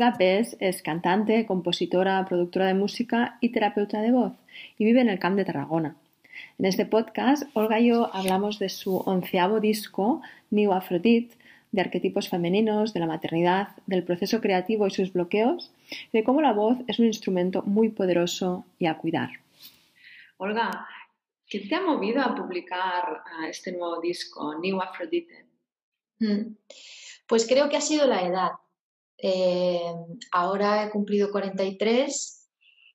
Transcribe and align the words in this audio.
Olga 0.00 0.16
Pes 0.16 0.56
es 0.60 0.80
cantante, 0.80 1.44
compositora, 1.44 2.24
productora 2.24 2.68
de 2.68 2.72
música 2.72 3.36
y 3.42 3.50
terapeuta 3.50 4.00
de 4.00 4.12
voz 4.12 4.32
y 4.78 4.86
vive 4.86 5.02
en 5.02 5.10
el 5.10 5.18
Camp 5.18 5.36
de 5.36 5.44
Tarragona. 5.44 5.94
En 6.58 6.64
este 6.64 6.86
podcast, 6.86 7.42
Olga 7.52 7.78
y 7.80 7.88
yo 7.88 8.08
hablamos 8.14 8.58
de 8.58 8.70
su 8.70 8.96
onceavo 8.96 9.60
disco, 9.60 10.22
New 10.48 10.72
Aphrodite, 10.72 11.36
de 11.70 11.82
arquetipos 11.82 12.30
femeninos, 12.30 12.94
de 12.94 13.00
la 13.00 13.06
maternidad, 13.06 13.76
del 13.84 14.02
proceso 14.02 14.40
creativo 14.40 14.86
y 14.86 14.90
sus 14.90 15.12
bloqueos, 15.12 15.70
y 15.90 16.16
de 16.16 16.24
cómo 16.24 16.40
la 16.40 16.54
voz 16.54 16.78
es 16.86 16.98
un 16.98 17.04
instrumento 17.04 17.60
muy 17.66 17.90
poderoso 17.90 18.64
y 18.78 18.86
a 18.86 18.96
cuidar. 18.96 19.28
Olga, 20.38 20.88
¿qué 21.46 21.60
te 21.60 21.74
ha 21.74 21.82
movido 21.82 22.22
a 22.22 22.34
publicar 22.34 23.22
este 23.46 23.72
nuevo 23.72 24.00
disco, 24.00 24.58
New 24.58 24.80
Aphrodite? 24.80 25.44
Mm. 26.20 26.54
Pues 27.26 27.46
creo 27.46 27.68
que 27.68 27.76
ha 27.76 27.82
sido 27.82 28.06
la 28.06 28.26
edad. 28.26 28.52
Eh, 29.22 29.92
ahora 30.32 30.84
he 30.84 30.90
cumplido 30.90 31.30
43 31.30 32.48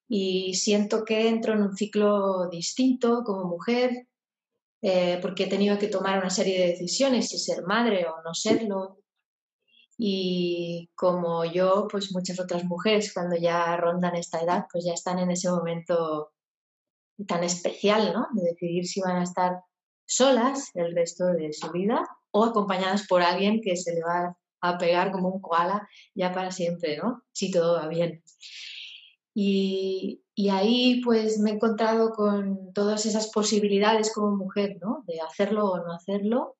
y 0.07 0.53
siento 0.53 1.03
que 1.03 1.27
entro 1.27 1.53
en 1.53 1.61
un 1.61 1.75
ciclo 1.75 2.49
distinto 2.49 3.23
como 3.23 3.45
mujer, 3.45 4.07
eh, 4.81 5.19
porque 5.21 5.43
he 5.43 5.47
tenido 5.47 5.77
que 5.79 5.87
tomar 5.87 6.19
una 6.19 6.29
serie 6.29 6.59
de 6.59 6.67
decisiones, 6.69 7.29
si 7.29 7.39
ser 7.39 7.63
madre 7.63 8.05
o 8.07 8.21
no 8.23 8.33
serlo. 8.33 8.99
Y 9.97 10.89
como 10.95 11.45
yo, 11.45 11.87
pues 11.89 12.11
muchas 12.13 12.39
otras 12.39 12.65
mujeres 12.65 13.13
cuando 13.13 13.35
ya 13.37 13.77
rondan 13.77 14.15
esta 14.15 14.41
edad, 14.41 14.65
pues 14.71 14.85
ya 14.85 14.93
están 14.93 15.19
en 15.19 15.31
ese 15.31 15.49
momento 15.49 16.31
tan 17.27 17.43
especial, 17.43 18.13
¿no? 18.13 18.27
De 18.33 18.49
decidir 18.51 18.85
si 18.85 18.99
van 18.99 19.17
a 19.17 19.23
estar 19.23 19.61
solas 20.05 20.69
el 20.75 20.93
resto 20.93 21.27
de 21.27 21.53
su 21.53 21.71
vida 21.71 22.03
o 22.31 22.43
acompañadas 22.43 23.07
por 23.07 23.21
alguien 23.21 23.61
que 23.61 23.77
se 23.77 23.93
le 23.93 24.01
va 24.01 24.37
a 24.69 24.77
pegar 24.77 25.11
como 25.11 25.29
un 25.29 25.41
koala 25.41 25.87
ya 26.13 26.31
para 26.31 26.51
siempre, 26.51 26.97
¿no? 26.97 27.23
Si 27.31 27.51
todo 27.51 27.73
va 27.75 27.87
bien. 27.87 28.23
Y, 29.33 30.21
ahí 30.51 31.01
pues 31.03 31.39
me 31.39 31.51
he 31.51 31.53
encontrado 31.53 32.11
con 32.11 32.73
todas 32.73 33.05
esas 33.05 33.27
posibilidades 33.31 34.13
como 34.13 34.35
mujer, 34.35 34.77
¿no? 34.81 35.03
De 35.07 35.19
hacerlo 35.21 35.65
o 35.71 35.77
no 35.79 35.93
hacerlo 35.93 36.57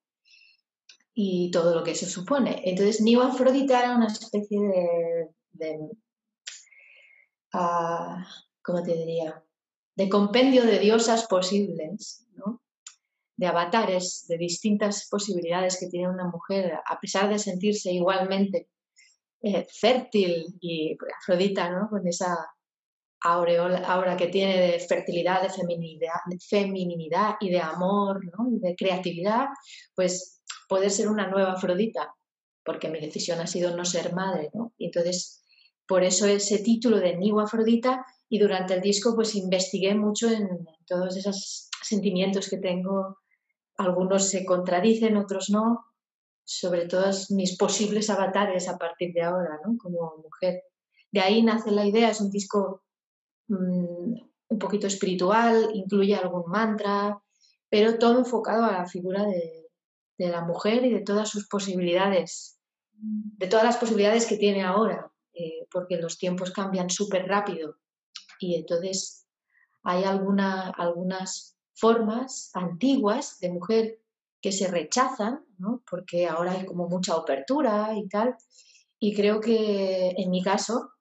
y 1.14 1.50
todo 1.52 1.74
lo 1.74 1.84
que 1.84 1.92
eso 1.92 2.06
supone. 2.06 2.62
Entonces, 2.66 3.02
New 3.02 3.22
Afrodita 3.22 3.80
era 3.80 3.96
una 3.96 4.08
especie 4.08 4.60
de, 4.60 5.30
de 5.54 5.80
ah, 7.54 8.26
¿cómo 8.62 8.84
te 8.84 8.96
diría? 8.96 9.44
De 9.96 10.10
compendio 10.10 10.66
de 10.66 10.80
diosas 10.80 11.26
posibles, 11.28 12.28
¿no? 12.34 12.62
De 13.38 13.48
avatares, 13.48 14.26
de 14.28 14.38
distintas 14.38 15.08
posibilidades 15.10 15.78
que 15.80 15.88
tiene 15.88 16.10
una 16.10 16.28
mujer, 16.28 16.80
a 16.86 17.00
pesar 17.00 17.30
de 17.30 17.40
sentirse 17.40 17.92
igualmente 17.92 18.70
eh, 19.42 19.68
fértil 19.70 20.46
y 20.60 20.98
Afrodita, 21.22 21.70
¿no? 21.70 21.90
con 21.90 22.08
esa 22.08 22.36
aureola, 23.22 23.80
aura 23.80 24.16
que 24.16 24.28
tiene 24.28 24.72
de 24.72 24.80
fertilidad, 24.80 25.42
de 25.42 25.50
feminidad, 25.50 26.20
de 26.28 26.40
feminidad 26.40 27.36
y 27.40 27.50
de 27.50 27.60
amor 27.60 28.22
¿no? 28.26 28.50
y 28.50 28.60
de 28.60 28.76
creatividad, 28.76 29.48
pues 29.96 30.42
poder 30.70 30.92
ser 30.92 31.10
una 31.10 31.28
nueva 31.28 31.54
Afrodita, 31.54 32.14
porque 32.64 32.90
mi 32.90 33.00
decisión 33.00 33.40
ha 33.40 33.48
sido 33.48 33.76
no 33.76 33.84
ser 33.84 34.14
madre. 34.14 34.50
¿no? 34.54 34.74
Y 34.78 34.86
entonces, 34.86 35.44
por 35.88 36.04
eso 36.04 36.26
ese 36.26 36.60
título 36.60 37.00
de 37.00 37.18
New 37.18 37.40
Afrodita 37.40 38.06
y 38.30 38.40
durante 38.40 38.74
el 38.74 38.82
disco 38.82 39.14
pues 39.16 39.36
investigué 39.36 39.94
mucho 39.94 40.30
en 40.30 40.48
todos 40.88 41.16
esos 41.18 41.70
sentimientos 41.84 42.50
que 42.50 42.58
tengo 42.58 43.18
algunos 43.78 44.30
se 44.30 44.46
contradicen, 44.46 45.18
otros 45.18 45.50
no, 45.50 45.86
sobre 46.44 46.88
todos 46.88 47.32
mis 47.32 47.58
posibles 47.58 48.10
avatares 48.10 48.70
a 48.70 48.78
partir 48.78 49.14
de 49.14 49.24
ahora, 49.24 49.60
¿no? 49.66 49.78
Como 49.78 50.18
mujer. 50.18 50.64
De 51.12 51.20
ahí 51.20 51.42
nace 51.42 51.72
la 51.72 51.86
idea, 51.86 52.10
es 52.10 52.22
un 52.22 52.30
disco 52.30 52.84
mm, 53.48 54.16
un 54.48 54.60
poquito 54.60 54.88
espiritual, 54.88 55.72
incluye 55.74 56.16
algún 56.16 56.50
mantra, 56.50 57.20
pero 57.70 57.98
todo 57.98 58.20
enfocado 58.20 58.64
a 58.64 58.72
la 58.72 58.86
figura 58.88 59.24
de, 59.24 59.64
la 60.18 60.46
mujer 60.46 60.86
y 60.86 60.94
de 60.94 61.02
todas 61.02 61.30
sus 61.30 61.48
posibilidades, 61.48 62.58
de 62.94 63.48
todas 63.48 63.66
las 63.66 63.76
posibilidades 63.76 64.26
que 64.26 64.38
tiene 64.38 64.64
ahora, 64.64 65.12
eh, 65.34 65.68
porque 65.70 65.98
los 65.98 66.18
tiempos 66.18 66.52
cambian 66.52 66.90
súper 66.90 67.28
rápido 67.28 67.76
y 68.40 68.56
entonces 68.56 69.28
hay 69.84 70.06
alguna, 70.06 70.70
algunas 70.70 71.55
formas 71.76 72.52
antiguas 72.54 73.40
de 73.40 73.52
mujer 73.52 74.00
que 74.42 74.52
se 74.52 74.68
rechazan, 74.68 75.46
¿no? 75.58 75.84
porque 75.90 76.28
ahora 76.28 76.54
hay 76.54 76.66
como 76.66 76.88
mucha 76.88 77.14
apertura 77.14 77.94
y 77.96 78.08
tal, 78.08 78.36
y 79.00 79.16
creo 79.16 79.42
que 79.42 80.10
en 80.18 80.32
mi 80.32 80.42
caso 80.42 80.92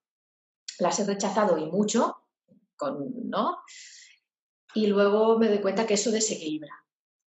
las 0.78 0.98
he 0.98 1.04
rechazado 1.04 1.56
y 1.58 1.66
mucho, 1.66 2.16
con, 2.76 3.28
¿no? 3.28 3.58
Y 4.74 4.88
luego 4.88 5.38
me 5.38 5.48
doy 5.48 5.60
cuenta 5.60 5.86
que 5.86 5.94
eso 5.94 6.10
desequilibra 6.10 6.72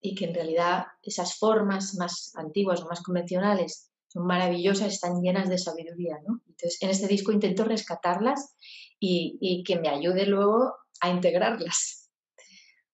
y 0.02 0.14
que 0.14 0.26
en 0.26 0.34
realidad 0.34 0.88
esas 1.02 1.38
formas 1.38 1.96
más 1.96 2.34
antiguas 2.36 2.82
o 2.82 2.88
más 2.88 3.02
convencionales 3.02 3.92
son 4.10 4.26
maravillosas, 4.26 4.94
están 4.94 5.22
llenas 5.22 5.48
de 5.48 5.58
sabiduría, 5.58 6.18
¿no? 6.28 6.42
Entonces, 6.48 6.82
en 6.82 6.90
este 6.90 7.08
disco 7.08 7.32
intento 7.32 7.64
rescatarlas 7.64 8.56
y, 9.00 9.38
y 9.40 9.64
que 9.64 9.80
me 9.80 9.88
ayude 9.88 10.26
luego 10.26 10.76
a 11.00 11.10
integrarlas 11.10 11.97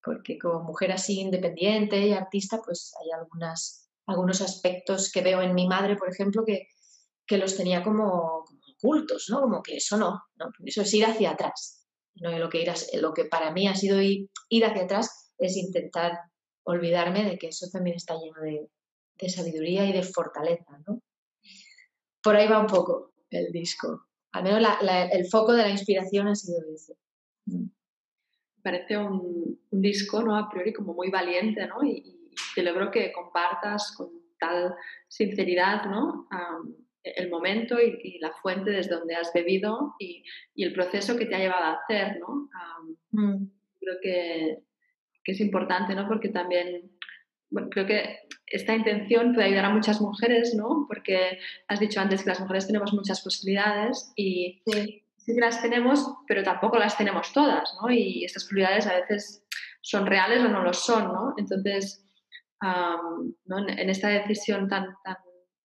porque 0.04 0.38
como 0.38 0.64
mujer 0.64 0.92
así 0.92 1.20
independiente 1.20 2.00
y 2.00 2.14
artista, 2.14 2.62
pues 2.64 2.94
hay 3.02 3.12
algunas, 3.12 3.90
algunos 4.06 4.42
aspectos 4.42 5.12
que 5.12 5.22
veo 5.22 5.42
en 5.42 5.56
mi 5.56 5.68
madre, 5.68 5.96
por 5.96 6.10
ejemplo, 6.10 6.44
que, 6.46 6.68
que 7.26 7.38
los 7.38 7.56
tenía 7.56 7.84
como, 7.84 8.46
ocultos, 8.84 9.28
¿no? 9.30 9.42
Como 9.42 9.64
que 9.64 9.78
eso 9.78 9.98
no, 9.98 10.22
¿no? 10.36 10.52
Eso 10.66 10.82
es 10.82 10.94
ir 10.94 11.06
hacia 11.06 11.32
atrás. 11.32 11.88
¿no? 12.16 12.38
Lo, 12.38 12.50
que 12.50 12.62
ir 12.62 12.72
lo 13.02 13.14
que 13.14 13.26
para 13.26 13.52
mí 13.52 13.68
ha 13.68 13.76
sido 13.76 14.02
ir, 14.02 14.30
hacia 14.66 14.84
atrás 14.84 15.32
es 15.38 15.56
intentar 15.56 16.20
olvidarme 16.64 17.24
de 17.24 17.38
que 17.38 17.48
eso 17.48 17.68
también 17.72 17.96
está 17.96 18.16
lleno 18.16 18.42
de, 18.42 18.70
de 19.16 19.30
sabiduría 19.30 19.86
y 19.86 19.94
de 19.94 20.04
fortaleza, 20.04 20.80
¿no? 20.86 21.02
Por 22.22 22.36
ahí 22.36 22.48
va 22.48 22.60
un 22.60 22.68
poco 22.68 23.14
el 23.30 23.52
disco. 23.52 24.08
Al 24.32 24.44
menos 24.44 24.64
el 25.12 25.28
foco 25.28 25.54
de 25.54 25.64
la 25.64 25.70
inspiración 25.70 26.28
ha 26.28 26.36
sido 26.36 26.60
ese. 26.74 26.94
Parece 28.64 28.98
un, 28.98 29.60
disco, 29.72 30.22
¿no? 30.22 30.38
A 30.38 30.50
priori 30.50 30.72
como 30.72 30.94
muy 30.94 31.10
valiente, 31.10 31.68
¿no? 31.68 31.84
Y, 31.84 32.20
celebro 32.56 32.90
que 32.90 33.12
compartas 33.12 33.94
con 33.96 34.10
tal 34.40 34.74
sinceridad, 35.08 35.86
¿no? 35.86 36.28
el 37.04 37.30
momento 37.30 37.78
y, 37.80 38.18
la 38.20 38.32
fuente 38.32 38.72
desde 38.72 38.96
donde 38.96 39.16
has 39.16 39.32
bebido 39.34 39.94
y, 40.00 40.24
el 40.56 40.74
proceso 40.74 41.18
que 41.18 41.26
te 41.26 41.36
ha 41.36 41.40
llevado 41.40 41.66
a 41.66 41.74
hacer, 41.74 42.20
¿no? 42.20 42.50
Mm. 43.12 43.46
Creo 43.80 43.96
que, 44.02 44.58
es 45.26 45.40
importante, 45.40 45.96
¿no? 45.96 46.08
Porque 46.08 46.30
también, 46.30 46.92
bueno, 47.50 47.70
creo 47.70 47.86
que 47.86 48.20
esta 48.48 48.76
intención 48.76 49.34
puede 49.34 49.48
ayudar 49.48 49.66
a 49.66 49.74
muchas 49.74 50.02
mujeres, 50.02 50.56
¿no? 50.56 50.86
Porque 50.88 51.40
has 51.68 51.80
dicho 51.80 52.00
antes 52.00 52.24
que 52.24 52.30
las 52.30 52.40
mujeres 52.40 52.68
tenemos 52.68 52.94
muchas 52.94 53.22
posibilidades 53.22 54.12
y, 54.16 54.62
sí 54.66 55.03
que 55.26 55.40
las 55.40 55.62
tenemos, 55.62 56.06
pero 56.28 56.44
tampoco 56.44 56.78
las 56.78 56.98
tenemos 56.98 57.32
todas, 57.32 57.74
¿no? 57.82 57.90
Y 57.90 58.26
estas 58.26 58.46
prioridades 58.46 58.88
a 58.88 58.96
veces 58.96 59.46
son 59.82 60.06
reales 60.06 60.42
o 60.42 60.50
no 60.50 60.62
lo 60.62 60.74
son, 60.74 61.14
¿no? 61.14 61.34
Entonces, 61.38 62.06
en, 62.62 63.90
esta 63.90 64.10
decisión 64.10 64.68
tan, 64.68 64.86
tan, 65.04 65.18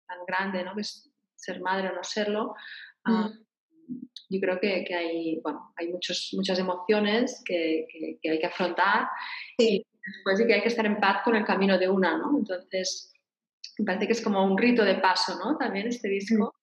tan, 0.07 0.19
grande, 0.27 0.65
¿no? 0.65 0.75
Que 0.75 0.83
es 0.83 1.11
ser 1.37 1.61
madre 1.61 1.89
o 1.89 1.95
no 1.95 2.03
serlo, 2.03 2.55
mm. 3.05 3.29
yo 4.31 4.41
creo 4.41 4.61
que, 4.61 4.85
que, 4.85 4.95
hay, 4.95 5.41
bueno, 5.43 5.73
hay 5.77 5.89
muchos, 5.89 6.31
muchas 6.35 6.59
emociones 6.59 7.43
que, 7.45 7.87
que, 8.21 8.31
hay 8.31 8.39
que 8.39 8.47
afrontar 8.47 9.09
y 9.57 9.85
después 10.05 10.39
de 10.39 10.47
que 10.47 10.55
hay 10.55 10.63
que 10.63 10.69
estar 10.69 10.87
en 10.87 10.99
paz 10.99 11.23
con 11.25 11.37
el 11.37 11.45
camino 11.45 11.79
de 11.79 11.89
una, 11.89 12.19
¿no? 12.19 12.37
Entonces, 12.39 13.13
me 13.79 13.85
parece 13.85 14.07
que 14.07 14.13
es 14.13 14.23
como 14.23 14.45
un 14.45 14.59
rito 14.59 14.85
de 14.85 14.97
paso, 14.97 15.39
¿no? 15.39 15.57
También 15.57 15.87
este 15.87 16.09
disco. 16.09 16.55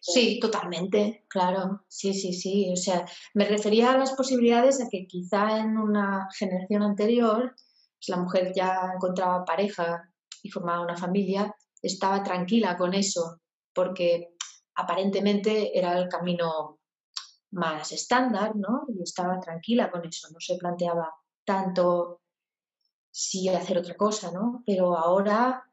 Sí, 0.00 0.38
totalmente, 0.40 1.24
claro, 1.28 1.84
sí, 1.88 2.14
sí, 2.14 2.32
sí. 2.32 2.70
O 2.72 2.76
sea, 2.76 3.04
me 3.34 3.44
refería 3.44 3.92
a 3.92 3.98
las 3.98 4.12
posibilidades 4.12 4.78
de 4.78 4.88
que 4.88 5.06
quizá 5.06 5.58
en 5.58 5.76
una 5.78 6.28
generación 6.38 6.82
anterior, 6.82 7.54
pues 7.98 8.08
la 8.08 8.18
mujer 8.18 8.52
ya 8.54 8.92
encontraba 8.94 9.44
pareja 9.44 10.08
y 10.42 10.50
formaba 10.50 10.82
una 10.82 10.96
familia, 10.96 11.54
estaba 11.82 12.22
tranquila 12.22 12.76
con 12.76 12.94
eso, 12.94 13.40
porque 13.72 14.34
aparentemente 14.76 15.76
era 15.76 15.98
el 15.98 16.08
camino 16.08 16.78
más 17.50 17.92
estándar, 17.92 18.54
¿no? 18.56 18.84
Y 18.88 19.02
estaba 19.02 19.40
tranquila 19.40 19.90
con 19.90 20.06
eso, 20.06 20.28
no 20.32 20.40
se 20.40 20.56
planteaba 20.56 21.12
tanto 21.44 22.20
si 23.10 23.48
hacer 23.48 23.78
otra 23.78 23.96
cosa, 23.96 24.32
¿no? 24.32 24.62
Pero 24.66 24.96
ahora 24.96 25.64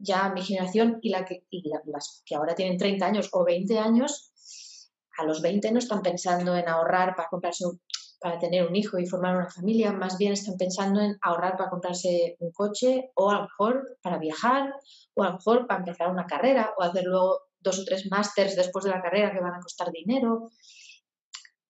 ya 0.00 0.30
mi 0.30 0.42
generación 0.42 0.98
y, 1.02 1.10
la 1.10 1.24
que, 1.24 1.44
las 1.86 2.22
que 2.24 2.34
ahora 2.34 2.54
tienen 2.54 2.78
30 2.78 3.06
años 3.06 3.28
o 3.32 3.44
20 3.44 3.78
años, 3.78 4.32
a 5.18 5.24
los 5.24 5.42
20 5.42 5.70
no 5.72 5.78
están 5.78 6.02
pensando 6.02 6.56
en 6.56 6.68
ahorrar 6.68 7.14
para 7.14 7.28
comprarse 7.28 7.64
para 8.20 8.38
tener 8.38 8.66
un 8.66 8.76
hijo 8.76 8.98
y 8.98 9.06
formar 9.06 9.34
una 9.34 9.48
familia, 9.48 9.92
más 9.92 10.18
bien 10.18 10.32
están 10.32 10.56
pensando 10.58 11.00
en 11.00 11.16
ahorrar 11.22 11.56
para 11.56 11.70
comprarse 11.70 12.36
un 12.40 12.52
coche 12.52 13.10
o 13.14 13.30
a 13.30 13.34
lo 13.36 13.42
mejor 13.42 13.98
para 14.02 14.18
viajar 14.18 14.74
o 15.14 15.22
a 15.22 15.28
lo 15.28 15.32
mejor 15.34 15.66
para 15.66 15.80
empezar 15.80 16.10
una 16.10 16.26
carrera 16.26 16.74
o 16.76 16.82
hacer 16.82 17.04
luego 17.04 17.40
dos 17.60 17.78
o 17.78 17.84
tres 17.84 18.06
másters 18.10 18.56
después 18.56 18.84
de 18.84 18.90
la 18.90 19.00
carrera 19.00 19.32
que 19.32 19.40
van 19.40 19.54
a 19.54 19.60
costar 19.60 19.90
dinero. 19.90 20.50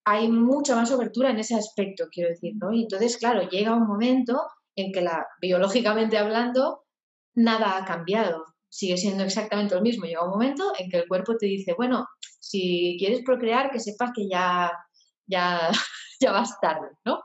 Hay 0.05 0.29
mucha 0.29 0.75
más 0.75 0.91
abertura 0.91 1.31
en 1.31 1.39
ese 1.39 1.55
aspecto, 1.55 2.09
quiero 2.11 2.31
decir, 2.31 2.55
¿no? 2.57 2.73
Y 2.73 2.83
entonces, 2.83 3.17
claro, 3.17 3.49
llega 3.49 3.75
un 3.75 3.87
momento 3.87 4.43
en 4.75 4.93
que 4.93 5.03
la, 5.03 5.27
biológicamente 5.41 6.19
hablando, 6.19 6.85
nada 7.35 7.77
ha 7.77 7.85
cambiado, 7.85 8.45
sigue 8.69 8.97
siendo 8.97 9.25
exactamente 9.25 9.75
lo 9.75 9.83
mismo. 9.83 10.05
Llega 10.05 10.25
un 10.25 10.31
momento 10.31 10.73
en 10.79 10.91
que 10.91 10.99
el 10.99 11.09
cuerpo 11.09 11.37
te 11.37 11.47
dice, 11.47 11.75
bueno, 11.75 12.07
si 12.39 12.97
quieres 12.99 13.23
procrear, 13.25 13.71
que 13.71 13.81
sepas 13.81 14.11
que 14.15 14.29
ya, 14.29 14.73
ya, 15.27 15.71
ya 16.21 16.33
vas 16.33 16.59
tarde, 16.61 16.89
¿no? 17.05 17.23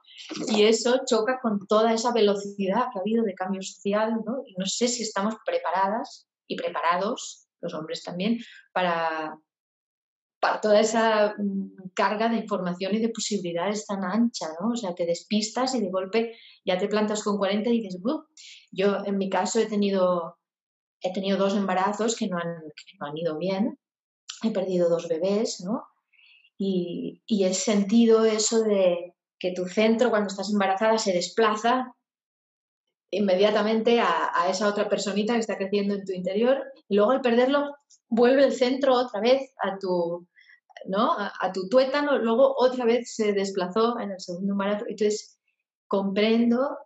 Y 0.48 0.64
eso 0.64 1.02
choca 1.06 1.40
con 1.42 1.66
toda 1.68 1.94
esa 1.94 2.12
velocidad 2.12 2.88
que 2.92 3.00
ha 3.00 3.02
habido 3.02 3.24
de 3.24 3.36
cambio 3.36 3.62
social, 3.62 4.22
¿no? 4.26 4.44
Y 4.46 4.56
no 4.58 4.66
sé 4.66 4.88
si 4.88 5.04
estamos 5.04 5.36
preparadas 5.46 6.28
y 6.48 6.56
preparados, 6.56 7.48
los 7.62 7.74
hombres 7.74 8.04
también, 8.04 8.40
para, 8.74 9.38
toda 10.62 10.80
esa 10.80 11.36
mm, 11.38 11.92
carga 11.94 12.30
de 12.30 12.38
información 12.38 12.96
y 12.96 13.00
de 13.00 13.10
posibilidades 13.10 13.86
tan 13.86 14.04
ancha, 14.04 14.48
¿no? 14.60 14.70
O 14.70 14.76
sea, 14.76 14.94
te 14.94 15.06
despistas 15.06 15.76
y 15.76 15.82
de 15.82 15.90
golpe 15.90 16.36
ya 16.66 16.78
te 16.78 16.88
plantas 16.88 17.24
con 17.24 17.38
40 17.38 17.70
y 17.70 17.82
dices, 17.82 18.02
yo 18.72 18.98
en 19.06 19.18
mi 19.18 19.30
caso 19.30 19.60
he 19.60 19.66
tenido, 19.66 20.38
he 21.02 21.14
tenido 21.14 21.38
dos 21.38 21.56
embarazos 21.56 22.16
que 22.16 22.28
no, 22.28 22.38
han, 22.38 22.64
no 23.00 23.08
han 23.08 23.18
ido 23.18 23.38
bien, 23.38 23.80
he 24.44 24.52
perdido 24.52 24.90
dos 24.90 25.08
bebés, 25.08 25.62
¿no? 25.62 25.84
Y, 26.58 27.22
y 27.26 27.44
he 27.44 27.54
sentido 27.54 28.26
eso 28.26 28.62
de 28.64 29.14
que 29.40 29.52
tu 29.52 29.68
centro 29.68 30.10
cuando 30.10 30.28
estás 30.28 30.50
embarazada 30.52 30.98
se 30.98 31.14
desplaza 31.14 31.96
inmediatamente 33.12 34.00
a, 34.00 34.48
esa 34.50 34.68
otra 34.68 34.90
personita 34.90 35.34
que 35.34 35.40
está 35.40 35.58
creciendo 35.58 35.96
en 35.96 36.06
tu 36.06 36.12
interior 36.12 36.64
y 36.88 36.96
luego 36.96 37.12
al 37.12 37.22
perderlo 37.22 37.76
vuelve 38.08 38.46
el 38.46 38.54
centro 38.54 38.94
otra 38.96 39.22
vez 39.22 39.54
a 39.62 39.78
tu, 39.78 40.28
¿no? 40.88 41.14
a, 41.18 41.52
tu 41.54 41.68
tuétano, 41.70 42.18
luego 42.18 42.56
otra 42.58 42.86
vez 42.86 43.14
se 43.16 43.34
desplazó 43.34 44.00
en 44.00 44.12
el 44.12 44.20
segundo 44.20 44.54
embarazo. 44.54 44.86
Entonces 44.88 45.38
comprendo 45.88 46.78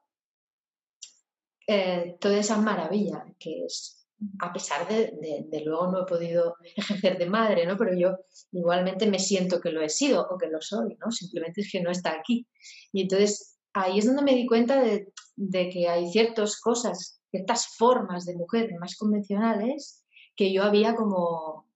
eh, 1.68 2.18
toda 2.20 2.38
esa 2.38 2.58
maravilla 2.58 3.26
que 3.38 3.66
es 3.66 3.96
a 4.40 4.52
pesar 4.52 4.88
de, 4.88 5.14
de, 5.48 5.62
luego 5.64 5.92
no 5.92 6.02
he 6.02 6.06
podido 6.06 6.56
ejercer 6.76 7.18
de 7.18 7.30
madre, 7.30 7.66
¿no? 7.66 7.78
Pero 7.78 7.98
yo 7.98 8.18
igualmente 8.52 9.08
me 9.08 9.20
siento 9.20 9.62
que 9.62 9.72
lo 9.72 9.82
he 9.82 9.90
sido 9.90 10.28
o 10.30 10.38
que 10.38 10.48
lo 10.48 10.62
soy, 10.62 10.98
¿no? 11.00 11.12
Simplemente 11.12 11.62
es 11.62 11.72
que 11.72 11.82
no 11.82 11.90
está 11.90 12.12
aquí. 12.12 12.48
Y 12.92 13.04
entonces 13.04 13.58
ahí 13.74 14.00
es 14.00 14.06
donde 14.06 14.24
me 14.24 14.36
di 14.36 14.46
cuenta 14.46 14.82
de 14.82 15.70
que 15.70 15.88
hay 15.88 16.12
ciertas 16.12 16.60
cosas, 16.60 17.22
ciertas 17.32 17.68
formas 17.78 18.26
de 18.26 18.36
mujer 18.36 18.72
más 18.80 18.98
convencionales 18.98 20.04
que 20.36 20.54
yo 20.54 20.64
había 20.64 20.96
como, 20.96 21.69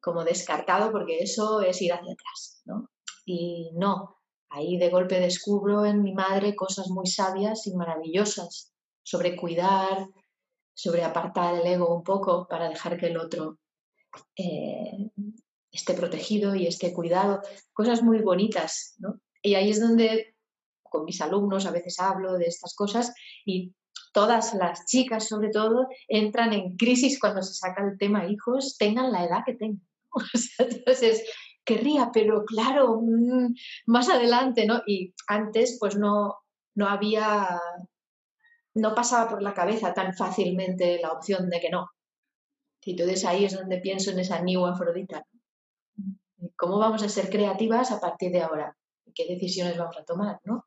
como 0.00 0.24
descartado 0.24 0.90
porque 0.92 1.18
eso 1.18 1.60
es 1.60 1.80
ir 1.82 1.92
hacia 1.92 2.12
atrás, 2.12 2.62
¿no? 2.64 2.90
Y 3.24 3.70
no, 3.74 4.16
ahí 4.48 4.78
de 4.78 4.90
golpe 4.90 5.20
descubro 5.20 5.84
en 5.84 6.02
mi 6.02 6.12
madre 6.12 6.56
cosas 6.56 6.88
muy 6.88 7.06
sabias 7.06 7.66
y 7.66 7.74
maravillosas 7.74 8.72
sobre 9.02 9.36
cuidar, 9.36 10.06
sobre 10.74 11.04
apartar 11.04 11.54
el 11.54 11.66
ego 11.66 11.94
un 11.94 12.02
poco 12.02 12.46
para 12.48 12.68
dejar 12.68 12.96
que 12.98 13.06
el 13.06 13.18
otro 13.18 13.58
eh, 14.36 15.10
esté 15.70 15.94
protegido 15.94 16.54
y 16.54 16.66
esté 16.66 16.92
cuidado. 16.92 17.40
Cosas 17.72 18.02
muy 18.02 18.20
bonitas, 18.22 18.94
¿no? 18.98 19.20
Y 19.42 19.54
ahí 19.54 19.70
es 19.70 19.80
donde 19.80 20.34
con 20.82 21.04
mis 21.04 21.20
alumnos 21.20 21.66
a 21.66 21.70
veces 21.70 22.00
hablo 22.00 22.34
de 22.34 22.46
estas 22.46 22.74
cosas 22.74 23.14
y 23.44 23.72
todas 24.12 24.54
las 24.54 24.86
chicas 24.86 25.28
sobre 25.28 25.50
todo 25.50 25.86
entran 26.08 26.52
en 26.52 26.76
crisis 26.76 27.18
cuando 27.20 27.42
se 27.42 27.54
saca 27.54 27.84
el 27.84 27.96
tema 27.96 28.26
hijos, 28.26 28.76
tengan 28.76 29.12
la 29.12 29.24
edad 29.24 29.42
que 29.46 29.54
tengan. 29.54 29.86
entonces, 30.58 31.24
querría, 31.64 32.10
pero 32.12 32.44
claro, 32.44 33.00
mm, 33.02 33.54
más 33.86 34.08
adelante, 34.08 34.66
¿no? 34.66 34.82
Y 34.86 35.14
antes 35.28 35.76
pues 35.80 35.96
no, 35.96 36.36
no 36.74 36.88
había 36.88 37.60
no 38.74 38.94
pasaba 38.94 39.28
por 39.28 39.42
la 39.42 39.54
cabeza 39.54 39.92
tan 39.94 40.14
fácilmente 40.14 41.00
la 41.00 41.12
opción 41.12 41.48
de 41.50 41.60
que 41.60 41.70
no. 41.70 41.90
Y 42.82 42.92
entonces 42.92 43.24
ahí 43.24 43.44
es 43.44 43.56
donde 43.56 43.78
pienso 43.78 44.10
en 44.10 44.20
esa 44.20 44.40
new 44.40 44.64
Afrodita. 44.64 45.26
¿Cómo 46.56 46.78
vamos 46.78 47.02
a 47.02 47.08
ser 47.08 47.28
creativas 47.28 47.90
a 47.90 48.00
partir 48.00 48.32
de 48.32 48.42
ahora? 48.42 48.76
¿Qué 49.14 49.26
decisiones 49.26 49.76
vamos 49.76 49.98
a 49.98 50.04
tomar? 50.04 50.40
¿no? 50.44 50.66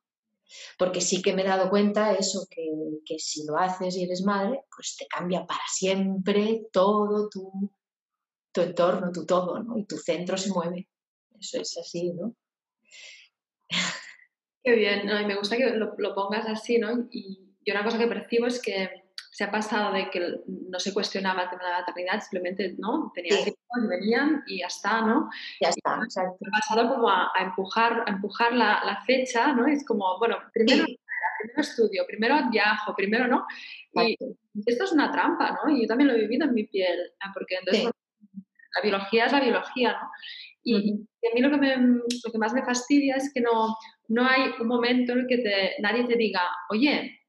Porque 0.77 1.01
sí 1.01 1.21
que 1.21 1.33
me 1.33 1.41
he 1.41 1.47
dado 1.47 1.69
cuenta 1.69 2.13
eso, 2.13 2.45
que, 2.49 2.69
que 3.05 3.17
si 3.17 3.45
lo 3.45 3.57
haces 3.57 3.95
y 3.95 4.03
eres 4.03 4.23
madre, 4.23 4.63
pues 4.75 4.95
te 4.97 5.07
cambia 5.07 5.45
para 5.45 5.63
siempre 5.67 6.67
todo 6.71 7.29
tu, 7.29 7.71
tu 8.53 8.61
entorno, 8.61 9.11
tu 9.11 9.25
todo, 9.25 9.61
¿no? 9.61 9.77
Y 9.77 9.85
tu 9.85 9.97
centro 9.97 10.37
se 10.37 10.51
mueve. 10.51 10.87
Eso 11.39 11.59
es 11.59 11.77
así, 11.77 12.13
¿no? 12.13 12.35
Qué 14.63 14.75
bien, 14.75 15.05
¿no? 15.05 15.19
y 15.19 15.25
me 15.25 15.35
gusta 15.35 15.57
que 15.57 15.71
lo, 15.71 15.93
lo 15.97 16.15
pongas 16.15 16.47
así, 16.47 16.77
¿no? 16.77 17.07
Y, 17.11 17.39
yo 17.65 17.73
una 17.73 17.83
cosa 17.83 17.97
que 17.97 18.07
percibo 18.07 18.47
es 18.47 18.61
que 18.61 19.03
se 19.31 19.45
ha 19.45 19.51
pasado 19.51 19.93
de 19.93 20.09
que 20.09 20.41
no 20.45 20.79
se 20.79 20.93
cuestionaba 20.93 21.43
el 21.43 21.49
tema 21.49 21.63
de 21.63 21.69
la 21.69 21.79
maternidad, 21.79 22.19
simplemente, 22.21 22.75
¿no? 22.77 23.11
Tenías 23.15 23.47
hijos 23.47 23.57
y 23.83 23.87
venían 23.87 24.43
y 24.45 24.59
ya 24.59 24.67
está, 24.67 25.01
¿no? 25.01 25.29
Ya 25.61 25.69
está, 25.69 25.99
exacto. 26.03 26.37
Ha 26.45 26.59
pasado 26.59 26.93
como 26.93 27.09
a, 27.09 27.31
empujar, 27.39 28.03
a 28.05 28.11
empujar 28.11 28.53
la, 28.53 28.83
la, 28.85 29.01
fecha, 29.05 29.53
¿no? 29.53 29.65
Es 29.65 29.85
como, 29.85 30.19
bueno, 30.19 30.37
primero, 30.53 30.85
primero 30.85 31.61
estudio, 31.61 32.05
primero 32.05 32.35
viajo, 32.51 32.93
primero, 32.95 33.27
¿no? 33.27 33.45
Y 33.93 34.17
esto 34.65 34.83
es 34.83 34.91
una 34.91 35.11
trampa, 35.11 35.57
¿no? 35.63 35.75
Y 35.75 35.81
yo 35.81 35.87
también 35.87 36.09
lo 36.09 36.15
he 36.15 36.21
vivido 36.21 36.45
en 36.45 36.53
mi 36.53 36.65
piel, 36.65 37.13
porque 37.33 37.55
entonces 37.55 37.89
la 38.75 38.81
biología 38.81 39.25
es 39.25 39.31
la 39.31 39.39
biología, 39.39 39.93
¿no? 39.93 40.09
Y, 40.65 40.93
a 40.93 41.33
mí 41.33 41.41
lo 41.41 41.49
que, 41.51 41.57
me, 41.57 41.75
lo 41.77 42.31
que 42.31 42.37
más 42.37 42.53
me 42.53 42.63
fastidia 42.63 43.15
es 43.15 43.31
que 43.33 43.41
no, 43.41 43.75
no 44.07 44.25
hay 44.25 44.51
un 44.59 44.67
momento 44.67 45.13
en 45.13 45.19
el 45.19 45.27
que 45.27 45.37
te, 45.37 45.75
nadie 45.81 46.05
te 46.05 46.15
diga, 46.15 46.41
oye, 46.69 47.19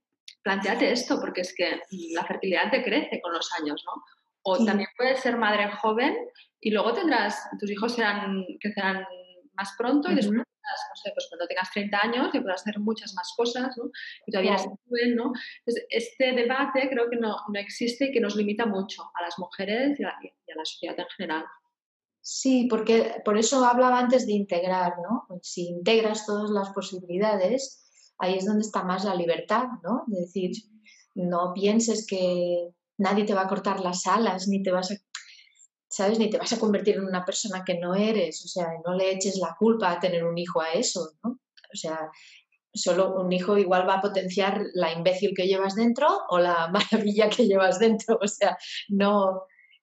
planteate 0.43 0.93
esto, 0.93 1.21
porque 1.21 1.41
es 1.41 1.55
que 1.57 1.81
la 2.13 2.25
fertilidad 2.25 2.71
te 2.71 2.85
crece 2.85 3.21
con 3.21 3.33
los 3.33 3.51
años, 3.61 3.83
¿no? 3.87 4.03
O 4.47 4.65
también 4.65 4.89
puedes 4.97 5.21
ser 5.21 5.37
madre 5.37 5.71
joven 5.81 6.17
y 6.61 6.71
luego 6.71 6.93
tendrás, 6.93 7.49
tus 7.59 7.71
hijos 7.71 7.95
serán, 7.95 8.45
crecerán 8.61 9.05
más 9.57 9.75
pronto 9.77 10.11
y 10.11 10.15
después, 10.15 10.37
no 10.37 10.97
sé, 10.97 11.11
pues 11.15 11.27
cuando 11.29 11.47
tengas 11.47 11.71
30 11.73 11.99
años 11.99 12.35
y 12.35 12.41
podrás 12.41 12.63
hacer 12.63 12.81
muchas 12.81 13.15
más 13.15 13.33
cosas, 13.37 13.77
¿no? 13.77 13.91
Y 14.27 14.33
todavía 14.33 14.55
es 14.55 14.63
joven, 14.63 15.15
¿no? 15.15 15.33
Entonces, 15.59 15.87
este 15.91 16.33
debate 16.33 16.89
creo 16.91 17.09
que 17.11 17.17
no, 17.17 17.37
no, 17.53 17.61
existe 17.61 18.07
y 18.07 18.13
que 18.13 18.21
nos 18.21 18.37
limita 18.37 18.67
mucho 18.67 19.03
a 19.15 19.23
las 19.23 19.39
mujeres 19.39 19.99
y 20.01 20.05
a, 20.05 20.15
y 20.23 20.53
a 20.53 20.57
la 20.57 20.65
sociedad 20.65 20.99
en 20.99 21.07
general. 21.17 21.45
Sí, 22.27 22.67
porque 22.71 23.21
por 23.23 23.37
eso 23.37 23.63
hablaba 23.67 23.99
antes 23.99 24.27
de 24.27 24.33
integrar, 24.33 24.95
¿no? 25.03 25.27
Si 25.43 25.69
integras 25.69 26.25
todas 26.25 26.51
las 26.51 26.71
posibilidades, 26.71 27.85
ahí 28.19 28.39
es 28.39 28.47
donde 28.47 28.63
está 28.63 28.83
más 28.83 29.05
la 29.05 29.15
libertad, 29.15 29.65
¿no? 29.83 30.05
De 30.07 30.21
decir, 30.23 30.53
no 31.15 31.53
pienses 31.53 32.07
que 32.07 32.71
nadie 32.97 33.25
te 33.25 33.35
va 33.35 33.43
a 33.43 33.49
cortar 33.49 33.81
las 33.81 34.07
alas, 34.07 34.49
ni 34.49 34.63
te 34.63 34.71
vas 34.71 34.91
a, 34.91 34.95
¿sabes? 35.95 36.19
Ni 36.19 36.29
te 36.29 36.39
vas 36.39 36.53
a 36.53 36.59
convertir 36.59 36.97
en 36.97 37.05
una 37.05 37.25
persona 37.25 37.63
que 37.65 37.79
no 37.79 37.95
eres, 37.95 38.45
o 38.45 38.49
sea, 38.49 38.67
no 38.85 38.95
le 38.95 39.13
eches 39.13 39.37
la 39.39 39.55
culpa 39.57 39.93
a 39.93 40.01
tener 40.01 40.25
un 40.25 40.37
hijo 40.37 40.61
a 40.61 40.73
eso, 40.73 41.13
¿no? 41.23 41.39
O 41.73 41.77
sea, 41.77 42.11
solo 42.73 43.15
un 43.15 43.33
hijo 43.33 43.57
igual 43.57 43.89
va 43.89 43.95
a 43.95 44.01
potenciar 44.01 44.61
la 44.75 44.93
imbécil 44.93 45.35
que 45.37 45.47
llevas 45.47 45.77
dentro 45.77 46.09
o 46.31 46.41
la 46.41 46.69
maravilla 46.73 47.31
que 47.31 47.47
llevas 47.47 47.79
dentro, 47.79 48.19
o 48.21 48.27
sea, 48.27 48.57
no, 48.89 49.43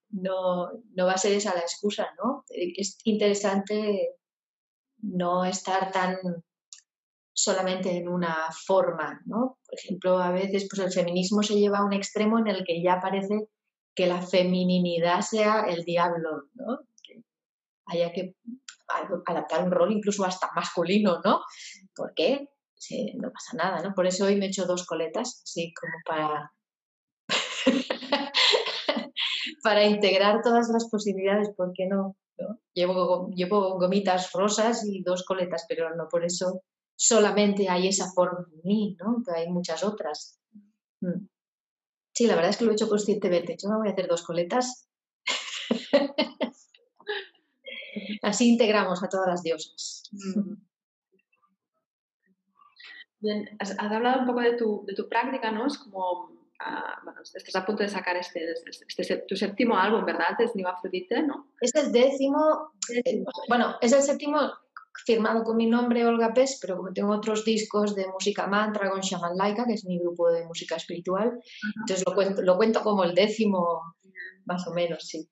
no, 0.09 0.69
no 0.95 1.05
va 1.05 1.13
a 1.13 1.17
ser 1.17 1.31
esa 1.31 1.53
la 1.53 1.61
excusa, 1.61 2.09
¿no? 2.21 2.43
Es 2.49 2.97
interesante 3.05 4.09
no 4.97 5.45
estar 5.45 5.93
tan 5.93 6.17
solamente 7.33 7.95
en 7.95 8.09
una 8.09 8.35
forma, 8.65 9.21
¿no? 9.25 9.59
Por 9.65 9.79
ejemplo, 9.79 10.19
a 10.19 10.31
veces 10.31 10.67
pues 10.69 10.85
el 10.85 10.91
feminismo 10.91 11.41
se 11.41 11.55
lleva 11.55 11.77
a 11.77 11.85
un 11.85 11.93
extremo 11.93 12.37
en 12.37 12.47
el 12.47 12.65
que 12.65 12.83
ya 12.83 12.99
parece 12.99 13.47
que 13.93 14.07
la 14.07 14.21
femininidad 14.21 15.21
sea 15.21 15.61
el 15.61 15.83
diablo, 15.83 16.45
¿no? 16.53 16.79
Que 17.03 17.23
haya 17.85 18.11
que 18.11 18.35
adaptar 19.25 19.63
un 19.63 19.71
rol 19.71 19.91
incluso 19.91 20.25
hasta 20.25 20.51
masculino, 20.55 21.21
¿no? 21.23 21.41
¿Por 21.95 22.13
qué? 22.13 22.49
no 23.15 23.31
pasa 23.31 23.55
nada, 23.55 23.81
¿no? 23.83 23.93
Por 23.93 24.07
eso 24.07 24.25
hoy 24.25 24.35
me 24.35 24.45
he 24.45 24.49
hecho 24.49 24.65
dos 24.65 24.85
coletas, 24.85 25.43
así 25.43 25.73
como 25.73 25.93
para... 26.05 26.51
para 29.63 29.85
integrar 29.85 30.41
todas 30.41 30.69
las 30.69 30.89
posibilidades, 30.89 31.51
¿por 31.55 31.71
qué 31.73 31.85
no? 31.85 32.15
¿no? 32.39 32.59
Llevo, 32.73 33.29
llevo 33.29 33.77
gomitas 33.77 34.31
rosas 34.31 34.83
y 34.85 35.03
dos 35.03 35.23
coletas, 35.23 35.65
pero 35.69 35.95
no 35.95 36.07
por 36.09 36.25
eso 36.25 36.63
solamente 36.95 37.69
hay 37.69 37.87
esa 37.87 38.11
forma 38.11 38.47
en 38.51 38.61
mí, 38.63 38.97
¿no? 38.99 39.23
Que 39.23 39.31
hay 39.39 39.49
muchas 39.49 39.83
otras. 39.83 40.39
Mm. 41.01 41.27
Sí, 42.21 42.27
la 42.27 42.35
verdad 42.35 42.51
es 42.51 42.57
que 42.57 42.65
lo 42.65 42.71
he 42.71 42.75
hecho 42.75 42.87
conscientemente. 42.87 43.57
Yo 43.57 43.67
me 43.67 43.77
voy 43.77 43.87
a 43.87 43.93
hacer 43.93 44.07
dos 44.07 44.21
coletas. 44.21 44.87
Así 48.21 48.51
integramos 48.51 49.01
a 49.01 49.09
todas 49.09 49.27
las 49.27 49.41
diosas. 49.41 50.03
Mm. 50.11 50.53
Bien, 53.21 53.49
has, 53.57 53.75
hablado 53.79 54.19
un 54.19 54.27
poco 54.27 54.41
de 54.41 54.53
tu, 54.53 54.85
de 54.85 54.93
tu 54.93 55.09
práctica, 55.09 55.49
¿no? 55.49 55.65
Es 55.65 55.79
como 55.79 56.29
estás 57.23 57.55
a 57.55 57.65
punto 57.65 57.81
de 57.81 57.89
sacar 57.89 58.15
este, 58.17 58.51
este, 58.51 59.23
tu 59.27 59.35
séptimo 59.35 59.75
álbum, 59.75 60.05
¿verdad? 60.05 60.37
Es 60.37 60.51
Aphrodite, 60.63 61.23
¿no? 61.23 61.47
Es 61.59 61.73
el 61.73 61.91
décimo, 61.91 62.73
eh, 63.03 63.23
bueno, 63.49 63.77
es 63.81 63.93
el 63.93 64.03
séptimo 64.03 64.41
firmado 65.05 65.43
con 65.43 65.57
mi 65.57 65.67
nombre 65.67 66.05
Olga 66.05 66.33
Pes, 66.33 66.59
pero 66.61 66.77
como 66.77 66.93
tengo 66.93 67.13
otros 67.13 67.45
discos 67.45 67.95
de 67.95 68.07
música 68.07 68.47
mantra 68.47 68.89
con 68.89 69.01
Shaman 69.01 69.37
Laika, 69.37 69.65
que 69.65 69.73
es 69.73 69.85
mi 69.85 69.99
grupo 69.99 70.31
de 70.31 70.45
música 70.45 70.75
espiritual, 70.75 71.39
entonces 71.81 72.03
lo 72.05 72.13
cuento, 72.13 72.41
lo 72.41 72.57
cuento 72.57 72.81
como 72.81 73.03
el 73.03 73.15
décimo, 73.15 73.95
más 74.45 74.67
o 74.67 74.73
menos, 74.73 75.07
sí. 75.07 75.29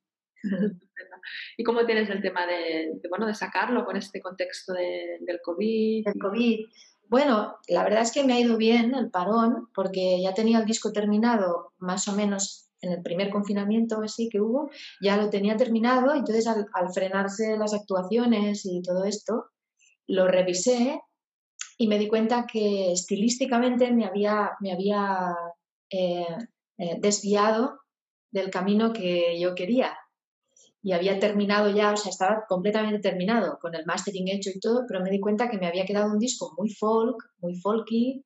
¿Y 1.58 1.64
cómo 1.64 1.86
tienes 1.86 2.10
el 2.10 2.22
tema 2.22 2.46
de, 2.46 3.00
bueno, 3.10 3.28
de 3.28 3.36
sacarlo 3.36 3.86
con 3.86 3.98
este 3.98 4.22
contexto 4.22 4.74
del 4.74 5.40
COVID? 5.44 6.06
Del 6.06 6.20
COVID. 6.20 6.66
Bueno, 7.10 7.58
la 7.68 7.84
verdad 7.84 8.04
es 8.04 8.12
que 8.12 8.24
me 8.24 8.34
ha 8.34 8.40
ido 8.40 8.56
bien 8.56 8.94
el 8.96 9.10
parón, 9.10 9.70
porque 9.74 10.22
ya 10.22 10.34
tenía 10.34 10.60
el 10.60 10.66
disco 10.66 10.92
terminado 10.92 11.74
más 11.80 12.08
o 12.08 12.14
menos 12.14 12.69
en 12.82 12.92
el 12.92 13.02
primer 13.02 13.30
confinamiento 13.30 14.02
así 14.02 14.30
que 14.30 14.42
hubo, 14.42 14.70
ya 15.02 15.18
lo 15.18 15.30
tenía 15.30 15.58
terminado, 15.58 16.14
entonces 16.14 16.48
al, 16.48 16.68
frenarse 16.94 17.58
las 17.58 17.74
actuaciones 17.74 18.66
y 18.66 18.82
todo 18.82 19.06
esto, 19.06 19.46
lo 20.08 20.28
revisé 20.28 21.02
y 21.78 21.88
me 21.88 22.00
di 22.00 22.08
cuenta 22.08 22.46
que 22.46 22.92
estilísticamente 22.92 23.92
me 23.92 24.06
había, 24.06 24.52
me 24.60 24.72
había 24.72 25.36
eh, 25.90 26.26
eh, 26.78 26.98
desviado 27.00 27.80
del 28.32 28.50
camino 28.50 28.94
que 28.94 29.40
yo 29.40 29.56
quería 29.56 29.98
y 30.82 30.94
había 30.94 31.20
terminado 31.20 31.70
ya, 31.70 31.92
o 31.92 31.98
sea, 31.98 32.10
estaba 32.10 32.46
completamente 32.48 33.00
terminado 33.00 33.60
con 33.60 33.76
el 33.76 33.86
mastering 33.86 34.30
hecho 34.30 34.50
y 34.54 34.60
todo, 34.60 34.86
pero 34.88 35.02
me 35.02 35.10
di 35.10 35.20
cuenta 35.20 35.50
que 35.50 35.58
me 35.58 35.68
había 35.68 35.86
quedado 35.86 36.12
un 36.12 36.20
disco 36.20 36.54
muy 36.58 36.70
folk, 36.70 37.18
muy 37.40 37.56
folky, 37.60 38.24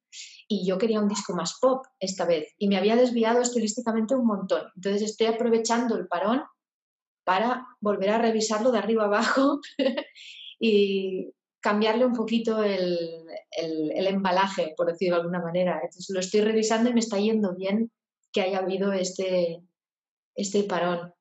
y 0.48 0.68
yo 0.68 0.78
quería 0.78 1.02
un 1.02 1.08
disco 1.08 1.34
más 1.34 1.58
pop 1.60 1.86
esta 2.00 2.26
vez, 2.26 2.54
y 2.60 2.68
me 2.68 2.78
había 2.78 2.96
desviado 2.96 3.42
estilísticamente 3.42 4.16
un 4.16 4.28
montón. 4.28 4.68
Entonces 4.76 5.02
estoy 5.02 5.28
aprovechando 5.28 5.98
el 5.98 6.08
parón 6.08 6.44
para 7.24 7.66
volver 7.80 8.12
a 8.12 8.20
revisarlo 8.20 8.72
de 8.72 8.78
arriba 8.78 9.06
abajo 9.06 9.60
y 10.60 11.34
cambiarle 11.60 12.06
un 12.06 12.14
poquito 12.14 12.62
el, 12.62 13.26
el, 13.52 14.08
embalaje, 14.08 14.74
por 14.76 14.92
decirlo 14.92 15.16
de 15.16 15.22
alguna 15.22 15.42
manera. 15.42 15.76
Entonces 15.76 16.10
lo 16.10 16.20
estoy 16.20 16.42
revisando 16.42 16.90
y 16.90 16.94
me 16.94 17.00
está 17.00 17.18
yendo 17.18 17.56
bien 17.56 17.90
que 18.34 18.42
haya 18.42 18.60
habido 18.60 18.92
este, 18.92 19.64
este 20.36 20.64
parón 20.64 21.14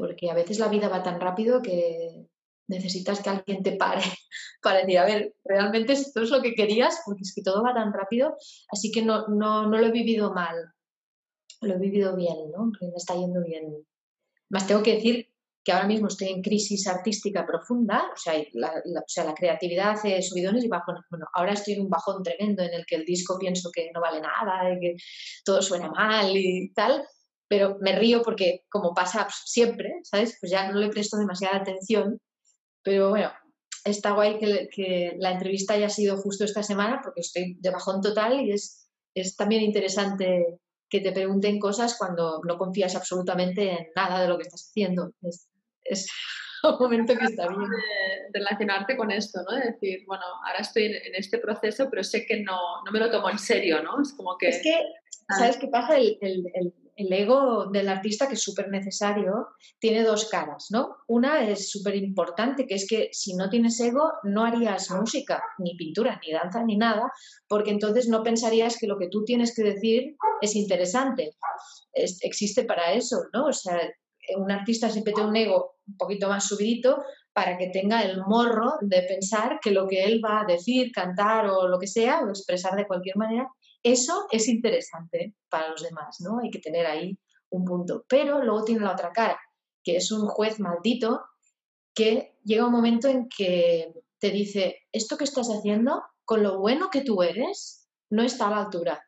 porque 0.00 0.30
a 0.30 0.34
veces 0.34 0.58
la 0.58 0.68
vida 0.68 0.88
va 0.88 1.02
tan 1.02 1.20
rápido 1.20 1.60
que 1.60 2.26
necesitas 2.68 3.20
que 3.20 3.28
alguien 3.28 3.62
te 3.62 3.72
pare 3.72 4.00
para 4.62 4.78
decir, 4.78 4.98
a 4.98 5.04
ver, 5.04 5.34
realmente 5.44 5.92
esto 5.92 6.22
es 6.22 6.30
lo 6.30 6.40
que 6.40 6.54
querías, 6.54 7.02
porque 7.04 7.20
es 7.22 7.34
que 7.34 7.42
todo 7.42 7.62
va 7.62 7.74
tan 7.74 7.92
rápido, 7.92 8.34
así 8.72 8.90
que 8.90 9.02
no, 9.02 9.28
no, 9.28 9.68
no 9.68 9.78
lo 9.78 9.86
he 9.86 9.90
vivido 9.90 10.32
mal, 10.32 10.56
lo 11.60 11.74
he 11.74 11.78
vivido 11.78 12.16
bien, 12.16 12.50
¿no? 12.50 12.72
Me 12.80 12.96
está 12.96 13.14
yendo 13.14 13.44
bien. 13.44 13.86
Más 14.48 14.66
tengo 14.66 14.82
que 14.82 14.94
decir 14.94 15.28
que 15.62 15.72
ahora 15.72 15.86
mismo 15.86 16.08
estoy 16.08 16.28
en 16.28 16.40
crisis 16.40 16.86
artística 16.86 17.46
profunda, 17.46 18.10
o 18.14 18.16
sea, 18.16 18.32
la, 18.54 18.70
o 18.70 19.04
sea, 19.06 19.24
la 19.24 19.34
creatividad 19.34 19.90
hace 19.90 20.22
subidones 20.22 20.64
y 20.64 20.68
bajones. 20.68 21.02
Bueno, 21.10 21.26
ahora 21.34 21.52
estoy 21.52 21.74
en 21.74 21.82
un 21.82 21.90
bajón 21.90 22.22
tremendo 22.22 22.62
en 22.62 22.72
el 22.72 22.86
que 22.86 22.96
el 22.96 23.04
disco 23.04 23.38
pienso 23.38 23.70
que 23.70 23.90
no 23.92 24.00
vale 24.00 24.22
nada, 24.22 24.78
que 24.80 24.96
todo 25.44 25.60
suena 25.60 25.90
mal 25.90 26.34
y 26.34 26.72
tal, 26.72 27.04
pero 27.50 27.78
me 27.80 27.98
río 27.98 28.22
porque 28.22 28.64
como 28.70 28.94
pasa 28.94 29.26
siempre, 29.44 29.98
¿sabes? 30.04 30.38
Pues 30.40 30.52
ya 30.52 30.70
no 30.70 30.78
le 30.78 30.88
presto 30.88 31.16
demasiada 31.16 31.56
atención, 31.56 32.20
pero 32.84 33.10
bueno, 33.10 33.32
está 33.84 34.12
guay 34.12 34.38
que, 34.38 35.16
la 35.18 35.32
entrevista 35.32 35.74
haya 35.74 35.88
sido 35.88 36.16
justo 36.16 36.44
esta 36.44 36.62
semana 36.62 37.00
porque 37.02 37.22
estoy 37.22 37.56
de 37.58 37.70
bajón 37.70 38.00
total 38.02 38.40
y 38.40 38.52
es, 38.52 38.88
es 39.16 39.34
también 39.34 39.62
interesante 39.62 40.60
que 40.88 41.00
te 41.00 41.10
pregunten 41.10 41.58
cosas 41.58 41.96
cuando 41.98 42.40
no 42.46 42.56
confías 42.56 42.94
absolutamente 42.94 43.68
en 43.68 43.88
nada 43.96 44.22
de 44.22 44.28
lo 44.28 44.36
que 44.36 44.44
estás 44.44 44.68
haciendo. 44.70 45.10
Es, 45.20 45.48
es 45.82 46.08
un 46.62 46.78
momento 46.78 47.18
que 47.18 47.24
está 47.24 47.48
bien. 47.48 47.68
relacionarte 48.32 48.96
con 48.96 49.10
esto, 49.10 49.40
¿no? 49.42 49.56
De 49.56 49.72
decir, 49.72 50.04
bueno, 50.06 50.22
ahora 50.46 50.60
estoy 50.60 50.84
en, 50.84 51.16
este 51.16 51.38
proceso, 51.38 51.88
pero 51.90 52.04
sé 52.04 52.24
que 52.26 52.44
no, 52.44 52.84
no, 52.84 52.92
me 52.92 53.00
lo 53.00 53.10
tomo 53.10 53.28
en 53.28 53.40
serio, 53.40 53.82
¿no? 53.82 54.00
Es 54.00 54.12
como 54.12 54.38
que... 54.38 54.50
Es 54.50 54.62
que, 54.62 54.84
¿sabes 55.36 55.56
qué 55.56 55.66
pasa? 55.66 55.96
el, 55.96 56.16
el 56.20 56.52
el 56.54 56.72
ego 57.12 57.66
del 57.66 57.88
artista, 57.88 58.28
que 58.28 58.34
es 58.34 58.42
súper 58.42 58.68
necesario, 58.68 59.48
tiene 59.78 60.02
dos 60.02 60.28
caras, 60.28 60.66
¿no? 60.70 60.96
Una 61.06 61.48
es 61.48 61.70
súper 61.70 61.96
importante, 61.96 62.66
que 62.66 62.74
es 62.74 62.86
que 62.88 63.08
si 63.12 63.34
no 63.34 63.48
tienes 63.48 63.78
ego, 63.80 64.12
no 64.24 64.44
harías 64.44 64.90
música, 64.90 65.42
ni 65.58 65.76
pintura, 65.76 66.20
ni 66.24 66.32
danza, 66.32 66.62
ni 66.64 66.76
nada, 66.76 67.10
porque 67.48 67.70
entonces 67.70 68.08
no 68.08 68.22
pensarías 68.22 68.76
que 68.78 68.86
lo 68.86 68.98
que 68.98 69.08
tú 69.08 69.24
tienes 69.24 69.54
que 69.54 69.62
decir 69.62 70.16
es 70.40 70.56
interesante. 70.56 71.36
existe 71.94 72.64
para 72.64 72.92
eso, 72.92 73.16
¿no? 73.32 73.46
O 73.46 73.52
sea, 73.52 73.80
un 74.36 74.50
artista 74.50 74.90
siempre 74.90 75.12
tiene 75.12 75.28
un 75.28 75.36
ego 75.36 75.76
un 75.86 75.96
poquito 75.96 76.28
más 76.28 76.46
subidito 76.46 77.02
para 77.32 77.56
que 77.56 77.68
tenga 77.68 78.02
el 78.02 78.20
morro 78.26 78.74
de 78.80 79.02
pensar 79.02 79.58
que 79.62 79.70
lo 79.70 79.86
que 79.86 80.04
él 80.04 80.20
va 80.24 80.40
a 80.40 80.44
decir, 80.44 80.90
cantar 80.92 81.46
o 81.46 81.68
lo 81.68 81.78
que 81.78 81.86
sea, 81.86 82.20
o 82.20 82.28
expresar 82.28 82.74
de 82.76 82.86
cualquier 82.86 83.16
manera, 83.16 83.48
eso 83.82 84.26
es 84.30 84.48
interesante 84.48 85.34
para 85.48 85.68
los 85.68 85.82
demás, 85.82 86.20
¿no? 86.20 86.38
Hay 86.40 86.50
que 86.50 86.58
tener 86.58 86.86
ahí 86.86 87.18
un 87.50 87.64
punto. 87.64 88.04
Pero 88.08 88.42
luego 88.42 88.64
tiene 88.64 88.82
la 88.82 88.92
otra 88.92 89.12
cara, 89.12 89.40
que 89.82 89.96
es 89.96 90.10
un 90.12 90.26
juez 90.26 90.60
maldito 90.60 91.22
que 91.94 92.38
llega 92.44 92.66
un 92.66 92.72
momento 92.72 93.08
en 93.08 93.28
que 93.28 93.92
te 94.18 94.30
dice, 94.30 94.76
esto 94.92 95.16
que 95.16 95.24
estás 95.24 95.48
haciendo, 95.48 96.02
con 96.24 96.42
lo 96.42 96.58
bueno 96.58 96.90
que 96.90 97.02
tú 97.02 97.22
eres, 97.22 97.88
no 98.10 98.22
está 98.22 98.48
a 98.48 98.50
la 98.50 98.62
altura. 98.64 99.04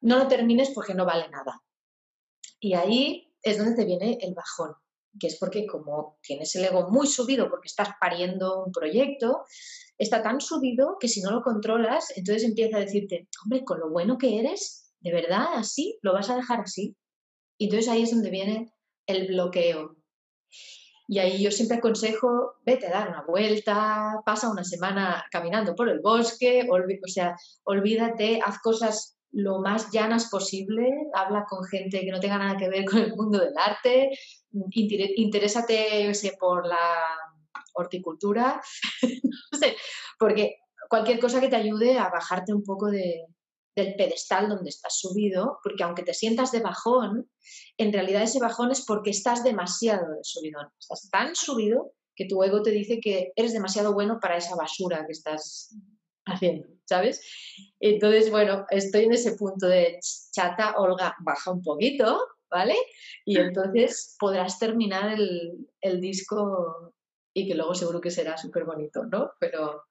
No 0.00 0.18
lo 0.18 0.28
termines 0.28 0.70
porque 0.74 0.94
no 0.94 1.06
vale 1.06 1.28
nada. 1.30 1.62
Y 2.60 2.74
ahí 2.74 3.34
es 3.42 3.58
donde 3.58 3.76
te 3.76 3.84
viene 3.84 4.18
el 4.20 4.34
bajón, 4.34 4.74
que 5.18 5.28
es 5.28 5.38
porque 5.38 5.66
como 5.66 6.18
tienes 6.20 6.54
el 6.56 6.64
ego 6.64 6.90
muy 6.90 7.06
subido 7.06 7.48
porque 7.48 7.68
estás 7.68 7.90
pariendo 8.00 8.64
un 8.64 8.72
proyecto, 8.72 9.44
está 9.98 10.22
tan 10.22 10.40
subido 10.40 10.96
que 11.00 11.08
si 11.08 11.20
no 11.22 11.30
lo 11.30 11.42
controlas, 11.42 12.12
entonces 12.16 12.44
empieza 12.44 12.76
a 12.76 12.80
decirte, 12.80 13.28
hombre, 13.44 13.64
con 13.64 13.80
lo 13.80 13.90
bueno 13.90 14.18
que 14.18 14.38
eres, 14.38 14.92
¿de 15.00 15.12
verdad 15.12 15.46
así? 15.54 15.98
¿Lo 16.02 16.12
vas 16.12 16.30
a 16.30 16.36
dejar 16.36 16.60
así? 16.60 16.96
Y 17.58 17.66
entonces 17.66 17.90
ahí 17.90 18.02
es 18.02 18.10
donde 18.10 18.30
viene 18.30 18.72
el 19.06 19.28
bloqueo. 19.28 19.96
Y 21.08 21.18
ahí 21.20 21.40
yo 21.42 21.50
siempre 21.52 21.78
aconsejo, 21.78 22.56
vete 22.64 22.88
a 22.88 22.90
dar 22.90 23.08
una 23.08 23.22
vuelta, 23.22 24.20
pasa 24.24 24.50
una 24.50 24.64
semana 24.64 25.24
caminando 25.30 25.74
por 25.74 25.88
el 25.88 26.00
bosque, 26.00 26.68
o 26.68 27.08
sea, 27.08 27.36
olvídate, 27.64 28.40
haz 28.44 28.58
cosas 28.58 29.16
lo 29.30 29.60
más 29.60 29.90
llanas 29.92 30.28
posible, 30.30 30.90
habla 31.14 31.44
con 31.48 31.62
gente 31.64 32.00
que 32.00 32.10
no 32.10 32.20
tenga 32.20 32.38
nada 32.38 32.56
que 32.56 32.68
ver 32.68 32.84
con 32.84 32.98
el 32.98 33.14
mundo 33.14 33.38
del 33.38 33.56
arte, 33.56 34.10
interésate 34.72 36.10
por 36.40 36.66
la 36.66 36.76
horticultura, 37.76 38.60
no 39.02 39.58
sé, 39.58 39.76
porque 40.18 40.56
cualquier 40.88 41.18
cosa 41.18 41.40
que 41.40 41.48
te 41.48 41.56
ayude 41.56 41.98
a 41.98 42.08
bajarte 42.08 42.52
un 42.52 42.64
poco 42.64 42.90
de, 42.90 43.26
del 43.76 43.94
pedestal 43.94 44.48
donde 44.48 44.70
estás 44.70 44.98
subido, 44.98 45.58
porque 45.62 45.84
aunque 45.84 46.02
te 46.02 46.14
sientas 46.14 46.50
de 46.50 46.60
bajón, 46.60 47.30
en 47.76 47.92
realidad 47.92 48.22
ese 48.22 48.40
bajón 48.40 48.72
es 48.72 48.84
porque 48.84 49.10
estás 49.10 49.44
demasiado 49.44 50.14
de 50.14 50.24
subidón. 50.24 50.68
Estás 50.80 51.08
tan 51.10 51.36
subido 51.36 51.92
que 52.16 52.24
tu 52.24 52.42
ego 52.42 52.62
te 52.62 52.70
dice 52.70 52.98
que 53.00 53.32
eres 53.36 53.52
demasiado 53.52 53.92
bueno 53.92 54.18
para 54.20 54.38
esa 54.38 54.56
basura 54.56 55.04
que 55.04 55.12
estás 55.12 55.76
haciendo, 56.24 56.66
¿sabes? 56.86 57.20
Entonces, 57.78 58.30
bueno, 58.30 58.64
estoy 58.70 59.04
en 59.04 59.12
ese 59.12 59.36
punto 59.36 59.66
de 59.66 59.98
chata, 60.32 60.76
Olga, 60.78 61.14
baja 61.20 61.52
un 61.52 61.62
poquito, 61.62 62.18
¿vale? 62.50 62.74
Y 63.26 63.38
entonces 63.38 64.16
podrás 64.18 64.58
terminar 64.58 65.12
el, 65.12 65.68
el 65.82 66.00
disco 66.00 66.94
y 67.36 67.46
que 67.46 67.54
luego 67.54 67.74
seguro 67.74 68.00
que 68.00 68.10
será 68.10 68.38
súper 68.38 68.64
bonito, 68.64 69.04
¿no? 69.04 69.32
Pero, 69.38 69.84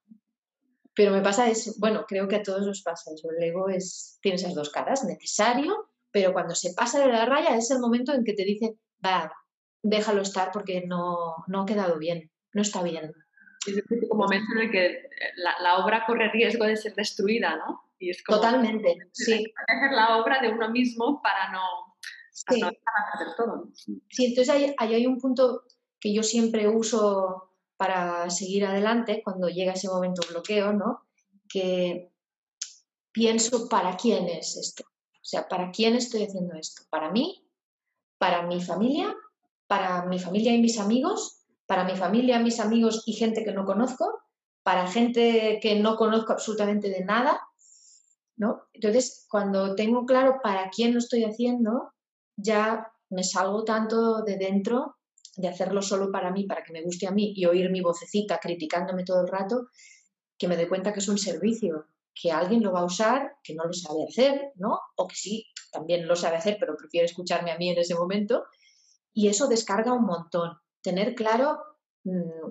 pero 0.95 1.11
me 1.11 1.21
pasa 1.21 1.47
eso, 1.47 1.73
bueno, 1.77 2.03
creo 2.07 2.27
que 2.27 2.37
a 2.37 2.41
todos 2.41 2.65
nos 2.65 2.81
pasa 2.81 3.11
eso, 3.13 3.29
el 3.29 3.43
ego 3.43 3.69
es, 3.69 4.17
tiene 4.19 4.37
esas 4.37 4.55
dos 4.55 4.71
caras, 4.71 5.03
necesario, 5.03 5.91
pero 6.09 6.33
cuando 6.33 6.55
se 6.55 6.73
pasa 6.73 7.05
de 7.05 7.13
la 7.13 7.27
raya 7.27 7.55
es 7.55 7.69
el 7.69 7.77
momento 7.77 8.13
en 8.13 8.23
que 8.23 8.33
te 8.33 8.43
dice, 8.43 8.79
va, 9.05 9.31
déjalo 9.83 10.23
estar 10.23 10.51
porque 10.51 10.87
no, 10.87 11.35
no 11.45 11.61
ha 11.61 11.65
quedado 11.67 11.99
bien, 11.99 12.31
no 12.53 12.63
está 12.63 12.81
bien. 12.81 13.13
Es 13.67 13.77
el 13.77 14.09
momento 14.11 14.47
en 14.55 14.61
el 14.61 14.71
que 14.71 15.03
la, 15.35 15.77
obra 15.85 16.03
corre 16.07 16.31
riesgo 16.31 16.65
de 16.65 16.77
ser 16.77 16.95
destruida, 16.95 17.57
¿no? 17.57 17.91
Y 17.99 18.09
es 18.09 18.23
como 18.23 18.39
Totalmente, 18.39 18.97
sí. 19.11 19.53
Dejar 19.67 19.91
la 19.91 20.17
obra 20.17 20.41
de 20.41 20.49
uno 20.49 20.71
mismo 20.71 21.21
para 21.21 21.51
no, 21.51 21.61
sí. 22.31 22.59
todo. 23.37 23.69
Sí, 24.09 24.25
entonces 24.25 24.73
ahí 24.79 24.95
hay 24.95 25.05
un 25.05 25.19
punto 25.19 25.61
que 26.05 26.13
yo 26.13 26.21
siempre 26.21 26.67
uso 26.67 27.49
para 27.77 28.29
seguir 28.29 28.63
adelante 28.63 29.23
cuando 29.23 29.49
llega 29.49 29.73
ese 29.73 29.87
momento 29.87 30.21
bloqueo, 30.29 30.71
¿no? 30.71 31.07
Que 31.49 32.11
pienso 33.11 33.67
para 33.67 33.97
quién 33.97 34.29
es 34.29 34.55
esto. 34.55 34.83
O 34.83 35.23
sea, 35.23 35.47
¿para 35.47 35.71
quién 35.71 35.95
estoy 35.95 36.25
haciendo 36.25 36.53
esto? 36.53 36.83
¿Para 36.91 37.09
mí? 37.09 37.43
¿Para 38.19 38.43
mi 38.43 38.61
familia? 38.61 39.15
¿Para 39.65 40.05
mi 40.05 40.19
familia 40.19 40.53
y 40.53 40.61
mis 40.61 40.77
amigos? 40.77 41.43
¿Para 41.65 41.83
mi 41.85 41.95
familia, 41.95 42.37
mis 42.37 42.59
amigos 42.59 43.01
y 43.07 43.13
gente 43.13 43.43
que 43.43 43.51
no 43.51 43.65
conozco? 43.65 44.21
¿Para 44.61 44.85
gente 44.85 45.57
que 45.59 45.79
no 45.79 45.95
conozco 45.95 46.33
absolutamente 46.33 46.91
de 46.91 47.03
nada? 47.03 47.41
¿no? 48.37 48.61
Entonces, 48.73 49.25
cuando 49.27 49.73
tengo 49.73 50.05
claro 50.05 50.39
para 50.43 50.69
quién 50.69 50.93
lo 50.93 50.99
estoy 50.99 51.23
haciendo, 51.23 51.93
ya 52.37 52.91
me 53.09 53.23
salgo 53.23 53.63
tanto 53.63 54.21
de 54.21 54.37
dentro 54.37 54.97
de 55.35 55.47
hacerlo 55.47 55.81
solo 55.81 56.11
para 56.11 56.31
mí, 56.31 56.45
para 56.45 56.63
que 56.63 56.73
me 56.73 56.81
guste 56.81 57.07
a 57.07 57.11
mí 57.11 57.33
y 57.35 57.45
oír 57.45 57.69
mi 57.69 57.81
vocecita 57.81 58.39
criticándome 58.39 59.03
todo 59.03 59.21
el 59.21 59.27
rato, 59.27 59.67
que 60.37 60.47
me 60.47 60.55
doy 60.55 60.67
cuenta 60.67 60.93
que 60.93 60.99
es 60.99 61.07
un 61.07 61.17
servicio, 61.17 61.87
que 62.13 62.31
alguien 62.31 62.63
lo 62.63 62.71
va 62.71 62.81
a 62.81 62.85
usar, 62.85 63.37
que 63.43 63.53
no 63.53 63.65
lo 63.65 63.73
sabe 63.73 64.05
hacer, 64.07 64.51
¿no? 64.55 64.79
O 64.95 65.07
que 65.07 65.15
sí, 65.15 65.45
también 65.71 66.07
lo 66.07 66.15
sabe 66.15 66.37
hacer, 66.37 66.57
pero 66.59 66.77
prefiere 66.77 67.05
escucharme 67.05 67.51
a 67.51 67.57
mí 67.57 67.69
en 67.69 67.77
ese 67.77 67.95
momento. 67.95 68.45
Y 69.13 69.27
eso 69.27 69.47
descarga 69.47 69.93
un 69.93 70.05
montón. 70.05 70.57
Tener 70.81 71.13
claro 71.13 71.59
mm, 72.03 72.49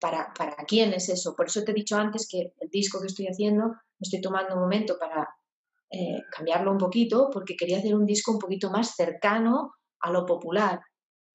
para, 0.00 0.32
para 0.32 0.56
quién 0.66 0.94
es 0.94 1.10
eso. 1.10 1.36
Por 1.36 1.46
eso 1.46 1.62
te 1.62 1.72
he 1.72 1.74
dicho 1.74 1.96
antes 1.96 2.26
que 2.28 2.54
el 2.58 2.70
disco 2.70 3.00
que 3.00 3.08
estoy 3.08 3.26
haciendo, 3.26 3.68
me 3.68 4.00
estoy 4.00 4.22
tomando 4.22 4.54
un 4.54 4.60
momento 4.60 4.98
para 4.98 5.28
eh, 5.90 6.22
cambiarlo 6.30 6.72
un 6.72 6.78
poquito, 6.78 7.28
porque 7.30 7.56
quería 7.56 7.78
hacer 7.78 7.94
un 7.94 8.06
disco 8.06 8.32
un 8.32 8.38
poquito 8.38 8.70
más 8.70 8.96
cercano 8.96 9.74
a 10.00 10.10
lo 10.10 10.24
popular, 10.26 10.80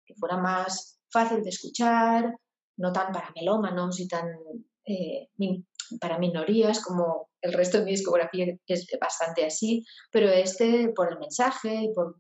que 0.10 0.16
fuera 0.16 0.38
más 0.38 1.00
fácil 1.12 1.44
de 1.44 1.50
escuchar, 1.50 2.36
no 2.78 2.92
tan 2.92 3.12
para 3.12 3.32
melómanos 3.36 4.00
y 4.00 4.08
tan 4.08 4.28
eh, 4.86 5.30
para 6.02 6.18
minorías 6.18 6.84
como 6.84 7.30
el 7.42 7.54
resto 7.54 7.78
de 7.78 7.86
mi 7.86 7.92
discografía 7.92 8.56
es 8.66 8.88
bastante 9.00 9.46
así, 9.46 9.86
pero 10.12 10.30
este 10.30 10.90
por 10.96 11.12
el 11.12 11.20
mensaje 11.20 11.84
y 11.84 11.94
por, 11.94 12.16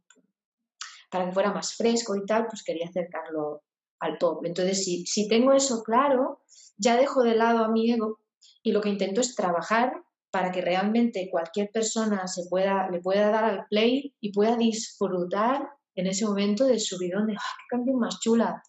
para 1.10 1.26
que 1.26 1.32
fuera 1.32 1.52
más 1.52 1.74
fresco 1.76 2.16
y 2.16 2.26
tal, 2.26 2.46
pues 2.46 2.64
quería 2.64 2.88
acercarlo 2.88 3.64
al 4.00 4.18
pop. 4.20 4.46
Entonces, 4.46 4.86
si, 4.86 5.06
si 5.08 5.28
tengo 5.28 5.54
eso 5.54 5.82
claro, 5.82 6.44
ya 6.78 6.96
dejo 6.96 7.24
de 7.24 7.36
lado 7.36 7.64
a 7.64 7.70
mi 7.70 7.92
ego 7.92 8.20
y 8.62 8.72
lo 8.72 8.82
que 8.82 8.90
intento 8.90 9.22
es 9.22 9.36
trabajar 9.36 9.94
para 10.32 10.52
que 10.52 10.62
realmente 10.62 11.28
cualquier 11.32 11.72
persona 11.72 12.28
se 12.28 12.44
pueda, 12.50 12.88
le 12.92 13.02
pueda 13.02 13.32
dar 13.32 13.46
al 13.46 13.66
play 13.68 14.14
y 14.20 14.32
pueda 14.32 14.56
disfrutar 14.58 15.68
en 16.00 16.08
ese 16.08 16.26
momento 16.26 16.66
del 16.66 16.80
subidón 16.80 17.28
de 17.28 17.34
¡ah, 17.34 17.56
qué 17.58 17.76
canción 17.76 18.00
más 18.00 18.20
chula! 18.20 18.62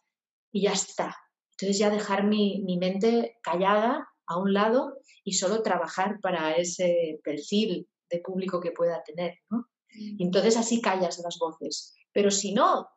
Y 0.53 0.63
ya 0.63 0.73
está. 0.73 1.17
Entonces 1.53 1.79
ya 1.79 1.91
dejar 1.91 2.27
mi, 2.27 2.63
mi 2.65 2.79
mente 2.79 3.39
callada 3.43 4.09
a 4.27 4.39
un 4.39 4.53
lado 4.53 4.99
y 5.25 5.33
solo 5.33 5.63
trabajar 5.63 6.19
para 6.21 6.53
ese 6.53 7.21
perfil 7.23 7.89
de 8.11 8.21
público 8.21 8.61
que 8.61 8.73
pueda 8.73 9.03
tener, 9.03 9.35
¿no? 9.51 9.67
Y 9.89 10.15
mm. 10.15 10.27
entonces 10.27 10.57
así 10.57 10.81
callas 10.81 11.21
las 11.23 11.39
voces. 11.39 11.95
Pero 12.13 12.31
si 12.31 12.53
no, 12.53 12.89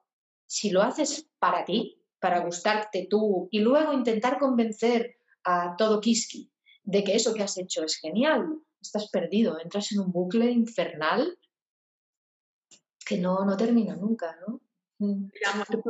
si 0.47 0.69
lo 0.69 0.81
haces 0.81 1.29
para 1.39 1.65
ti, 1.65 2.01
para 2.19 2.39
gustarte 2.39 3.07
tú 3.09 3.47
y 3.51 3.59
luego 3.59 3.93
intentar 3.93 4.39
convencer 4.39 5.17
a 5.43 5.75
todo 5.77 5.99
Kiski 5.99 6.51
de 6.83 7.03
que 7.03 7.15
eso 7.15 7.33
que 7.33 7.43
has 7.43 7.57
hecho 7.57 7.83
es 7.83 7.97
genial, 7.97 8.45
estás 8.81 9.09
perdido, 9.09 9.59
entras 9.59 9.91
en 9.91 9.99
un 9.99 10.11
bucle 10.11 10.49
infernal 10.51 11.37
que 13.13 13.21
no, 13.21 13.45
no 13.45 13.55
termina 13.57 13.95
nunca, 13.95 14.37
¿no? 14.47 14.59
Mm. 14.99 15.29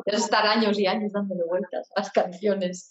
estar 0.06 0.46
años 0.48 0.80
y 0.80 0.88
años 0.88 1.12
dándole 1.12 1.44
vueltas 1.44 1.90
a 1.96 2.02
las 2.02 2.12
canciones. 2.12 2.90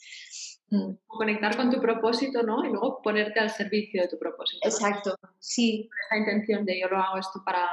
Mm. 0.70 0.92
Conectar 1.06 1.54
con 1.56 1.70
tu 1.70 1.80
propósito, 1.80 2.42
¿no? 2.42 2.64
Y 2.64 2.68
luego 2.68 3.02
ponerte 3.02 3.40
al 3.40 3.50
servicio 3.50 4.02
de 4.02 4.08
tu 4.08 4.18
propósito. 4.18 4.66
Exacto, 4.66 5.16
sí. 5.38 5.90
Esa 6.06 6.18
intención 6.18 6.64
de 6.64 6.80
yo 6.80 6.88
lo 6.88 6.98
hago 6.98 7.18
esto 7.18 7.42
para, 7.44 7.68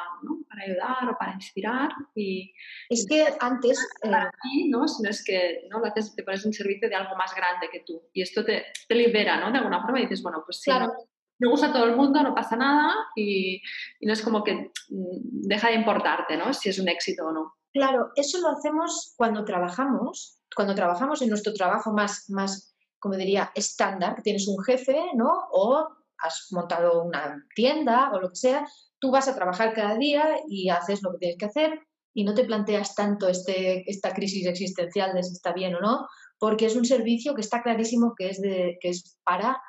para 0.49 0.63
ayudar 0.63 1.09
o 1.09 1.17
para 1.17 1.33
inspirar. 1.33 1.91
Y, 2.15 2.53
es 2.89 3.05
que 3.07 3.25
antes... 3.39 3.79
Para 4.01 4.25
eh, 4.25 4.31
ti, 4.41 4.69
¿no? 4.69 4.87
Sino 4.87 5.09
es 5.09 5.23
que 5.23 5.67
¿no? 5.69 5.79
lo 5.79 5.85
haces, 5.85 6.13
te 6.13 6.23
pones 6.23 6.45
en 6.45 6.51
servicio 6.51 6.89
de 6.89 6.95
algo 6.95 7.15
más 7.15 7.33
grande 7.33 7.69
que 7.71 7.81
tú. 7.81 8.01
Y 8.11 8.21
esto 8.21 8.43
te, 8.43 8.65
te 8.87 8.95
libera, 8.95 9.39
¿no? 9.39 9.51
De 9.51 9.59
alguna 9.59 9.81
forma 9.81 9.99
y 9.99 10.03
dices, 10.03 10.21
bueno, 10.21 10.43
pues 10.45 10.59
sí, 10.59 10.69
claro. 10.71 10.91
Me 11.39 11.49
gusta 11.49 11.73
todo 11.73 11.85
el 11.85 11.95
mundo, 11.95 12.21
no 12.21 12.35
pasa 12.35 12.55
nada 12.55 12.93
y, 13.15 13.61
y 13.99 14.05
no 14.05 14.13
es 14.13 14.21
como 14.21 14.43
que 14.43 14.71
mm, 14.89 15.47
deja 15.47 15.69
de 15.69 15.75
importarte, 15.75 16.37
¿no? 16.37 16.53
Si 16.53 16.69
es 16.69 16.79
un 16.79 16.89
éxito 16.89 17.25
o 17.25 17.31
no. 17.31 17.53
Claro, 17.73 18.11
eso 18.15 18.39
lo 18.39 18.49
hacemos 18.49 19.13
cuando 19.15 19.45
trabajamos, 19.45 20.41
cuando 20.55 20.75
trabajamos 20.75 21.21
en 21.21 21.29
nuestro 21.29 21.53
trabajo 21.53 21.93
más, 21.93 22.29
más 22.29 22.75
como 22.99 23.15
diría, 23.15 23.51
estándar, 23.55 24.15
que 24.15 24.21
tienes 24.21 24.47
un 24.47 24.61
jefe, 24.63 24.97
¿no? 25.15 25.31
O 25.51 25.87
has 26.17 26.47
montado 26.51 27.03
una 27.03 27.45
tienda 27.55 28.11
o 28.13 28.19
lo 28.19 28.29
que 28.29 28.35
sea, 28.35 28.67
tú 28.99 29.11
vas 29.11 29.27
a 29.27 29.35
trabajar 29.35 29.73
cada 29.73 29.95
día 29.95 30.37
y 30.47 30.69
haces 30.69 31.01
lo 31.01 31.11
que 31.11 31.19
tienes 31.19 31.37
que 31.37 31.45
hacer 31.45 31.79
y 32.13 32.25
no 32.25 32.33
te 32.33 32.43
planteas 32.43 32.95
tanto 32.95 33.29
este, 33.29 33.89
esta 33.89 34.13
crisis 34.13 34.45
existencial 34.45 35.13
de 35.13 35.23
si 35.23 35.33
está 35.33 35.53
bien 35.53 35.75
o 35.75 35.79
no, 35.79 36.07
porque 36.37 36.65
es 36.65 36.75
un 36.75 36.85
servicio 36.85 37.35
que 37.35 37.41
está 37.41 37.61
clarísimo 37.61 38.13
que 38.17 38.29
es, 38.29 38.41
de, 38.41 38.77
que 38.81 38.89
es 38.89 39.17
para 39.23 39.61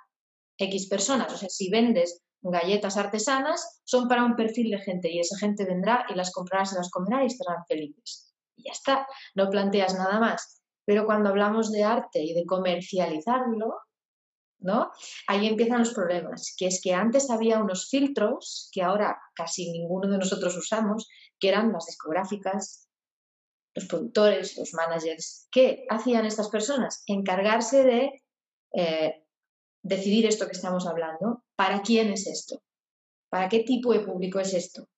X 0.60 0.88
personas. 0.88 1.32
O 1.32 1.36
sea, 1.36 1.48
si 1.48 1.70
vendes 1.70 2.22
galletas 2.42 2.96
artesanas, 2.96 3.80
son 3.84 4.08
para 4.08 4.24
un 4.24 4.36
perfil 4.36 4.70
de 4.70 4.78
gente 4.78 5.10
y 5.10 5.18
esa 5.18 5.36
gente 5.38 5.64
vendrá 5.64 6.06
y 6.08 6.14
las 6.14 6.32
comprará, 6.32 6.64
se 6.64 6.76
las 6.76 6.90
comerá 6.90 7.22
y 7.22 7.26
estarán 7.26 7.64
felices. 7.66 8.34
Y 8.56 8.64
ya 8.64 8.72
está, 8.72 9.06
no 9.34 9.50
planteas 9.50 9.94
nada 9.94 10.20
más. 10.20 10.62
Pero 10.84 11.06
cuando 11.06 11.30
hablamos 11.30 11.70
de 11.70 11.84
arte 11.84 12.20
y 12.22 12.34
de 12.34 12.44
comercializarlo, 12.46 13.74
¿no? 14.58 14.90
Ahí 15.26 15.46
empiezan 15.46 15.80
los 15.80 15.94
problemas, 15.94 16.54
que 16.56 16.66
es 16.66 16.80
que 16.82 16.92
antes 16.92 17.30
había 17.30 17.62
unos 17.62 17.88
filtros 17.88 18.68
que 18.72 18.82
ahora 18.82 19.18
casi 19.34 19.70
ninguno 19.72 20.10
de 20.10 20.18
nosotros 20.18 20.56
usamos, 20.56 21.08
que 21.38 21.48
eran 21.48 21.72
las 21.72 21.86
discográficas, 21.86 22.88
los 23.74 23.86
productores, 23.86 24.58
los 24.58 24.74
managers. 24.74 25.48
¿Qué 25.50 25.86
hacían 25.88 26.26
estas 26.26 26.48
personas? 26.48 27.02
Encargarse 27.06 27.84
de 27.84 28.22
eh, 28.74 29.24
decidir 29.82 30.26
esto 30.26 30.46
que 30.46 30.52
estamos 30.52 30.86
hablando. 30.86 31.44
¿Para 31.56 31.82
quién 31.82 32.10
es 32.10 32.26
esto? 32.26 32.62
¿Para 33.28 33.48
qué 33.48 33.60
tipo 33.60 33.92
de 33.92 34.00
público 34.00 34.40
es 34.40 34.54
esto? 34.54 34.88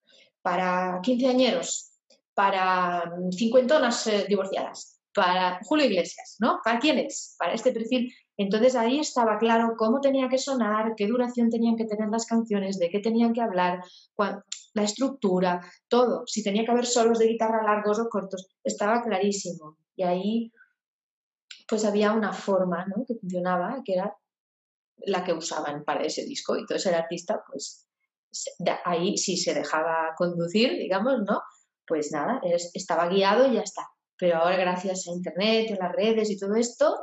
¿Para 0.41 1.01
quinceañeros? 1.03 1.93
¿Para 2.35 3.13
cincuentonas 3.37 4.07
eh, 4.07 4.27
divorciadas? 4.29 4.93
para 5.15 5.61
Julio 5.65 5.87
Iglesias, 5.87 6.37
¿no? 6.41 6.61
¿Para 6.65 6.79
quién 6.79 6.99
es? 6.99 7.37
Para 7.39 7.53
este 7.53 7.73
perfil. 7.73 8.13
Entonces 8.37 8.75
ahí 8.75 8.99
estaba 8.99 9.39
claro 9.39 9.75
cómo 9.77 10.01
tenía 10.01 10.29
que 10.29 10.39
sonar, 10.39 10.95
qué 10.97 11.07
duración 11.07 11.51
tenían 11.51 11.77
que 11.77 11.85
tener 11.85 12.09
las 12.09 12.27
canciones, 12.27 12.79
de 12.79 12.89
qué 12.91 12.99
tenían 13.01 13.33
que 13.33 13.43
hablar, 13.43 13.83
la 14.17 14.83
estructura, 14.83 15.61
todo. 15.89 16.25
Si 16.27 16.43
tenía 16.43 16.65
que 16.65 16.71
haber 16.71 16.87
solos 16.87 17.19
de 17.19 17.29
guitarra 17.29 17.63
largos 17.63 17.99
o 18.01 18.09
cortos, 18.09 18.49
estaba 18.65 19.03
clarísimo. 19.03 19.77
Y 19.97 20.03
ahí 20.03 20.53
pues 21.69 21.85
había 21.85 22.13
una 22.13 22.33
forma 22.33 22.87
¿no? 22.87 23.05
que 23.07 23.15
funcionaba, 23.15 23.83
que 23.85 23.95
era 23.95 24.17
la 25.07 25.25
que 25.25 25.33
usaban 25.33 25.85
para 25.85 26.05
ese 26.05 26.25
disco. 26.25 26.57
Y 26.57 26.61
entonces 26.61 26.87
el 26.87 26.99
artista, 26.99 27.43
pues 27.47 27.87
ahí 28.85 29.17
si 29.17 29.37
se 29.37 29.55
dejaba 29.55 30.15
conducir, 30.17 30.73
digamos, 30.79 31.21
¿no? 31.27 31.43
Pues 31.87 32.13
nada, 32.13 32.41
estaba 32.75 33.09
guiado 33.09 33.51
y 33.51 33.55
ya 33.55 33.63
está. 33.63 33.83
Pero 34.17 34.37
ahora 34.37 34.57
gracias 34.57 35.07
a 35.09 35.13
Internet, 35.13 35.73
a 35.73 35.85
las 35.85 35.93
redes 35.93 36.31
y 36.31 36.39
todo 36.39 36.55
esto, 36.55 36.97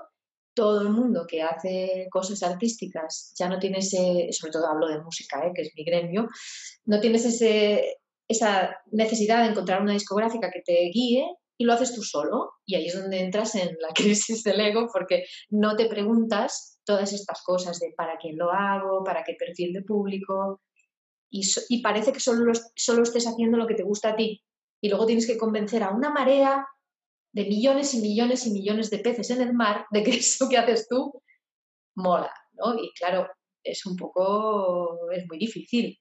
todo 0.54 0.82
el 0.82 0.90
mundo 0.90 1.26
que 1.28 1.42
hace 1.42 2.08
cosas 2.10 2.44
artísticas 2.44 3.34
ya 3.38 3.48
no 3.48 3.60
tiene 3.60 3.80
ese, 3.80 4.30
sobre 4.32 4.52
todo 4.52 4.68
hablo 4.68 4.88
de 4.88 5.02
música, 5.02 5.46
¿eh? 5.46 5.52
que 5.54 5.64
es 5.64 5.72
mi 5.76 5.84
gremio, 5.84 6.28
no 6.86 7.00
tienes 7.00 7.26
ese, 7.26 7.98
esa 8.28 8.76
necesidad 8.92 9.44
de 9.44 9.52
encontrar 9.52 9.82
una 9.82 9.94
discográfica 9.94 10.52
que 10.52 10.62
te 10.62 10.90
guíe 10.94 11.26
y 11.58 11.66
lo 11.66 11.74
haces 11.74 11.94
tú 11.94 12.04
solo. 12.04 12.54
Y 12.66 12.76
ahí 12.76 12.88
es 12.88 13.00
donde 13.00 13.20
entras 13.20 13.56
en 13.56 13.70
la 13.80 13.90
crisis 13.94 14.44
del 14.44 14.60
ego 14.60 14.88
porque 14.92 15.26
no 15.50 15.76
te 15.76 15.88
preguntas 15.88 16.79
todas 16.90 17.14
estas 17.14 17.44
cosas 17.44 17.80
de 17.80 17.94
para 17.96 18.18
quién 18.18 18.36
lo 18.36 18.52
hago, 18.52 19.04
para 19.04 19.24
qué 19.24 19.36
perfil 19.36 19.74
de 19.74 19.84
público. 19.84 20.60
Y, 21.30 21.84
parece 21.84 22.12
que 22.12 22.20
solo, 22.20 22.52
solo 22.76 23.04
estés 23.04 23.28
haciendo 23.28 23.60
lo 23.60 23.68
que 23.68 23.76
te 23.76 23.84
gusta 23.84 24.10
a 24.10 24.16
ti. 24.16 24.44
Y 24.82 24.90
luego 24.90 25.06
tienes 25.06 25.28
que 25.28 25.38
convencer 25.38 25.84
a 25.84 25.92
una 25.92 26.10
marea 26.10 26.66
de 27.32 27.44
millones 27.46 27.94
y 27.94 28.02
millones 28.02 28.48
y 28.48 28.52
millones 28.52 28.90
de 28.90 28.98
peces 28.98 29.30
en 29.30 29.42
el 29.42 29.54
mar 29.54 29.86
de 29.92 30.02
que 30.02 30.10
eso 30.18 30.50
que 30.50 30.58
haces 30.58 30.88
tú 30.90 31.22
mola, 31.96 32.34
¿no? 32.54 32.74
Y 32.74 32.92
claro, 32.94 33.28
es 33.64 33.86
un 33.86 33.96
poco, 33.96 35.12
es 35.12 35.28
muy 35.28 35.38
difícil, 35.38 35.96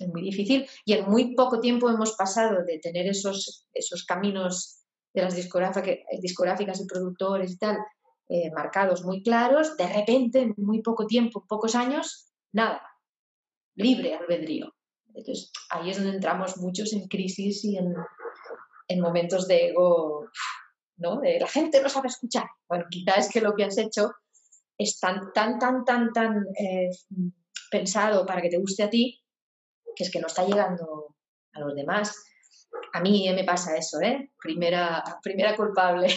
es 0.00 0.08
muy 0.08 0.22
difícil 0.22 0.68
y 0.84 0.94
en 0.94 1.08
muy 1.08 1.36
poco 1.36 1.60
tiempo 1.60 1.88
hemos 1.88 2.16
pasado 2.16 2.64
de 2.64 2.80
tener 2.80 3.06
esos, 3.06 3.68
esos 3.72 4.04
caminos 4.04 4.82
de 5.14 5.22
las 5.22 5.36
discográficas 5.36 6.80
y 6.80 6.86
productores 6.86 7.52
y 7.52 7.58
tal 7.58 7.78
eh, 8.28 8.50
marcados 8.52 9.04
muy 9.04 9.22
claros, 9.22 9.76
de 9.76 9.86
repente, 9.86 10.40
en 10.40 10.54
muy 10.56 10.82
poco 10.82 11.06
tiempo, 11.06 11.44
pocos 11.48 11.74
años, 11.74 12.32
nada, 12.52 12.82
libre 13.76 14.14
albedrío. 14.14 14.74
Entonces, 15.08 15.52
ahí 15.70 15.90
es 15.90 15.96
donde 15.96 16.14
entramos 16.16 16.56
muchos 16.58 16.92
en 16.92 17.06
crisis 17.08 17.64
y 17.64 17.78
en, 17.78 17.94
en 18.88 19.00
momentos 19.00 19.46
de 19.46 19.68
ego, 19.68 20.28
¿no? 20.96 21.20
De 21.20 21.38
la 21.38 21.46
gente 21.46 21.80
no 21.80 21.88
sabe 21.88 22.08
escuchar. 22.08 22.46
Bueno, 22.68 22.86
quizás 22.90 23.26
es 23.26 23.32
que 23.32 23.40
lo 23.40 23.54
que 23.54 23.64
has 23.64 23.78
hecho 23.78 24.12
es 24.76 24.98
tan, 24.98 25.32
tan, 25.32 25.58
tan, 25.58 25.84
tan, 25.84 26.12
tan 26.12 26.46
eh, 26.58 26.90
pensado 27.70 28.26
para 28.26 28.42
que 28.42 28.50
te 28.50 28.58
guste 28.58 28.82
a 28.82 28.90
ti, 28.90 29.22
que 29.94 30.04
es 30.04 30.10
que 30.10 30.20
no 30.20 30.26
está 30.26 30.44
llegando 30.44 31.14
a 31.52 31.60
los 31.60 31.74
demás. 31.74 32.24
A 32.92 33.00
mí 33.00 33.30
me 33.34 33.44
pasa 33.44 33.76
eso, 33.76 34.00
¿eh? 34.00 34.32
Primera, 34.38 35.02
primera 35.22 35.56
culpable. 35.56 36.08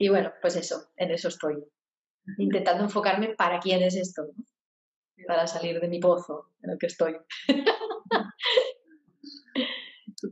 Y 0.00 0.08
bueno, 0.08 0.32
pues 0.40 0.56
eso, 0.56 0.92
en 0.96 1.10
eso 1.10 1.28
estoy. 1.28 1.62
Intentando 2.38 2.84
enfocarme 2.84 3.34
para 3.34 3.60
quién 3.60 3.82
es 3.82 3.94
esto. 3.96 4.22
para 5.26 5.46
salir 5.46 5.78
de 5.78 5.88
mi 5.88 6.00
pozo 6.00 6.52
en 6.62 6.70
el 6.70 6.78
que 6.78 6.86
estoy. 6.86 7.16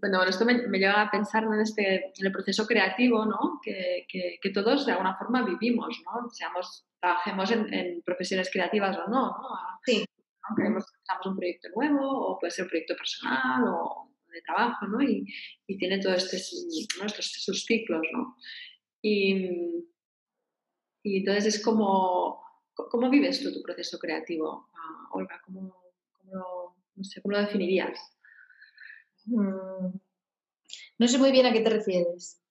Bueno, 0.00 0.22
esto 0.22 0.44
me, 0.44 0.54
lleva 0.78 1.00
a 1.00 1.10
pensar 1.10 1.44
en, 1.44 1.60
este, 1.60 2.12
en 2.14 2.26
el 2.26 2.30
proceso 2.30 2.66
creativo, 2.66 3.24
¿no? 3.24 3.58
Que, 3.62 4.06
que, 4.08 4.50
todos 4.50 4.84
de 4.84 4.92
alguna 4.92 5.16
forma 5.16 5.46
vivimos, 5.46 6.02
¿no? 6.04 6.28
Seamos, 6.30 6.86
trabajemos 7.00 7.50
en, 7.50 8.02
profesiones 8.02 8.50
creativas 8.52 8.98
o 8.98 9.08
no, 9.08 9.28
¿no? 9.28 9.48
Sí. 9.86 10.04
Queremos 10.56 10.84
un 11.24 11.36
proyecto 11.36 11.68
nuevo 11.74 12.06
o 12.06 12.38
puede 12.38 12.50
ser 12.50 12.64
un 12.64 12.68
proyecto 12.70 12.96
personal 12.96 13.64
o 13.66 14.10
de 14.30 14.42
trabajo, 14.42 14.86
¿no? 14.86 15.00
Y, 15.00 15.24
y 15.66 15.78
tiene 15.78 16.00
todos 16.00 16.24
este, 16.24 16.36
estos, 16.36 17.32
sus 17.32 17.64
ciclos, 17.64 18.02
¿no? 18.12 18.36
Y, 19.02 19.86
y, 21.02 21.18
entonces 21.18 21.54
es 21.54 21.64
como, 21.64 22.42
¿cómo 22.74 23.10
vives 23.10 23.42
tú 23.42 23.52
tu 23.52 23.62
proceso 23.62 23.98
creativo, 23.98 24.68
ah, 24.74 25.08
Olga? 25.12 25.40
¿Cómo, 25.44 25.74
cómo, 26.12 26.76
no 26.96 27.04
sé, 27.04 27.22
¿Cómo 27.22 27.32
lo 27.32 27.40
definirías? 27.40 27.98
Mm, 29.26 29.98
no 30.98 31.08
sé 31.08 31.18
muy 31.18 31.30
bien 31.30 31.46
a 31.46 31.52
qué 31.52 31.60
te 31.60 31.70
refieres. 31.70 32.42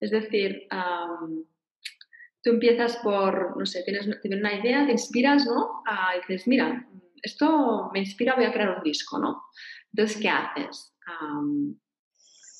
Es 0.00 0.10
decir, 0.10 0.66
tú 2.42 2.50
empiezas 2.50 2.96
por, 2.98 3.56
no 3.56 3.66
sé, 3.66 3.82
tienes, 3.84 4.06
una 4.06 4.54
idea, 4.54 4.86
te 4.86 4.92
inspiras, 4.92 5.44
¿no? 5.44 5.82
Ah, 5.86 6.14
y 6.16 6.20
dices, 6.20 6.48
mira, 6.48 6.88
esto 7.22 7.90
me 7.92 8.00
inspira, 8.00 8.34
voy 8.34 8.46
a 8.46 8.52
crear 8.52 8.76
un 8.78 8.82
disco, 8.82 9.18
¿no? 9.18 9.42
Entonces, 9.92 10.20
¿qué 10.20 10.28
haces? 10.28 10.94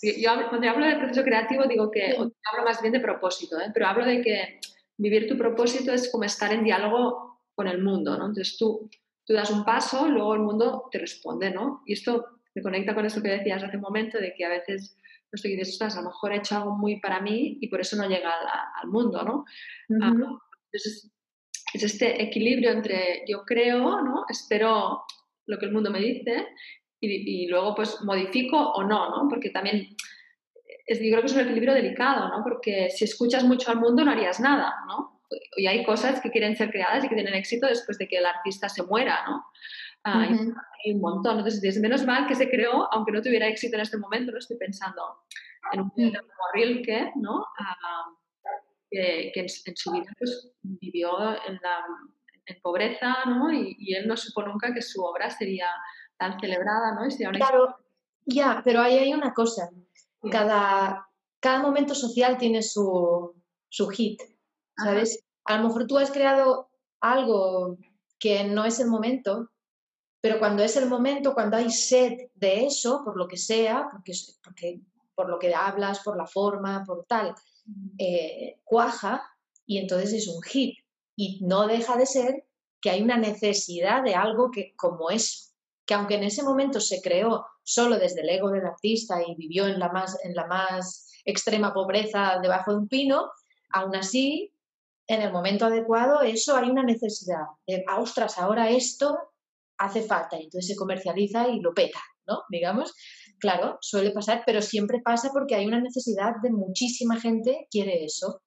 Yo, 0.02 0.30
cuando 0.48 0.70
hablo 0.70 0.86
del 0.86 0.98
proceso 0.98 1.22
creativo 1.22 1.64
digo 1.66 1.90
que, 1.90 2.14
hablo 2.14 2.64
más 2.64 2.80
bien 2.80 2.92
de 2.92 3.00
propósito, 3.00 3.60
¿eh? 3.60 3.70
pero 3.72 3.86
hablo 3.86 4.04
de 4.04 4.22
que 4.22 4.60
vivir 4.96 5.28
tu 5.28 5.36
propósito 5.36 5.92
es 5.92 6.10
como 6.10 6.24
estar 6.24 6.52
en 6.52 6.64
diálogo 6.64 7.40
con 7.54 7.68
el 7.68 7.82
mundo, 7.82 8.16
¿no? 8.16 8.26
Entonces 8.26 8.56
tú, 8.58 8.88
tú 9.24 9.32
das 9.34 9.50
un 9.50 9.64
paso, 9.64 10.08
luego 10.08 10.34
el 10.34 10.40
mundo 10.40 10.88
te 10.90 10.98
responde, 10.98 11.50
¿no? 11.50 11.82
Y 11.86 11.94
esto 11.94 12.26
me 12.54 12.62
conecta 12.62 12.94
con 12.94 13.06
eso 13.06 13.22
que 13.22 13.28
decías 13.28 13.62
hace 13.62 13.76
un 13.76 13.82
momento, 13.82 14.18
de 14.18 14.34
que 14.34 14.44
a 14.44 14.48
veces 14.48 14.96
pues, 15.30 15.42
dices, 15.42 15.80
a 15.80 16.00
lo 16.00 16.08
mejor 16.08 16.32
he 16.32 16.38
hecho 16.38 16.56
algo 16.56 16.76
muy 16.76 17.00
para 17.00 17.20
mí 17.20 17.58
y 17.60 17.68
por 17.68 17.80
eso 17.80 17.96
no 17.96 18.08
llega 18.08 18.30
al, 18.82 18.88
mundo, 18.88 19.22
¿no? 19.22 19.44
Ah, 20.02 20.12
entonces, 20.12 21.10
es 21.72 21.82
este 21.82 22.22
equilibrio 22.22 22.70
entre 22.70 23.24
yo 23.28 23.44
creo, 23.44 24.02
¿no? 24.02 24.24
Espero 24.28 25.04
lo 25.46 25.58
que 25.58 25.66
el 25.66 25.72
mundo 25.72 25.90
me 25.90 26.00
dice 26.00 26.48
y, 27.00 27.46
luego 27.48 27.74
pues 27.74 28.02
modifico 28.02 28.58
o 28.72 28.82
no, 28.84 29.10
¿no? 29.10 29.28
Porque 29.28 29.50
también 29.50 29.96
es, 30.86 31.00
yo 31.00 31.10
creo 31.10 31.20
que 31.20 31.26
es 31.26 31.34
un 31.34 31.40
equilibrio 31.40 31.74
delicado, 31.74 32.28
¿no? 32.28 32.42
Porque 32.42 32.90
si 32.90 33.04
escuchas 33.04 33.44
mucho 33.44 33.70
al 33.70 33.78
mundo 33.78 34.04
no 34.04 34.10
harías 34.10 34.40
nada, 34.40 34.74
¿no? 34.86 35.22
Y 35.56 35.66
hay 35.66 35.84
cosas 35.84 36.20
que 36.20 36.30
quieren 36.30 36.56
ser 36.56 36.70
creadas 36.70 37.04
y 37.04 37.08
que 37.08 37.14
tienen 37.14 37.34
éxito 37.34 37.66
después 37.66 37.98
de 37.98 38.08
que 38.08 38.18
el 38.18 38.26
artista 38.26 38.68
se 38.68 38.82
muera, 38.82 39.20
¿no? 39.26 39.44
hay, 40.02 40.32
un 40.92 41.00
montón. 41.00 41.38
Entonces, 41.38 41.62
es 41.62 41.80
menos 41.80 42.04
mal 42.06 42.26
que 42.26 42.34
se 42.34 42.50
creó, 42.50 42.92
aunque 42.92 43.12
no 43.12 43.22
tuviera 43.22 43.46
éxito 43.46 43.76
en 43.76 43.82
este 43.82 43.98
momento, 43.98 44.32
lo 44.32 44.38
estoy 44.38 44.56
pensando 44.56 45.02
en 45.72 45.80
un 45.80 45.90
como 45.90 46.44
Rilke, 46.54 47.12
¿no? 47.16 47.44
Ah, 47.58 48.06
que, 48.90 49.32
en, 49.34 49.48
su 49.48 49.92
vida 49.92 50.10
pues, 50.18 50.52
vivió 50.62 51.32
en, 51.46 51.60
la, 51.62 51.84
en 52.46 52.60
pobreza, 52.60 53.24
¿no? 53.26 53.52
Y, 53.52 53.94
él 53.94 54.08
no 54.08 54.16
supo 54.16 54.42
nunca 54.42 54.74
que 54.74 54.82
su 54.82 55.02
obra 55.02 55.30
sería 55.30 55.68
tan 56.20 56.38
celebrada, 56.38 56.92
¿no? 56.92 57.08
claro, 57.32 57.76
ya, 58.26 58.60
pero 58.62 58.82
ahí 58.82 58.98
hay 58.98 59.14
una 59.14 59.32
cosa. 59.32 59.70
Cada, 60.30 61.08
cada 61.40 61.62
momento 61.62 61.94
social 61.94 62.36
tiene 62.36 62.62
su, 62.62 63.34
su 63.70 63.88
hit, 63.88 64.20
¿sabes? 64.76 65.24
A 65.46 65.56
lo 65.56 65.68
mejor 65.68 65.86
tú 65.86 65.96
has 65.96 66.10
creado 66.10 66.68
algo 67.00 67.78
que 68.18 68.44
no 68.44 68.66
es 68.66 68.78
el 68.80 68.88
momento, 68.88 69.50
pero 70.20 70.38
cuando 70.38 70.62
es 70.62 70.76
el 70.76 70.90
momento, 70.90 71.32
cuando 71.32 71.56
hay 71.56 71.70
sed 71.70 72.28
de 72.34 72.66
eso, 72.66 73.02
por 73.02 73.16
lo 73.16 73.26
que 73.26 73.38
sea, 73.38 73.88
porque, 73.90 74.12
porque 74.44 74.80
por 75.14 75.30
lo 75.30 75.38
que 75.38 75.54
hablas, 75.54 76.00
por 76.00 76.18
la 76.18 76.26
forma, 76.26 76.84
por 76.84 77.06
tal, 77.06 77.34
eh, 77.96 78.60
cuaja 78.64 79.22
y 79.64 79.78
entonces 79.78 80.12
es 80.12 80.28
un 80.28 80.42
hit. 80.42 80.76
Y 81.16 81.40
no 81.46 81.66
deja 81.66 81.96
de 81.96 82.04
ser 82.04 82.46
que 82.82 82.90
hay 82.90 83.00
una 83.00 83.16
necesidad 83.16 84.02
de 84.02 84.14
algo 84.14 84.50
que 84.50 84.74
como 84.76 85.10
eso, 85.10 85.49
que 85.90 85.94
aunque 85.94 86.14
en 86.14 86.22
ese 86.22 86.44
momento 86.44 86.78
se 86.78 87.02
creó 87.02 87.44
solo 87.64 87.98
desde 87.98 88.20
el 88.20 88.28
ego 88.28 88.48
del 88.48 88.64
artista 88.64 89.20
y 89.26 89.34
vivió 89.34 89.66
en 89.66 89.80
la 89.80 89.88
más, 89.88 90.16
en 90.22 90.36
la 90.36 90.46
más 90.46 91.10
extrema 91.24 91.74
pobreza 91.74 92.38
debajo 92.40 92.70
de 92.70 92.78
un 92.78 92.86
pino, 92.86 93.28
aún 93.70 93.96
así, 93.96 94.54
en 95.08 95.20
el 95.20 95.32
momento 95.32 95.66
adecuado, 95.66 96.20
eso 96.20 96.56
hay 96.56 96.70
una 96.70 96.84
necesidad 96.84 97.42
de, 97.66 97.82
ah, 97.88 97.98
ostras, 97.98 98.38
ahora 98.38 98.70
esto 98.70 99.18
hace 99.78 100.02
falta 100.02 100.38
y 100.38 100.44
entonces 100.44 100.68
se 100.68 100.76
comercializa 100.76 101.48
y 101.48 101.58
lo 101.58 101.74
peta, 101.74 101.98
¿no? 102.28 102.44
Digamos, 102.48 102.94
claro, 103.40 103.76
suele 103.80 104.12
pasar, 104.12 104.44
pero 104.46 104.62
siempre 104.62 105.00
pasa 105.04 105.30
porque 105.32 105.56
hay 105.56 105.66
una 105.66 105.80
necesidad 105.80 106.34
de 106.40 106.52
muchísima 106.52 107.18
gente 107.18 107.66
quiere 107.68 108.04
eso. 108.04 108.42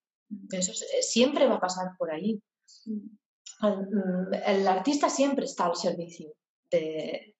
Eso 0.50 0.72
eh, 0.72 1.02
siempre 1.02 1.46
va 1.46 1.56
a 1.56 1.60
pasar 1.60 1.88
por 1.98 2.10
ahí. 2.10 2.42
Mm, 2.86 4.34
el, 4.46 4.66
artista 4.66 5.10
siempre 5.10 5.44
está 5.44 5.66
al 5.66 5.76
servicio 5.76 6.32
de, 6.80 7.36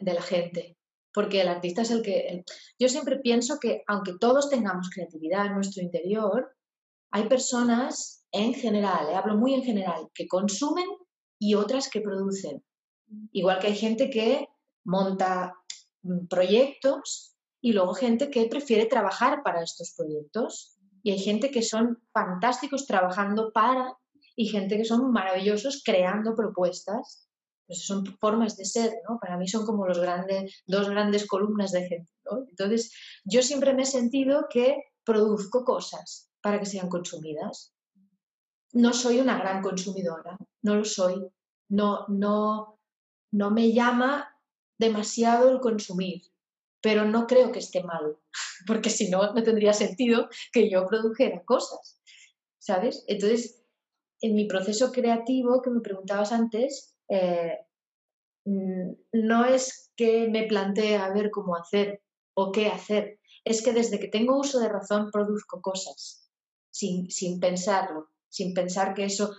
la 0.00 0.22
gente, 0.22 0.76
porque 1.12 1.40
el 1.40 1.48
artista 1.48 1.82
es 1.82 1.90
el 1.90 2.02
que... 2.02 2.44
Yo 2.78 2.88
siempre 2.88 3.18
pienso 3.18 3.58
que 3.58 3.82
aunque 3.86 4.14
todos 4.18 4.50
tengamos 4.50 4.90
creatividad 4.90 5.46
en 5.46 5.54
nuestro 5.54 5.82
interior, 5.82 6.56
hay 7.12 7.28
personas 7.28 8.24
en 8.32 8.54
general, 8.54 9.08
eh, 9.10 9.14
hablo 9.14 9.36
muy 9.36 9.54
en 9.54 9.62
general, 9.62 10.08
que 10.14 10.28
consumen 10.28 10.86
y 11.38 11.54
otras 11.54 11.88
que 11.88 12.00
producen. 12.00 12.64
Igual 13.32 13.58
que 13.58 13.68
hay 13.68 13.76
gente 13.76 14.10
que 14.10 14.46
monta 14.84 15.54
mm, 16.02 16.26
proyectos 16.26 17.36
y 17.60 17.72
luego 17.72 17.94
gente 17.94 18.30
que 18.30 18.46
prefiere 18.46 18.86
trabajar 18.86 19.42
para 19.42 19.62
estos 19.62 19.94
proyectos. 19.96 20.76
Y 21.02 21.12
hay 21.12 21.18
gente 21.18 21.50
que 21.50 21.62
son 21.62 21.98
fantásticos 22.12 22.86
trabajando 22.86 23.52
para 23.52 23.96
y 24.36 24.46
gente 24.46 24.76
que 24.76 24.84
son 24.84 25.10
maravillosos 25.12 25.82
creando 25.84 26.34
propuestas. 26.34 27.28
Pues 27.70 27.86
son 27.86 28.04
formas 28.18 28.56
de 28.56 28.64
ser, 28.64 28.94
¿no? 29.08 29.20
Para 29.20 29.36
mí 29.36 29.46
son 29.46 29.64
como 29.64 29.86
los 29.86 30.00
grandes, 30.00 30.60
dos 30.66 30.88
grandes 30.88 31.24
columnas 31.28 31.70
de 31.70 31.86
gente, 31.86 32.10
Entonces, 32.48 32.92
yo 33.24 33.42
siempre 33.42 33.74
me 33.74 33.82
he 33.82 33.86
sentido 33.86 34.46
que 34.50 34.82
produzco 35.04 35.64
cosas 35.64 36.28
para 36.40 36.58
que 36.58 36.66
sean 36.66 36.88
consumidas. 36.88 37.72
No 38.72 38.92
soy 38.92 39.20
una 39.20 39.38
gran 39.38 39.62
consumidora, 39.62 40.36
no 40.62 40.74
lo 40.74 40.84
soy. 40.84 41.24
No, 41.68 42.06
no, 42.08 42.80
no 43.30 43.52
me 43.52 43.72
llama 43.72 44.36
demasiado 44.76 45.48
el 45.48 45.60
consumir, 45.60 46.22
pero 46.82 47.04
no 47.04 47.28
creo 47.28 47.52
que 47.52 47.60
esté 47.60 47.84
mal, 47.84 48.18
porque 48.66 48.90
si 48.90 49.10
no, 49.10 49.32
no 49.32 49.44
tendría 49.44 49.74
sentido 49.74 50.28
que 50.52 50.68
yo 50.68 50.88
produjera 50.88 51.44
cosas, 51.44 52.00
¿sabes? 52.58 53.04
Entonces, 53.06 53.62
en 54.22 54.34
mi 54.34 54.46
proceso 54.46 54.90
creativo 54.90 55.62
que 55.62 55.70
me 55.70 55.80
preguntabas 55.80 56.32
antes, 56.32 56.96
eh, 57.10 57.58
mm, 58.46 58.92
no 59.12 59.44
es 59.44 59.92
que 59.96 60.28
me 60.28 60.44
plantee 60.44 60.96
a 60.96 61.12
ver 61.12 61.30
cómo 61.30 61.56
hacer 61.56 62.02
o 62.34 62.52
qué 62.52 62.68
hacer, 62.68 63.18
es 63.44 63.62
que 63.62 63.72
desde 63.72 63.98
que 63.98 64.08
tengo 64.08 64.38
uso 64.38 64.60
de 64.60 64.68
razón 64.68 65.10
produzco 65.10 65.60
cosas, 65.60 66.30
sin, 66.70 67.10
sin 67.10 67.40
pensarlo, 67.40 68.08
sin 68.28 68.54
pensar 68.54 68.94
que 68.94 69.04
eso 69.04 69.34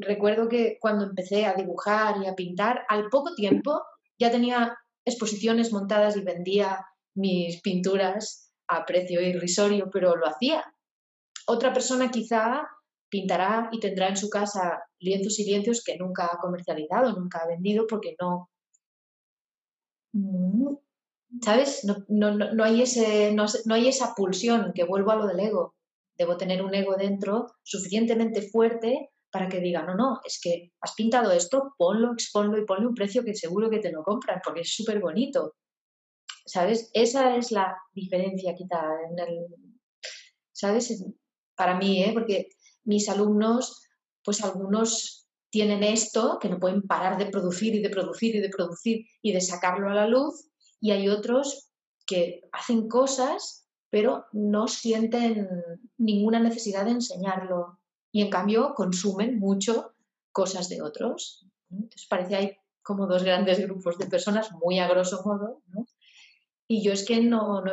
recuerdo 0.00 0.48
que 0.48 0.78
cuando 0.80 1.04
empecé 1.04 1.46
a 1.46 1.54
dibujar 1.54 2.22
y 2.22 2.26
a 2.26 2.34
pintar, 2.34 2.84
al 2.88 3.08
poco 3.08 3.34
tiempo 3.34 3.82
ya 4.18 4.30
tenía 4.30 4.76
exposiciones 5.04 5.72
montadas 5.72 6.16
y 6.16 6.22
vendía 6.22 6.84
mis 7.14 7.60
pinturas 7.62 8.52
a 8.68 8.84
precio 8.84 9.20
irrisorio, 9.22 9.88
pero 9.90 10.16
lo 10.16 10.26
hacía. 10.26 10.64
Otra 11.46 11.72
persona 11.72 12.10
quizá 12.10 12.68
pintará 13.08 13.68
y 13.72 13.80
tendrá 13.80 14.08
en 14.08 14.16
su 14.16 14.28
casa 14.28 14.82
lienzos 14.98 15.38
y 15.38 15.44
lienzos 15.44 15.82
que 15.84 15.96
nunca 15.96 16.26
ha 16.26 16.38
comercializado, 16.38 17.12
nunca 17.12 17.40
ha 17.40 17.46
vendido 17.46 17.86
porque 17.86 18.16
no... 18.20 18.50
Mm, 20.12 20.74
¿Sabes? 21.42 21.84
No, 22.08 22.30
no, 22.34 22.64
hay 22.64 22.82
ese, 22.82 23.34
no 23.34 23.74
hay 23.74 23.88
esa 23.88 24.14
pulsión, 24.14 24.72
que 24.74 24.84
vuelvo 24.84 25.10
a 25.10 25.16
lo 25.16 25.26
del 25.26 25.40
ego. 25.40 25.74
Debo 26.16 26.38
tener 26.38 26.62
un 26.62 26.74
ego 26.74 26.96
dentro 26.96 27.48
suficientemente 27.62 28.42
fuerte 28.42 29.10
para 29.30 29.48
que 29.48 29.60
diga, 29.60 29.82
no, 29.82 29.94
no, 29.94 30.20
es 30.24 30.40
que 30.42 30.72
has 30.80 30.94
pintado 30.94 31.32
esto, 31.32 31.74
ponlo, 31.76 32.12
exponlo 32.12 32.58
y 32.58 32.64
ponle 32.64 32.86
un 32.86 32.94
precio 32.94 33.24
que 33.24 33.34
seguro 33.34 33.68
que 33.68 33.78
te 33.78 33.92
lo 33.92 34.02
compran 34.02 34.40
porque 34.42 34.62
es 34.62 34.74
súper 34.74 35.00
bonito. 35.00 35.54
¿Sabes? 36.46 36.90
Esa 36.94 37.36
es 37.36 37.52
la 37.52 37.76
diferencia 37.92 38.54
quizá 38.54 38.82
en 39.10 39.18
el, 39.18 39.46
¿sabes? 40.52 41.04
Para 41.54 41.76
mí, 41.76 42.02
¿eh? 42.02 42.12
Porque 42.14 42.48
mis 42.84 43.08
alumnos, 43.08 43.82
pues 44.24 44.42
algunos 44.44 45.26
tienen 45.50 45.82
esto, 45.82 46.38
que 46.40 46.48
no 46.48 46.58
pueden 46.58 46.82
parar 46.82 47.16
de 47.18 47.26
producir 47.26 47.74
y 47.74 47.82
de 47.82 47.90
producir 47.90 48.36
y 48.36 48.40
de 48.40 48.50
producir 48.50 49.06
y 49.22 49.32
de 49.32 49.40
sacarlo 49.40 49.88
a 49.90 49.94
la 49.94 50.06
luz, 50.06 50.50
y 50.80 50.90
hay 50.90 51.08
otros 51.08 51.70
que 52.06 52.42
hacen 52.52 52.88
cosas, 52.88 53.66
pero 53.90 54.26
no 54.32 54.68
sienten 54.68 55.48
ninguna 55.96 56.40
necesidad 56.40 56.84
de 56.84 56.92
enseñarlo 56.92 57.78
y 58.12 58.22
en 58.22 58.30
cambio 58.30 58.74
consumen 58.74 59.38
mucho 59.38 59.94
cosas 60.32 60.68
de 60.68 60.82
otros. 60.82 61.46
Entonces 61.70 62.06
parece 62.08 62.36
hay 62.36 62.56
como 62.82 63.06
dos 63.06 63.22
grandes 63.22 63.60
grupos 63.60 63.98
de 63.98 64.06
personas, 64.06 64.50
muy 64.52 64.78
a 64.78 64.88
grosso 64.88 65.22
modo, 65.24 65.62
¿no? 65.68 65.86
Y 66.66 66.82
yo 66.82 66.92
es 66.92 67.04
que 67.04 67.22
no, 67.22 67.62
no 67.62 67.72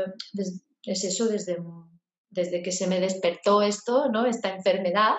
es 0.84 1.04
eso 1.04 1.28
desde, 1.28 1.58
desde 2.30 2.62
que 2.62 2.72
se 2.72 2.88
me 2.88 3.00
despertó 3.00 3.62
esto, 3.62 4.10
¿no? 4.10 4.26
Esta 4.26 4.54
enfermedad, 4.54 5.16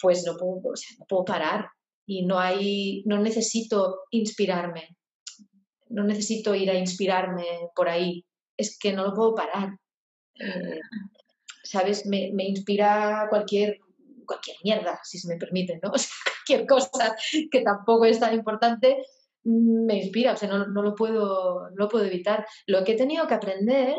pues 0.00 0.24
no 0.26 0.36
puedo, 0.36 0.60
no 0.98 1.06
puedo 1.08 1.24
parar 1.24 1.68
y 2.06 2.26
no 2.26 2.38
hay, 2.38 3.02
no 3.06 3.18
necesito 3.18 4.00
inspirarme, 4.10 4.96
no 5.88 6.04
necesito 6.04 6.54
ir 6.54 6.70
a 6.70 6.78
inspirarme 6.78 7.44
por 7.74 7.88
ahí, 7.88 8.24
es 8.56 8.78
que 8.78 8.92
no 8.92 9.04
lo 9.04 9.14
puedo 9.14 9.34
parar. 9.34 9.76
Eh, 10.38 10.80
¿Sabes? 11.64 12.06
Me, 12.06 12.30
inspira 12.44 13.26
cualquier, 13.30 13.78
cualquier 14.26 14.56
mierda, 14.64 14.98
si 15.04 15.18
se 15.18 15.28
me 15.28 15.36
permite, 15.38 15.78
¿no? 15.82 15.90
O 15.94 15.98
sea, 15.98 16.10
cualquier 16.24 16.66
cosa 16.66 17.16
que 17.50 17.60
tampoco 17.62 18.04
es 18.04 18.18
tan 18.18 18.34
importante 18.34 19.04
me 19.44 19.96
inspira, 19.96 20.32
o 20.32 20.36
sea, 20.36 20.48
no, 20.48 20.82
lo 20.82 20.94
puedo, 20.94 21.70
no 21.70 21.76
lo 21.76 21.88
puedo 21.88 22.04
evitar. 22.04 22.46
Lo 22.66 22.84
que 22.84 22.92
he 22.92 22.96
tenido 22.96 23.26
que 23.26 23.34
aprender 23.34 23.94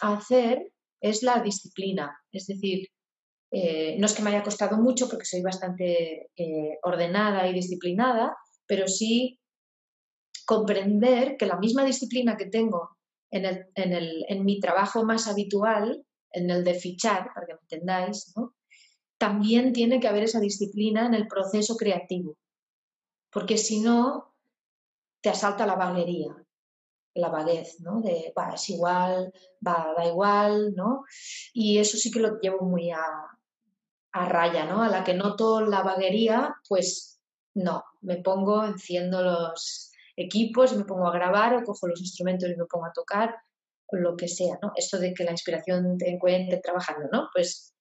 a 0.00 0.14
hacer 0.14 0.72
es 1.00 1.22
la 1.22 1.40
disciplina, 1.40 2.18
es 2.32 2.46
decir, 2.46 2.88
eh, 3.52 3.96
no 3.98 4.06
es 4.06 4.14
que 4.14 4.22
me 4.22 4.30
haya 4.30 4.44
costado 4.44 4.76
mucho 4.76 5.08
porque 5.08 5.24
soy 5.24 5.42
bastante 5.42 6.30
eh, 6.36 6.78
ordenada 6.82 7.48
y 7.48 7.52
disciplinada, 7.52 8.36
pero 8.66 8.86
sí 8.86 9.40
comprender 10.46 11.36
que 11.36 11.46
la 11.46 11.58
misma 11.58 11.84
disciplina 11.84 12.36
que 12.36 12.46
tengo 12.46 12.96
en, 13.30 13.44
el, 13.46 13.66
en, 13.74 13.92
el, 13.92 14.24
en 14.28 14.44
mi 14.44 14.60
trabajo 14.60 15.04
más 15.04 15.26
habitual, 15.26 16.04
en 16.32 16.50
el 16.50 16.64
de 16.64 16.74
fichar, 16.74 17.30
para 17.34 17.46
que 17.46 17.54
me 17.54 17.60
entendáis, 17.62 18.32
también 19.18 19.72
tiene 19.72 20.00
que 20.00 20.08
haber 20.08 20.24
esa 20.24 20.40
disciplina 20.40 21.06
en 21.06 21.14
el 21.14 21.26
proceso 21.26 21.76
creativo, 21.76 22.36
porque 23.30 23.58
si 23.58 23.80
no, 23.80 24.34
te 25.22 25.28
asalta 25.28 25.66
la 25.66 25.74
vaguería, 25.74 26.34
la 27.14 27.28
vaguez, 27.28 27.80
¿no? 27.80 28.00
De, 28.00 28.32
va, 28.36 28.54
es 28.54 28.70
igual, 28.70 29.32
va, 29.66 29.94
da 29.96 30.06
igual, 30.06 30.74
¿no? 30.74 31.04
Y 31.52 31.78
eso 31.78 31.96
sí 31.96 32.10
que 32.10 32.20
lo 32.20 32.38
llevo 32.40 32.64
muy 32.64 32.90
a, 32.90 33.02
a 34.12 34.28
raya, 34.28 34.64
¿no? 34.64 34.82
A 34.82 34.88
la 34.88 35.04
que 35.04 35.14
noto 35.14 35.60
la 35.60 35.82
vaguería, 35.82 36.56
pues 36.68 37.20
no, 37.54 37.84
me 38.02 38.16
pongo, 38.16 38.64
enciendo 38.64 39.22
los 39.22 39.92
equipos, 40.16 40.76
me 40.76 40.84
pongo 40.84 41.06
a 41.08 41.12
grabar 41.12 41.54
o 41.54 41.64
cojo 41.64 41.88
los 41.88 42.00
instrumentos 42.00 42.48
y 42.48 42.56
me 42.56 42.66
pongo 42.66 42.86
a 42.86 42.92
tocar, 42.92 43.34
lo 43.92 44.16
que 44.16 44.28
sea, 44.28 44.58
¿no? 44.62 44.72
Esto 44.76 44.98
de 44.98 45.12
que 45.14 45.24
la 45.24 45.32
inspiración 45.32 45.98
te 45.98 46.10
encuentre 46.10 46.58
trabajando, 46.58 47.08
¿no? 47.12 47.28
Pues, 47.32 47.74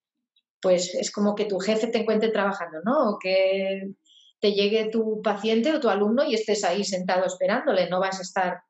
pues 0.62 0.96
es 0.96 1.12
como 1.12 1.36
que 1.36 1.46
tu 1.46 1.60
jefe 1.60 1.88
te 1.88 2.00
encuentre 2.00 2.32
trabajando, 2.32 2.80
¿no? 2.84 3.12
O 3.12 3.20
que 3.20 3.92
te 4.40 4.54
llegue 4.54 4.90
tu 4.90 5.22
paciente 5.22 5.74
o 5.74 5.80
tu 5.80 5.90
alumno 5.90 6.24
y 6.24 6.34
estés 6.34 6.64
ahí 6.64 6.84
sentado 6.84 7.26
esperándole, 7.26 7.90
no 7.90 8.00
vas 8.00 8.20
a 8.20 8.24
estar 8.24 8.62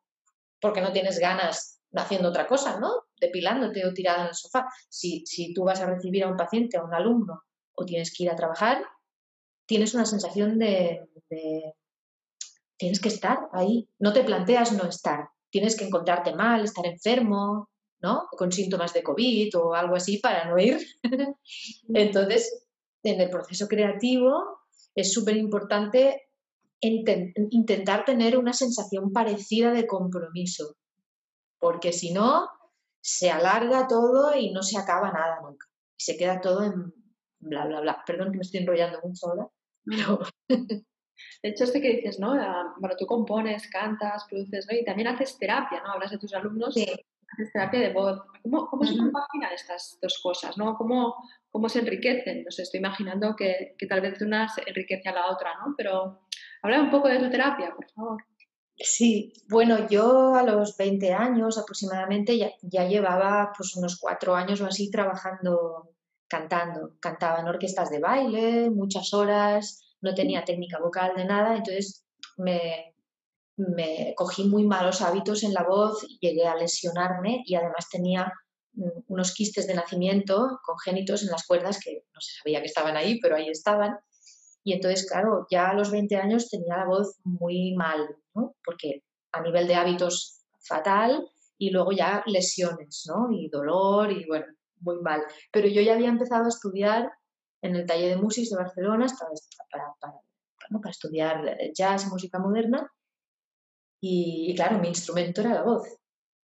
porque 0.62 0.82
no 0.82 0.92
tienes 0.92 1.20
ganas 1.20 1.80
haciendo 1.96 2.30
otra 2.30 2.48
cosa, 2.48 2.80
¿no? 2.80 3.06
Depilándote 3.20 3.86
o 3.86 3.94
tirada 3.94 4.24
en 4.24 4.28
el 4.28 4.36
sofá. 4.36 4.68
Si, 4.90 5.26
si 5.26 5.54
tú 5.54 5.64
vas 5.64 5.82
a 5.82 5.88
recibir 5.88 6.24
a 6.24 6.28
un 6.28 6.38
paciente, 6.38 6.78
a 6.78 6.84
un 6.84 6.94
alumno, 6.94 7.44
o 7.74 7.86
tienes 7.86 8.14
que 8.16 8.24
ir 8.24 8.30
a 8.30 8.36
trabajar, 8.36 8.84
tienes 9.66 9.94
una 9.94 10.06
sensación 10.06 10.60
de, 10.60 11.08
tienes 12.78 13.00
que 13.00 13.10
estar 13.10 13.50
ahí. 13.54 13.88
No 14.00 14.14
te 14.14 14.24
planteas 14.24 14.74
no 14.74 14.88
estar. 14.88 15.30
Tienes 15.50 15.76
que 15.76 15.86
encontrarte 15.86 16.36
mal, 16.36 16.64
estar 16.64 16.86
enfermo, 16.86 17.70
¿no? 18.02 18.28
Con 18.32 18.52
síntomas 18.52 18.94
de 18.94 19.04
COVID 19.04 19.58
o 19.58 19.74
algo 19.74 19.96
así 19.96 20.18
para 20.18 20.46
no 20.46 20.58
ir. 20.58 20.80
Entonces, 21.94 22.68
en 23.04 23.22
el 23.22 23.30
proceso 23.30 23.68
creativo 23.68 24.60
es 24.96 25.14
súper 25.14 25.38
importante 25.38 26.29
intentar 26.82 28.06
tener 28.06 28.38
una 28.38 28.54
sensación 28.54 29.12
parecida 29.12 29.72
de 29.72 29.88
compromiso, 29.88 30.76
porque 31.60 31.92
si 31.92 32.14
no, 32.14 32.48
se 33.02 33.32
alarga 33.32 33.88
todo 33.88 34.36
y 34.36 34.52
no 34.52 34.62
se 34.62 34.78
acaba 34.78 35.12
nada 35.12 35.40
nunca. 35.42 35.68
Y 35.98 36.04
se 36.04 36.18
queda 36.18 36.42
todo 36.42 36.64
en 36.64 36.94
bla, 37.40 37.66
bla, 37.66 37.82
bla. 37.82 38.04
Perdón 38.06 38.32
que 38.32 38.38
me 38.38 38.42
estoy 38.42 38.62
enrollando 38.62 39.00
mucho 39.04 39.28
ahora, 39.28 39.48
De 41.44 41.50
hecho, 41.50 41.66
este 41.66 41.82
que 41.82 41.96
dices, 41.96 42.20
¿no? 42.20 42.30
Bueno, 42.78 42.96
tú 42.98 43.06
compones, 43.06 43.70
cantas, 43.70 44.26
produces, 44.30 44.66
¿no? 44.70 44.78
Y 44.78 44.86
también 44.86 45.10
haces 45.10 45.38
terapia, 45.38 45.82
¿no? 45.84 45.92
Hablas 45.92 46.12
de 46.12 46.18
tus 46.18 46.34
alumnos, 46.34 46.76
haces 46.78 47.52
terapia 47.52 47.80
de 47.80 47.94
voz. 47.94 48.22
¿Cómo, 48.42 48.68
cómo 48.68 48.86
se 48.86 48.98
compaginan 48.98 49.54
estas 49.54 49.98
dos 50.02 50.20
cosas, 50.24 50.58
¿no? 50.58 50.76
¿Cómo, 50.76 51.16
cómo 51.52 51.68
se 51.68 51.80
enriquecen? 51.80 52.44
No 52.44 52.52
sé, 52.52 52.64
estoy 52.64 52.80
imaginando 52.80 53.36
que, 53.36 53.76
que 53.78 53.86
tal 53.86 54.02
vez 54.02 54.22
una 54.22 54.48
se 54.48 54.64
enriquece 54.66 55.10
a 55.10 55.14
la 55.14 55.30
otra, 55.30 55.56
¿no? 55.60 55.74
Pero 55.78 56.22
habla 56.62 56.82
un 56.82 56.92
poco 56.92 57.08
de 57.08 57.20
tu 57.20 57.30
terapia, 57.30 57.74
por 57.76 57.90
favor. 57.92 58.24
Sí, 58.76 59.34
bueno, 59.50 59.90
yo 59.90 60.36
a 60.36 60.44
los 60.44 60.78
20 60.78 61.14
años 61.14 61.58
aproximadamente 61.58 62.38
ya, 62.38 62.52
ya, 62.62 62.88
llevaba 62.88 63.52
pues 63.56 63.76
unos 63.76 63.98
cuatro 64.00 64.36
años 64.36 64.62
o 64.62 64.66
así 64.66 64.90
trabajando, 64.90 65.96
cantando. 66.28 66.96
Cantaba 67.02 67.42
en 67.42 67.48
orquestas 67.48 67.90
de 67.90 68.00
baile, 68.00 68.70
muchas 68.70 69.14
horas, 69.14 69.82
no 70.02 70.14
tenía 70.14 70.46
técnica 70.46 70.80
vocal 70.80 71.14
de 71.16 71.26
nada, 71.26 71.58
entonces 71.58 72.06
me, 72.38 72.96
me 73.58 74.14
cogí 74.16 74.46
muy 74.46 74.66
malos 74.66 75.02
hábitos 75.02 75.44
en 75.44 75.54
la 75.54 75.64
voz, 75.64 76.06
llegué 76.22 76.48
a 76.48 76.56
lesionarme 76.56 77.44
y 77.46 77.56
además 77.56 77.90
tenía 77.92 78.32
mm, 78.74 79.04
unos 79.08 79.34
quistes 79.34 79.68
de 79.68 79.74
nacimiento 79.74 80.60
congénitos 80.64 81.24
en 81.24 81.30
las 81.30 81.46
cuerdas 81.46 81.80
que 81.84 82.06
no 82.14 82.22
se 82.22 82.38
sabía 82.38 82.62
que 82.62 82.68
estaban 82.68 82.96
ahí, 82.96 83.20
pero 83.20 83.36
ahí 83.36 83.50
estaban. 83.50 83.98
Y 84.70 84.74
entonces, 84.74 85.10
claro, 85.10 85.48
ya 85.50 85.72
a 85.72 85.74
los 85.74 85.90
20 85.90 86.16
años 86.18 86.48
tenía 86.48 86.78
la 86.78 86.86
voz 86.86 87.18
muy 87.24 87.74
mal, 87.74 88.16
¿no? 88.36 88.56
Porque 88.64 89.02
a 89.32 89.42
nivel 89.42 89.68
de 89.68 89.74
hábitos 89.74 90.44
fatal 90.60 91.28
y 91.58 91.72
luego 91.72 91.92
ya 91.92 92.24
lesiones, 92.28 93.04
¿no? 93.08 93.32
Y 93.32 93.50
dolor 93.50 94.12
y 94.12 94.28
bueno, 94.28 94.46
muy 94.82 95.02
mal. 95.02 95.24
Pero 95.52 95.68
yo 95.68 95.82
ya 95.82 95.94
había 95.94 96.10
empezado 96.10 96.46
a 96.46 96.50
estudiar 96.50 97.12
en 97.64 97.78
el 97.78 97.88
taller 97.88 98.16
de 98.16 98.22
Musis 98.22 98.52
de 98.52 98.58
Barcelona 98.58 99.08
para, 99.72 99.86
para, 100.00 100.92
estudiar 100.92 101.58
jazz, 101.74 102.06
música 102.06 102.38
moderna. 102.38 102.88
Y, 104.00 104.54
claro, 104.56 104.78
mi 104.78 104.90
instrumento 104.90 105.42
era 105.42 105.56
la 105.56 105.64
voz 105.64 105.88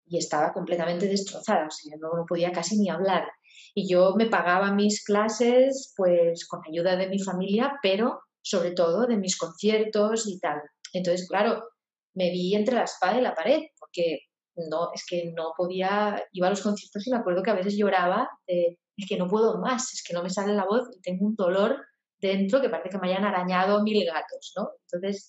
y 0.06 0.16
estaba 0.16 0.54
completamente 0.54 1.06
destrozada, 1.06 1.66
o 1.66 1.70
sea, 1.70 1.94
no, 2.00 2.16
no 2.16 2.24
podía 2.24 2.52
casi 2.52 2.78
ni 2.78 2.88
hablar. 2.88 3.28
Y 3.74 3.88
yo 3.88 4.14
me 4.16 4.26
pagaba 4.26 4.72
mis 4.72 5.04
clases 5.04 5.92
pues 5.96 6.46
con 6.46 6.60
ayuda 6.68 6.96
de 6.96 7.08
mi 7.08 7.18
familia, 7.18 7.78
pero 7.82 8.20
sobre 8.42 8.72
todo 8.72 9.06
de 9.06 9.16
mis 9.16 9.36
conciertos 9.36 10.26
y 10.26 10.38
tal. 10.38 10.60
Entonces, 10.92 11.26
claro, 11.28 11.62
me 12.14 12.30
vi 12.30 12.54
entre 12.54 12.76
la 12.76 12.84
espada 12.84 13.18
y 13.18 13.22
la 13.22 13.34
pared, 13.34 13.62
porque 13.78 14.20
no, 14.56 14.90
es 14.94 15.04
que 15.06 15.32
no 15.34 15.52
podía, 15.56 16.22
iba 16.32 16.46
a 16.46 16.50
los 16.50 16.62
conciertos 16.62 17.06
y 17.06 17.10
me 17.10 17.16
acuerdo 17.16 17.42
que 17.42 17.50
a 17.50 17.54
veces 17.54 17.76
lloraba 17.76 18.28
de, 18.46 18.78
que 19.08 19.16
no 19.16 19.26
puedo 19.26 19.58
más, 19.58 19.92
es 19.92 20.04
que 20.06 20.14
no 20.14 20.22
me 20.22 20.30
sale 20.30 20.54
la 20.54 20.64
voz 20.64 20.88
y 20.96 21.00
tengo 21.00 21.26
un 21.26 21.34
dolor 21.34 21.84
dentro 22.18 22.60
que 22.60 22.68
parece 22.68 22.90
que 22.90 22.98
me 22.98 23.08
hayan 23.08 23.24
arañado 23.24 23.82
mil 23.82 24.04
gatos, 24.06 24.52
¿no? 24.56 24.70
Entonces, 24.82 25.28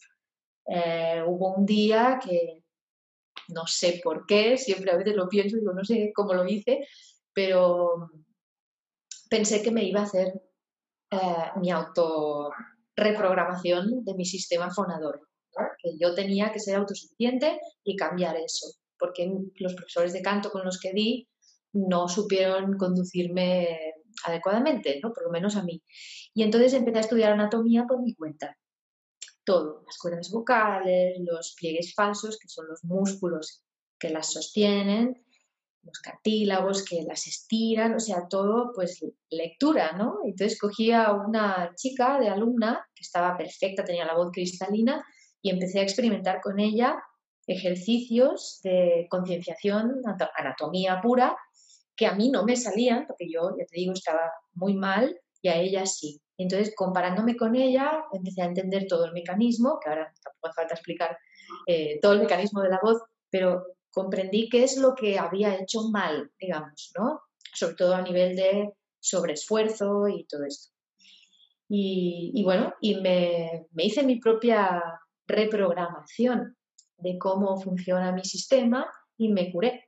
eh, 0.67 1.23
hubo 1.25 1.55
un 1.55 1.65
día 1.65 2.19
que 2.23 2.63
no 3.49 3.65
sé 3.67 4.01
por 4.03 4.25
qué, 4.25 4.57
siempre 4.57 4.91
a 4.91 4.97
veces 4.97 5.15
lo 5.15 5.27
pienso, 5.27 5.57
digo, 5.57 5.73
no 5.73 5.83
sé 5.83 6.11
cómo 6.15 6.33
lo 6.33 6.45
hice, 6.45 6.88
pero 7.35 8.09
pensé 9.29 9.61
que 9.61 9.69
me 9.69 9.83
iba 9.83 9.99
a 9.99 10.05
hacer 10.05 10.41
eh, 11.11 11.51
mi 11.61 11.69
auto 11.69 12.51
reprogramación 12.95 14.03
de 14.03 14.15
mi 14.15 14.25
sistema 14.25 14.71
fonador, 14.71 15.21
que 15.77 15.97
yo 15.99 16.15
tenía 16.15 16.51
que 16.51 16.59
ser 16.59 16.77
autosuficiente 16.77 17.59
y 17.83 17.95
cambiar 17.95 18.37
eso 18.37 18.67
porque 18.97 19.31
los 19.55 19.73
profesores 19.73 20.13
de 20.13 20.21
canto 20.21 20.51
con 20.51 20.63
los 20.63 20.79
que 20.79 20.93
di 20.93 21.27
no 21.73 22.07
supieron 22.07 22.77
conducirme 22.77 23.93
adecuadamente, 24.23 24.99
¿no? 25.03 25.11
por 25.11 25.25
lo 25.25 25.31
menos 25.31 25.55
a 25.55 25.63
mí. 25.63 25.83
Y 26.33 26.43
entonces 26.43 26.73
empecé 26.73 26.97
a 26.97 27.01
estudiar 27.01 27.33
anatomía 27.33 27.85
por 27.85 28.01
mi 28.01 28.15
cuenta. 28.15 28.57
Todo, 29.43 29.83
las 29.85 29.97
cuerdas 29.97 30.31
vocales, 30.31 31.17
los 31.19 31.53
pliegues 31.59 31.93
falsos, 31.93 32.39
que 32.39 32.47
son 32.47 32.67
los 32.67 32.83
músculos 32.83 33.63
que 33.99 34.09
las 34.09 34.31
sostienen, 34.31 35.24
los 35.85 35.99
cartílagos 35.99 36.83
que 36.83 37.03
las 37.03 37.27
estiran, 37.27 37.95
o 37.95 37.99
sea, 37.99 38.27
todo, 38.27 38.71
pues 38.73 39.05
lectura, 39.29 39.93
¿no? 39.93 40.19
Entonces 40.25 40.59
cogí 40.59 40.91
a 40.91 41.11
una 41.13 41.71
chica 41.75 42.19
de 42.19 42.29
alumna 42.29 42.85
que 42.93 43.03
estaba 43.03 43.37
perfecta, 43.37 43.83
tenía 43.83 44.05
la 44.05 44.15
voz 44.15 44.31
cristalina, 44.31 45.03
y 45.41 45.51
empecé 45.51 45.79
a 45.79 45.83
experimentar 45.83 46.41
con 46.41 46.59
ella 46.59 46.97
ejercicios 47.47 48.59
de 48.63 49.05
concienciación, 49.11 50.01
anatomía 50.35 50.99
pura, 51.01 51.37
que 51.95 52.07
a 52.07 52.15
mí 52.15 52.29
no 52.29 52.43
me 52.43 52.55
salían, 52.55 53.05
porque 53.05 53.27
yo, 53.31 53.51
ya 53.57 53.65
te 53.65 53.77
digo, 53.77 53.93
estaba 53.93 54.31
muy 54.53 54.73
mal 54.73 55.15
y 55.41 55.49
a 55.49 55.55
ella 55.57 55.85
sí. 55.85 56.19
Entonces, 56.37 56.73
comparándome 56.75 57.37
con 57.37 57.55
ella, 57.55 58.03
empecé 58.11 58.41
a 58.41 58.45
entender 58.45 58.87
todo 58.87 59.05
el 59.05 59.13
mecanismo, 59.13 59.79
que 59.81 59.89
ahora 59.89 60.11
tampoco 60.23 60.47
hace 60.47 60.55
falta 60.55 60.73
explicar 60.73 61.17
eh, 61.67 61.99
todo 62.01 62.13
el 62.13 62.21
mecanismo 62.21 62.61
de 62.61 62.69
la 62.69 62.79
voz, 62.81 63.01
pero 63.29 63.63
comprendí 63.95 64.49
qué 64.49 64.65
es 64.65 64.77
lo 64.77 64.93
que 64.93 65.17
había 65.17 65.55
hecho 65.55 65.89
mal, 65.89 66.29
digamos, 66.38 66.91
¿no? 66.97 67.21
Sobre 67.53 67.75
todo 67.75 67.95
a 67.95 68.01
nivel 68.01 68.36
de 68.36 68.73
sobreesfuerzo 68.99 70.10
y 70.10 70.25
todo 70.25 70.43
esto. 70.43 70.73
Y, 71.69 72.43
bueno, 72.43 72.73
y 72.81 72.99
me, 72.99 73.67
hice 73.77 74.03
mi 74.03 74.19
propia 74.19 74.84
reprogramación 75.25 76.58
de 76.97 77.17
cómo 77.17 77.60
funciona 77.60 78.12
mi 78.12 78.23
sistema 78.25 78.86
y 79.17 79.29
me 79.29 79.49
curé. 79.51 79.86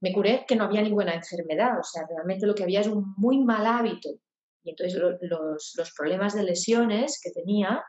Me 0.00 0.12
curé 0.12 0.44
que 0.46 0.54
no 0.54 0.64
había 0.64 0.82
ninguna 0.82 1.14
enfermedad, 1.14 1.78
o 1.80 1.82
sea, 1.82 2.06
realmente 2.06 2.46
lo 2.46 2.54
que 2.54 2.62
había 2.62 2.80
es 2.80 2.88
un 2.88 3.14
muy 3.16 3.42
mal 3.42 3.66
hábito. 3.66 4.10
Y 4.62 4.70
entonces 4.70 5.00
los, 5.00 5.74
los, 5.76 5.92
problemas 5.96 6.34
de 6.34 6.42
lesiones 6.42 7.18
que 7.22 7.30
tenía 7.30 7.82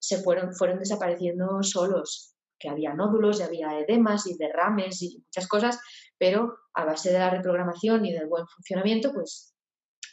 se 0.00 0.18
fueron 0.18 0.78
desapareciendo 0.78 1.62
solos, 1.62 2.34
que 2.58 2.68
había 2.68 2.94
nódulos 2.94 3.40
y 3.40 3.42
había 3.42 3.78
edemas 3.78 4.26
y 4.26 4.36
derrames 4.36 5.02
y 5.02 5.18
muchas 5.18 5.46
cosas, 5.46 5.78
pero 6.18 6.56
a 6.74 6.84
base 6.84 7.12
de 7.12 7.18
la 7.18 7.30
reprogramación 7.30 8.04
y 8.04 8.12
del 8.12 8.26
buen 8.26 8.46
funcionamiento, 8.46 9.12
pues 9.12 9.54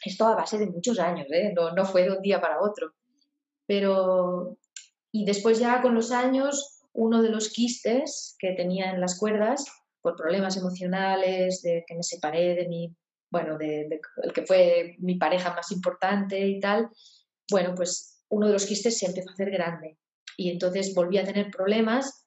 esto 0.04 0.26
a 0.26 0.36
base 0.36 0.58
de 0.58 0.66
muchos 0.66 0.98
años, 0.98 1.26
¿eh? 1.30 1.52
no, 1.54 1.72
no 1.72 1.84
fue 1.84 2.04
de 2.04 2.12
un 2.12 2.22
día 2.22 2.40
para 2.40 2.60
otro. 2.60 2.92
Pero, 3.66 4.56
y 5.10 5.24
después 5.24 5.58
ya 5.58 5.82
con 5.82 5.94
los 5.94 6.12
años, 6.12 6.82
uno 6.92 7.22
de 7.22 7.30
los 7.30 7.48
quistes 7.50 8.36
que 8.38 8.52
tenía 8.52 8.90
en 8.90 9.00
las 9.00 9.18
cuerdas, 9.18 9.64
por 10.00 10.14
problemas 10.14 10.56
emocionales, 10.56 11.62
de 11.62 11.84
que 11.86 11.96
me 11.96 12.02
separé 12.02 12.54
de 12.54 12.68
mi, 12.68 12.94
bueno, 13.30 13.58
de, 13.58 14.00
el 14.22 14.32
que 14.32 14.46
fue 14.46 14.94
mi 14.98 15.16
pareja 15.16 15.52
más 15.52 15.72
importante 15.72 16.38
y 16.46 16.60
tal, 16.60 16.88
bueno, 17.50 17.74
pues 17.74 18.22
uno 18.28 18.46
de 18.46 18.52
los 18.52 18.66
quistes 18.66 18.98
se 18.98 19.06
empezó 19.06 19.30
a 19.30 19.32
hacer 19.32 19.50
grande. 19.50 19.98
Y 20.36 20.50
entonces 20.50 20.94
volví 20.94 21.18
a 21.18 21.24
tener 21.24 21.50
problemas, 21.50 22.25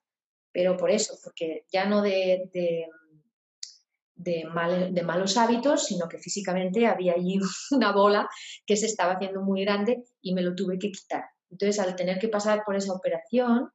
pero 0.60 0.76
por 0.76 0.92
eso, 0.92 1.18
porque 1.24 1.64
ya 1.72 1.86
no 1.86 2.02
de, 2.02 2.50
de, 2.54 2.86
de, 4.14 5.04
malos 5.04 5.38
hábitos, 5.38 5.86
sino 5.86 6.10
que 6.10 6.18
físicamente 6.18 6.86
había 6.86 7.14
allí 7.14 7.40
una 7.72 7.94
bola 7.94 8.28
que 8.66 8.76
se 8.76 8.88
estaba 8.88 9.14
haciendo 9.14 9.42
muy 9.42 9.64
grande 9.64 10.04
y 10.22 10.34
me 10.34 10.42
lo 10.42 10.54
tuve 10.56 10.78
que 10.78 10.92
quitar. 10.92 11.24
Entonces, 11.50 11.80
al 11.80 11.96
tener 11.96 12.20
que 12.20 12.28
pasar 12.28 12.64
por 12.66 12.76
esa 12.76 12.92
operación, 12.92 13.70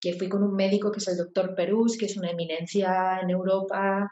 que 0.00 0.12
fui 0.12 0.28
con 0.28 0.44
un 0.44 0.54
médico 0.54 0.92
que 0.92 1.00
es 1.00 1.08
el 1.08 1.16
doctor 1.16 1.52
Perús, 1.56 1.98
que 1.98 2.06
es 2.06 2.16
una 2.16 2.30
eminencia 2.30 3.18
en 3.20 3.30
Europa, 3.30 4.08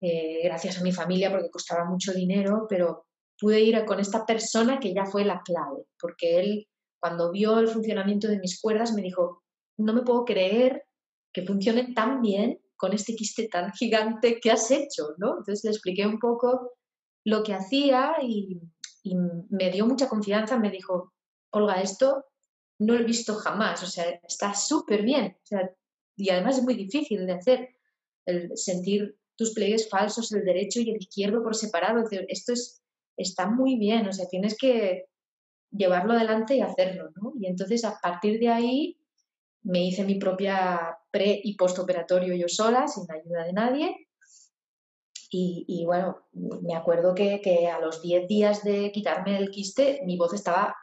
eh, 0.00 0.40
gracias 0.42 0.80
a 0.80 0.82
mi 0.82 0.90
familia 0.90 1.30
porque 1.30 1.50
costaba 1.50 1.84
mucho 1.84 2.12
dinero, 2.12 2.66
pero 2.68 3.06
pude 3.38 3.60
ir 3.60 3.84
con 3.84 4.00
esta 4.00 4.26
persona 4.26 4.80
que 4.80 4.92
ya 4.92 5.06
fue 5.06 5.24
la 5.24 5.40
clave, 5.44 5.84
porque 6.00 6.40
él 6.40 6.68
cuando 6.98 7.30
vio 7.30 7.60
el 7.60 7.68
funcionamiento 7.68 8.26
de 8.26 8.40
mis 8.40 8.60
cuerdas 8.60 8.92
me 8.92 9.02
dijo, 9.02 9.44
no 9.76 9.92
me 9.92 10.02
puedo 10.02 10.24
creer 10.24 10.87
que 11.32 11.42
funcione 11.42 11.92
tan 11.94 12.22
bien 12.22 12.60
con 12.76 12.92
este 12.92 13.14
quiste 13.14 13.48
tan 13.48 13.72
gigante 13.74 14.40
que 14.40 14.50
has 14.50 14.70
hecho, 14.70 15.14
¿no? 15.18 15.38
Entonces 15.38 15.64
le 15.64 15.70
expliqué 15.70 16.06
un 16.06 16.18
poco 16.18 16.72
lo 17.24 17.42
que 17.42 17.54
hacía 17.54 18.16
y, 18.22 18.60
me 19.50 19.70
dio 19.70 19.86
mucha 19.86 20.06
confianza, 20.06 20.58
me 20.58 20.70
dijo, 20.70 21.14
Olga, 21.50 21.80
esto 21.80 22.26
no 22.78 22.92
lo 22.92 23.00
he 23.00 23.04
visto 23.04 23.36
jamás, 23.36 23.82
o 23.82 23.86
sea, 23.86 24.04
está 24.22 24.52
súper 24.52 25.02
bien, 25.02 25.38
y 26.14 26.28
además 26.28 26.58
es 26.58 26.64
muy 26.64 26.74
difícil 26.74 27.24
de 27.24 27.32
hacer, 27.32 27.68
el 28.26 28.54
sentir 28.54 29.16
tus 29.34 29.54
pliegues 29.54 29.88
falsos, 29.88 30.30
el 30.32 30.44
derecho 30.44 30.80
y 30.80 30.90
el 30.90 30.98
izquierdo 30.98 31.42
por 31.42 31.56
separado, 31.56 32.04
esto 32.28 32.52
es, 32.52 32.82
está 33.16 33.48
muy 33.48 33.78
bien, 33.78 34.06
o 34.06 34.12
sea, 34.12 34.26
tienes 34.26 34.58
que 34.58 35.06
llevarlo 35.70 36.12
adelante 36.12 36.56
y 36.56 36.60
hacerlo, 36.60 37.10
¿no? 37.14 37.32
Y 37.40 37.46
entonces 37.46 37.84
a 37.84 37.98
partir 38.02 38.38
de 38.38 38.48
ahí 38.48 38.97
me 39.68 39.84
hice 39.84 40.04
mi 40.04 40.14
propia 40.14 40.98
pre 41.10 41.40
y 41.44 41.54
postoperatorio 41.54 42.34
yo 42.34 42.48
sola, 42.48 42.88
sin 42.88 43.04
ayuda 43.10 43.44
de 43.44 43.52
nadie. 43.52 44.08
Y, 45.30 45.84
bueno, 45.84 46.26
me 46.32 46.74
acuerdo 46.74 47.14
que, 47.14 47.68
a 47.70 47.78
los 47.78 48.00
10 48.00 48.26
días 48.28 48.64
de 48.64 48.90
quitarme 48.92 49.36
el 49.36 49.50
quiste, 49.50 50.00
mi 50.06 50.16
voz 50.16 50.32
estaba 50.32 50.74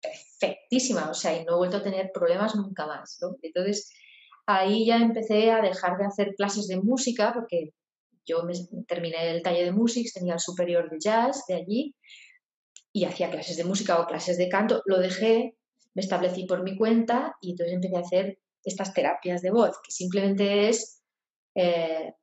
perfectísima, 0.00 1.10
o 1.10 1.14
sea, 1.14 1.36
y 1.36 1.44
no 1.44 1.54
he 1.54 1.56
vuelto 1.56 1.78
a 1.78 1.82
tener 1.82 2.12
problemas 2.14 2.54
nunca 2.54 2.86
más. 2.86 3.18
Entonces, 3.42 3.92
ahí 4.46 4.86
ya 4.86 4.98
empecé 4.98 5.50
a 5.50 5.60
dejar 5.60 5.98
de 5.98 6.06
hacer 6.06 6.34
clases 6.36 6.68
de 6.68 6.76
música, 6.76 7.32
porque 7.34 7.72
yo 8.24 8.44
me, 8.44 8.54
terminé 8.86 9.30
el 9.30 9.42
taller 9.42 9.64
de 9.64 9.72
música, 9.72 10.08
tenía 10.14 10.34
el 10.34 10.40
superior 10.40 10.88
de 10.88 11.00
jazz 11.00 11.44
de 11.48 11.54
allí, 11.56 11.96
y 12.92 13.04
hacía 13.04 13.30
clases 13.30 13.56
de 13.56 13.64
música 13.64 14.00
o 14.00 14.06
clases 14.06 14.38
de 14.38 14.48
canto, 14.48 14.80
lo 14.86 15.00
dejé 15.00 15.56
me 15.94 16.02
establecí 16.02 16.44
por 16.44 16.62
mi 16.62 16.76
cuenta 16.76 17.36
y 17.40 17.50
entonces 17.50 17.74
empecé 17.74 17.96
a 17.96 18.00
hacer 18.00 18.38
estas 18.64 18.94
terapias 18.94 19.42
de 19.42 19.50
voz, 19.50 19.76
que 19.82 19.90
simplemente 19.90 20.68
es, 20.68 21.02
eh, 21.54 22.14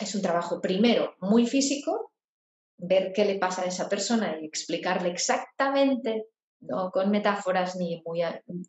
es 0.00 0.14
un 0.14 0.22
trabajo 0.22 0.60
primero 0.60 1.14
muy 1.20 1.46
físico, 1.46 2.12
ver 2.76 3.12
qué 3.12 3.24
le 3.24 3.38
pasa 3.38 3.62
a 3.62 3.66
esa 3.66 3.88
persona 3.88 4.38
y 4.40 4.46
explicarle 4.46 5.10
exactamente, 5.10 6.26
no 6.60 6.90
con 6.90 7.10
metáforas 7.10 7.76
ni 7.76 8.02
muy 8.04 8.22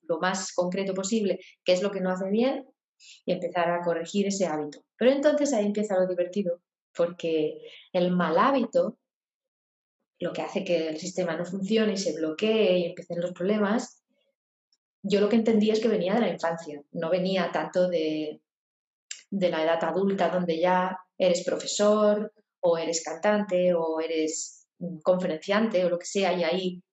lo 0.08 0.20
más 0.20 0.54
concreto 0.54 0.94
posible, 0.94 1.40
qué 1.64 1.74
es 1.74 1.82
lo 1.82 1.92
que 1.92 2.02
no 2.02 2.12
hace 2.12 2.30
bien 2.30 2.68
y 3.26 3.34
empezar 3.34 3.70
a 3.72 3.82
corregir 3.82 4.28
ese 4.28 4.46
hábito. 4.46 4.84
Pero 4.98 5.12
entonces 5.12 5.54
ahí 5.54 5.66
empieza 5.66 6.00
lo 6.00 6.08
divertido, 6.08 6.62
porque 6.94 7.62
el 7.92 8.12
mal 8.12 8.38
hábito, 8.38 8.98
lo 10.20 10.32
que 10.32 10.42
hace 10.42 10.64
que 10.64 10.90
el 10.90 10.98
sistema 10.98 11.36
no 11.36 11.46
funcione 11.46 11.94
y 11.94 11.98
se 11.98 12.14
bloquee 12.14 12.80
y 12.80 12.86
empiecen 12.86 13.22
los 13.22 13.34
problemas, 13.34 14.05
yo 15.08 15.22
lo 15.22 15.30
que 15.30 15.36
entendía 15.36 15.74
es 15.74 15.80
que 15.80 15.88
venía 15.88 16.16
de 16.16 16.22
la 16.22 16.30
infancia, 16.30 16.82
no 16.94 17.10
venía 17.10 17.52
tanto 17.52 17.88
de, 17.88 18.42
la 19.30 19.64
edad 19.64 19.84
adulta 19.84 20.30
donde 20.30 20.60
ya 20.60 20.98
eres 21.18 21.44
profesor 21.44 22.34
o 22.62 22.78
eres 22.78 23.04
cantante 23.04 23.74
o 23.74 24.00
eres 24.00 24.68
conferenciante 25.04 25.86
o 25.86 25.90
lo 25.90 26.00
que 26.00 26.06
sea 26.06 26.34
y 26.34 26.44
ahí 26.44 26.84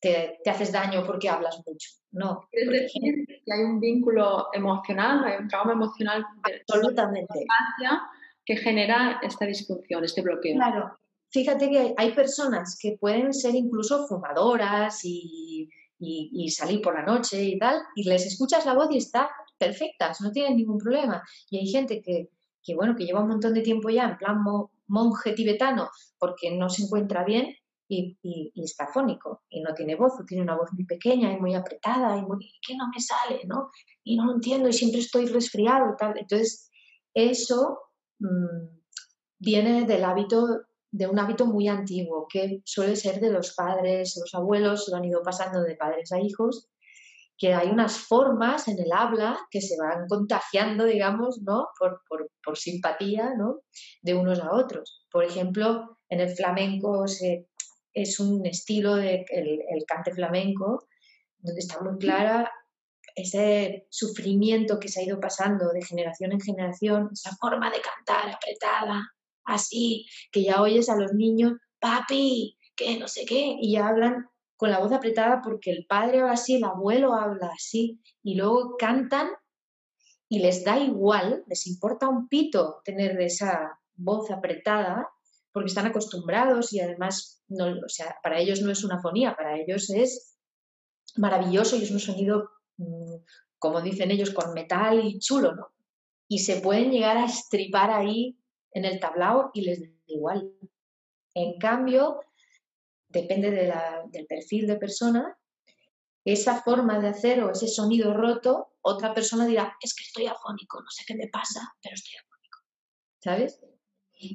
te, 0.00 0.38
haces 0.44 0.70
daño 0.70 1.02
porque 1.06 1.30
hablas 1.30 1.62
mucho. 1.66 1.88
No. 2.10 2.46
Es 2.50 2.68
decir, 2.68 3.24
que 3.26 3.52
hay 3.52 3.62
un 3.62 3.80
vínculo 3.80 4.48
emocional, 4.52 5.24
hay 5.24 5.38
un 5.40 5.48
trauma 5.48 5.72
emocional 5.72 6.26
Absolutamente. 6.42 7.32
de 7.32 7.40
la 7.40 7.42
infancia 7.42 8.02
que 8.44 8.56
genera 8.56 9.20
esta 9.22 9.46
disfunción, 9.46 10.04
este 10.04 10.20
bloqueo. 10.20 10.56
Claro. 10.56 10.98
Fíjate 11.30 11.70
que 11.70 11.94
hay 11.96 12.12
personas 12.12 12.76
que 12.78 12.98
pueden 13.00 13.32
ser 13.32 13.54
incluso 13.54 14.06
fumadoras 14.06 15.00
y 15.04 15.70
y, 16.04 16.50
salir 16.50 16.80
por 16.80 16.94
la 16.94 17.04
noche 17.04 17.42
y 17.42 17.58
tal, 17.58 17.80
y 17.94 18.04
les 18.04 18.26
escuchas 18.26 18.66
la 18.66 18.74
voz 18.74 18.88
y 18.90 18.98
está 18.98 19.30
perfectas, 19.56 20.20
no 20.20 20.32
tienen 20.32 20.56
ningún 20.56 20.78
problema. 20.78 21.22
Y 21.48 21.58
hay 21.58 21.66
gente 21.66 22.02
que, 22.02 22.30
que 22.62 22.74
bueno, 22.74 22.96
que 22.96 23.04
lleva 23.04 23.22
un 23.22 23.28
montón 23.28 23.54
de 23.54 23.62
tiempo 23.62 23.88
ya 23.88 24.04
en 24.04 24.18
plan 24.18 24.38
monje 24.88 25.32
tibetano 25.32 25.88
porque 26.18 26.56
no 26.56 26.68
se 26.68 26.82
encuentra 26.84 27.24
bien 27.24 27.54
y, 27.88 28.18
y, 28.22 28.52
está 28.62 28.88
fónico 28.88 29.42
y 29.48 29.60
no 29.60 29.74
tiene 29.74 29.94
voz, 29.94 30.12
o 30.18 30.24
tiene 30.24 30.42
una 30.42 30.56
voz 30.56 30.72
muy 30.72 30.84
pequeña 30.84 31.32
y 31.32 31.40
muy 31.40 31.54
apretada 31.54 32.16
y 32.16 32.22
muy, 32.22 32.50
que 32.66 32.76
no 32.76 32.88
me 32.92 33.00
sale, 33.00 33.42
¿no? 33.46 33.70
Y 34.02 34.16
no 34.16 34.26
lo 34.26 34.34
entiendo 34.34 34.68
y 34.68 34.72
siempre 34.72 35.00
estoy 35.00 35.26
resfriado 35.26 35.92
y 35.92 35.96
tal. 35.96 36.18
Entonces, 36.18 36.70
eso 37.14 37.78
mm, 38.18 38.80
viene 39.38 39.84
del 39.84 40.04
hábito 40.04 40.62
de 40.92 41.06
un 41.06 41.18
hábito 41.18 41.46
muy 41.46 41.68
antiguo, 41.68 42.26
que 42.28 42.60
suele 42.64 42.96
ser 42.96 43.18
de 43.18 43.30
los 43.30 43.54
padres, 43.54 44.14
los 44.20 44.34
abuelos, 44.34 44.88
lo 44.88 44.98
han 44.98 45.06
ido 45.06 45.22
pasando 45.22 45.62
de 45.62 45.74
padres 45.74 46.12
a 46.12 46.20
hijos, 46.20 46.68
que 47.38 47.54
hay 47.54 47.70
unas 47.70 47.96
formas 47.96 48.68
en 48.68 48.78
el 48.78 48.92
habla 48.92 49.38
que 49.50 49.62
se 49.62 49.76
van 49.78 50.06
contagiando, 50.06 50.84
digamos, 50.84 51.40
¿no? 51.42 51.68
Por, 51.78 52.02
por, 52.44 52.58
simpatía, 52.58 53.34
¿no? 53.36 53.60
De 54.02 54.14
unos 54.14 54.38
a 54.38 54.52
otros. 54.52 55.06
Por 55.10 55.24
ejemplo, 55.24 55.98
en 56.10 56.20
el 56.20 56.36
flamenco 56.36 57.04
es 57.94 58.20
un 58.20 58.44
estilo 58.46 58.94
de 58.94 59.24
el, 59.30 59.84
cante 59.86 60.12
flamenco, 60.12 60.86
donde 61.38 61.60
está 61.60 61.80
muy 61.80 61.98
clara 61.98 62.52
ese 63.14 63.86
sufrimiento 63.90 64.78
que 64.78 64.88
se 64.88 65.00
ha 65.00 65.04
ido 65.04 65.18
pasando 65.18 65.70
de 65.70 65.82
generación 65.82 66.32
en 66.32 66.40
generación, 66.40 67.10
esa 67.12 67.34
forma 67.36 67.70
de 67.70 67.80
cantar 67.80 68.34
apretada, 68.34 69.02
así, 69.44 70.06
que 70.30 70.44
ya 70.44 70.60
oyes 70.60 70.88
a 70.88 70.96
los 70.96 71.12
niños, 71.12 71.54
papi, 71.78 72.56
que 72.76 72.98
no 72.98 73.08
sé 73.08 73.24
qué, 73.24 73.56
y 73.60 73.72
ya 73.72 73.88
hablan 73.88 74.26
con 74.56 74.70
la 74.70 74.78
voz 74.78 74.92
apretada 74.92 75.40
porque 75.42 75.70
el 75.70 75.86
padre 75.86 76.20
habla 76.20 76.32
así, 76.32 76.56
el 76.56 76.64
abuelo 76.64 77.14
habla 77.14 77.50
así, 77.54 78.00
y 78.22 78.36
luego 78.36 78.76
cantan 78.76 79.28
y 80.28 80.38
les 80.38 80.64
da 80.64 80.78
igual, 80.78 81.44
les 81.46 81.66
importa 81.66 82.08
un 82.08 82.28
pito 82.28 82.80
tener 82.84 83.20
esa 83.20 83.78
voz 83.94 84.30
apretada 84.30 85.08
porque 85.52 85.68
están 85.68 85.86
acostumbrados 85.86 86.72
y 86.72 86.80
además 86.80 87.42
no, 87.48 87.66
o 87.66 87.88
sea, 87.88 88.16
para 88.22 88.38
ellos 88.38 88.62
no 88.62 88.70
es 88.70 88.84
una 88.84 89.00
fonía, 89.00 89.36
para 89.36 89.58
ellos 89.58 89.90
es 89.90 90.38
maravilloso 91.16 91.76
y 91.76 91.82
es 91.82 91.90
un 91.90 92.00
sonido, 92.00 92.48
mm, 92.78 93.16
como 93.58 93.82
dicen 93.82 94.10
ellos, 94.10 94.30
con 94.30 94.54
metal 94.54 95.04
y 95.04 95.18
chulo, 95.18 95.54
¿no? 95.54 95.66
Y 96.28 96.38
se 96.38 96.60
pueden 96.60 96.90
llegar 96.90 97.18
a 97.18 97.26
estripar 97.26 97.90
ahí 97.90 98.38
en 98.72 98.84
el 98.84 99.00
tablao 99.00 99.50
y 99.54 99.62
les 99.62 99.80
da 99.80 99.88
igual. 100.06 100.52
En 101.34 101.58
cambio, 101.58 102.20
depende 103.08 103.50
del 103.50 104.26
perfil 104.26 104.66
de 104.66 104.76
persona, 104.76 105.38
esa 106.24 106.62
forma 106.62 107.00
de 107.00 107.08
hacer 107.08 107.42
o 107.42 107.50
ese 107.50 107.66
sonido 107.66 108.14
roto, 108.14 108.74
otra 108.80 109.12
persona 109.14 109.46
dirá, 109.46 109.76
es 109.80 109.94
que 109.94 110.04
estoy 110.04 110.26
afónico, 110.26 110.80
no 110.80 110.90
sé 110.90 111.04
qué 111.06 111.14
me 111.14 111.28
pasa, 111.28 111.74
pero 111.82 111.94
estoy 111.94 112.14
afónico. 112.16 112.58
¿Sabes? 113.20 113.60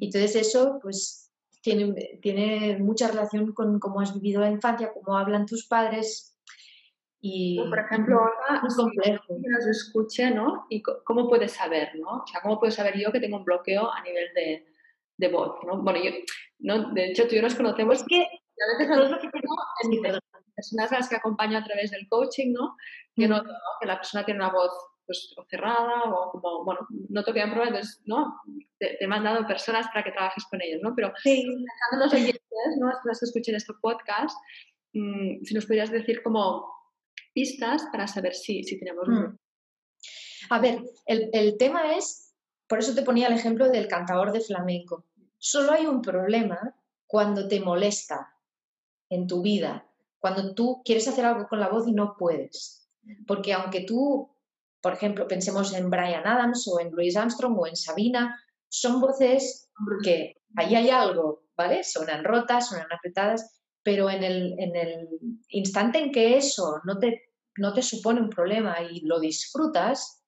Entonces 0.00 0.36
eso, 0.36 0.78
pues, 0.82 1.32
tiene, 1.62 2.18
tiene 2.22 2.78
mucha 2.78 3.08
relación 3.08 3.52
con 3.52 3.78
cómo 3.78 4.00
has 4.00 4.14
vivido 4.14 4.40
la 4.40 4.50
infancia, 4.50 4.92
cómo 4.92 5.16
hablan 5.16 5.46
tus 5.46 5.66
padres. 5.66 6.27
Y 7.20 7.58
por 7.68 7.78
ejemplo, 7.80 8.16
Olga, 8.16 8.62
es 8.66 8.76
complejo. 8.76 9.24
que 9.42 9.48
nos 9.50 9.66
escuche, 9.66 10.30
¿no? 10.30 10.66
¿Y 10.70 10.82
cómo 10.82 11.28
puedes 11.28 11.52
saber, 11.52 11.90
¿no? 11.96 12.22
O 12.22 12.26
sea, 12.26 12.40
¿cómo 12.40 12.58
puedo 12.60 12.70
saber 12.70 12.96
yo 12.98 13.10
que 13.10 13.18
tengo 13.20 13.38
un 13.38 13.44
bloqueo 13.44 13.92
a 13.92 14.00
nivel 14.02 14.32
de, 14.34 14.66
de 15.16 15.28
voz, 15.28 15.56
¿no? 15.66 15.82
Bueno, 15.82 15.98
yo, 16.02 16.10
no, 16.60 16.92
de 16.92 17.06
hecho, 17.10 17.24
tú 17.26 17.32
y 17.34 17.36
yo 17.36 17.42
nos 17.42 17.54
conocemos. 17.56 17.96
Es 18.00 18.04
que 18.06 18.20
a 18.22 18.78
veces 18.78 18.96
lo 19.10 19.18
que 19.18 19.28
tengo 19.30 19.54
en 19.82 20.20
personas 20.54 20.92
a 20.92 20.96
las 20.98 21.08
que 21.08 21.16
acompaño 21.16 21.58
a 21.58 21.64
través 21.64 21.90
del 21.90 22.08
coaching, 22.08 22.52
¿no? 22.52 22.76
Que 23.14 23.26
Mm. 23.26 23.30
noto 23.30 23.48
¿no? 23.48 23.58
que 23.80 23.86
la 23.86 23.96
persona 23.96 24.24
tiene 24.24 24.40
una 24.40 24.52
voz 24.52 24.70
pues, 25.06 25.32
o 25.38 25.44
cerrada 25.48 26.02
o 26.04 26.30
como, 26.32 26.64
bueno, 26.64 26.86
noto 27.08 27.32
que 27.32 27.40
hay 27.40 27.46
un 27.48 27.54
problema, 27.54 27.76
entonces, 27.78 28.02
¿no? 28.06 28.40
Te, 28.78 28.96
te 28.98 29.04
he 29.04 29.08
mandado 29.08 29.46
personas 29.46 29.86
para 29.88 30.04
que 30.04 30.10
trabajes 30.12 30.44
con 30.50 30.60
ellos, 30.60 30.80
¿no? 30.82 30.94
Pero 30.94 31.12
Sí. 31.22 31.42
pensando 31.46 31.92
en 31.92 32.00
los 32.00 32.12
oyentes, 32.14 32.76
¿no? 32.78 32.92
Las 33.04 33.18
que 33.18 33.24
escuchen 33.24 33.54
este 33.54 33.72
podcast, 33.80 34.36
mm, 34.92 35.42
si 35.44 35.54
nos 35.54 35.64
pudieras 35.66 35.90
decir 35.90 36.22
como 36.22 36.77
pistas 37.32 37.82
para 37.92 38.06
saber 38.06 38.34
si, 38.34 38.64
si 38.64 38.78
tenemos 38.78 39.08
Mm. 39.08 39.38
A 40.50 40.60
ver, 40.60 40.82
el, 41.06 41.30
el 41.32 41.58
tema 41.58 41.96
es, 41.96 42.34
por 42.68 42.78
eso 42.78 42.94
te 42.94 43.02
ponía 43.02 43.26
el 43.26 43.34
ejemplo 43.34 43.68
del 43.68 43.88
cantador 43.88 44.32
de 44.32 44.40
flamenco. 44.40 45.04
Solo 45.36 45.72
hay 45.72 45.86
un 45.86 46.00
problema 46.00 46.74
cuando 47.06 47.48
te 47.48 47.60
molesta 47.60 48.34
en 49.10 49.26
tu 49.26 49.42
vida, 49.42 49.86
cuando 50.18 50.54
tú 50.54 50.82
quieres 50.84 51.08
hacer 51.08 51.24
algo 51.24 51.48
con 51.48 51.60
la 51.60 51.68
voz 51.68 51.86
y 51.88 51.92
no 51.92 52.16
puedes. 52.16 52.88
Porque 53.26 53.52
aunque 53.52 53.82
tú, 53.82 54.30
por 54.80 54.92
ejemplo, 54.92 55.26
pensemos 55.26 55.72
en 55.74 55.90
Brian 55.90 56.26
Adams 56.26 56.68
o 56.68 56.80
en 56.80 56.90
Louis 56.90 57.16
Armstrong 57.16 57.58
o 57.58 57.66
en 57.66 57.76
Sabina, 57.76 58.38
son 58.68 59.00
voces 59.00 59.70
que 60.02 60.36
ahí 60.56 60.74
hay 60.74 60.90
algo, 60.90 61.44
¿vale? 61.56 61.84
Suenan 61.84 62.24
rotas, 62.24 62.68
suenan 62.68 62.92
apretadas, 62.92 63.57
pero 63.82 64.10
en 64.10 64.22
el, 64.22 64.54
en 64.58 64.76
el 64.76 65.08
instante 65.48 65.98
en 65.98 66.12
que 66.12 66.36
eso 66.36 66.80
no 66.84 66.98
te, 66.98 67.22
no 67.56 67.72
te 67.72 67.82
supone 67.82 68.20
un 68.20 68.30
problema 68.30 68.82
y 68.82 69.00
lo 69.00 69.20
disfrutas, 69.20 70.22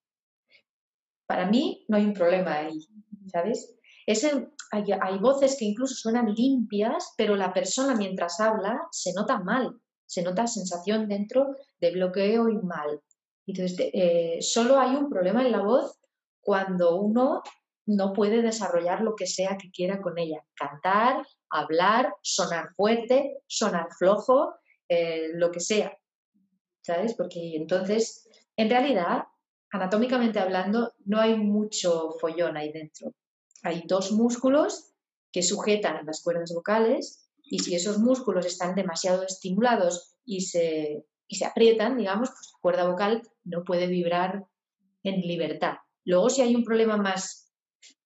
para 1.26 1.46
mí 1.46 1.84
no 1.88 1.96
hay 1.96 2.04
un 2.04 2.14
problema 2.14 2.58
ahí, 2.58 2.88
¿sabes? 3.30 3.76
Ese, 4.06 4.48
hay, 4.72 4.84
hay 5.00 5.18
voces 5.18 5.56
que 5.58 5.64
incluso 5.64 5.94
suenan 5.94 6.34
limpias, 6.34 7.14
pero 7.16 7.36
la 7.36 7.52
persona 7.52 7.94
mientras 7.94 8.40
habla 8.40 8.80
se 8.90 9.12
nota 9.12 9.38
mal, 9.38 9.80
se 10.06 10.22
nota 10.22 10.46
sensación 10.46 11.08
dentro 11.08 11.54
de 11.80 11.92
bloqueo 11.92 12.48
y 12.48 12.56
mal. 12.58 13.00
Entonces, 13.46 13.90
eh, 13.92 14.38
solo 14.40 14.78
hay 14.78 14.96
un 14.96 15.08
problema 15.08 15.44
en 15.44 15.52
la 15.52 15.62
voz 15.62 15.98
cuando 16.40 16.96
uno 16.96 17.42
no 17.86 18.12
puede 18.12 18.42
desarrollar 18.42 19.02
lo 19.02 19.14
que 19.14 19.26
sea 19.26 19.56
que 19.56 19.70
quiera 19.70 20.00
con 20.00 20.18
ella. 20.18 20.44
Cantar, 20.54 21.24
hablar, 21.50 22.14
sonar 22.22 22.74
fuerte, 22.74 23.42
sonar 23.46 23.88
flojo, 23.98 24.54
eh, 24.88 25.28
lo 25.34 25.50
que 25.50 25.60
sea. 25.60 25.96
¿Sabes? 26.82 27.14
Porque 27.14 27.56
entonces, 27.56 28.28
en 28.56 28.70
realidad, 28.70 29.24
anatómicamente 29.70 30.38
hablando, 30.38 30.94
no 31.04 31.20
hay 31.20 31.36
mucho 31.36 32.12
follón 32.20 32.56
ahí 32.56 32.72
dentro. 32.72 33.12
Hay 33.62 33.84
dos 33.86 34.12
músculos 34.12 34.92
que 35.32 35.42
sujetan 35.42 36.06
las 36.06 36.22
cuerdas 36.22 36.52
vocales 36.54 37.30
y 37.42 37.58
si 37.58 37.74
esos 37.74 37.98
músculos 37.98 38.46
están 38.46 38.74
demasiado 38.74 39.22
estimulados 39.22 40.16
y 40.24 40.42
se, 40.42 41.04
y 41.28 41.36
se 41.36 41.44
aprietan, 41.44 41.96
digamos, 41.96 42.30
pues 42.30 42.50
la 42.52 42.58
cuerda 42.60 42.88
vocal 42.88 43.22
no 43.44 43.64
puede 43.64 43.86
vibrar 43.86 44.46
en 45.02 45.20
libertad. 45.20 45.74
Luego, 46.04 46.30
si 46.30 46.42
hay 46.42 46.54
un 46.54 46.64
problema 46.64 46.96
más 46.96 47.52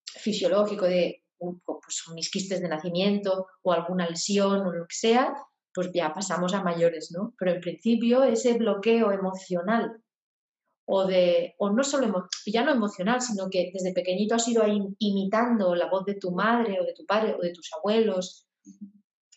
fisiológico 0.06 0.86
de 0.86 1.23
pues, 1.38 2.02
mis 2.14 2.30
quistes 2.30 2.60
de 2.60 2.68
nacimiento 2.68 3.46
o 3.62 3.72
alguna 3.72 4.08
lesión 4.08 4.66
o 4.66 4.72
lo 4.72 4.86
que 4.86 4.96
sea, 4.96 5.34
pues 5.72 5.90
ya 5.92 6.12
pasamos 6.12 6.54
a 6.54 6.62
mayores, 6.62 7.10
¿no? 7.12 7.34
Pero 7.38 7.52
en 7.52 7.60
principio 7.60 8.22
ese 8.22 8.54
bloqueo 8.54 9.10
emocional 9.10 10.00
o 10.86 11.06
de, 11.06 11.54
o 11.58 11.70
no 11.70 11.82
solo 11.82 12.06
emocional, 12.72 13.20
sino 13.20 13.48
que 13.50 13.70
desde 13.72 13.92
pequeñito 13.92 14.34
has 14.34 14.46
ido 14.46 14.62
ahí 14.62 14.78
imitando 14.98 15.74
la 15.74 15.88
voz 15.88 16.04
de 16.04 16.14
tu 16.14 16.30
madre 16.30 16.80
o 16.80 16.84
de 16.84 16.92
tu 16.92 17.04
padre 17.06 17.34
o 17.34 17.40
de 17.40 17.52
tus 17.52 17.70
abuelos 17.72 18.46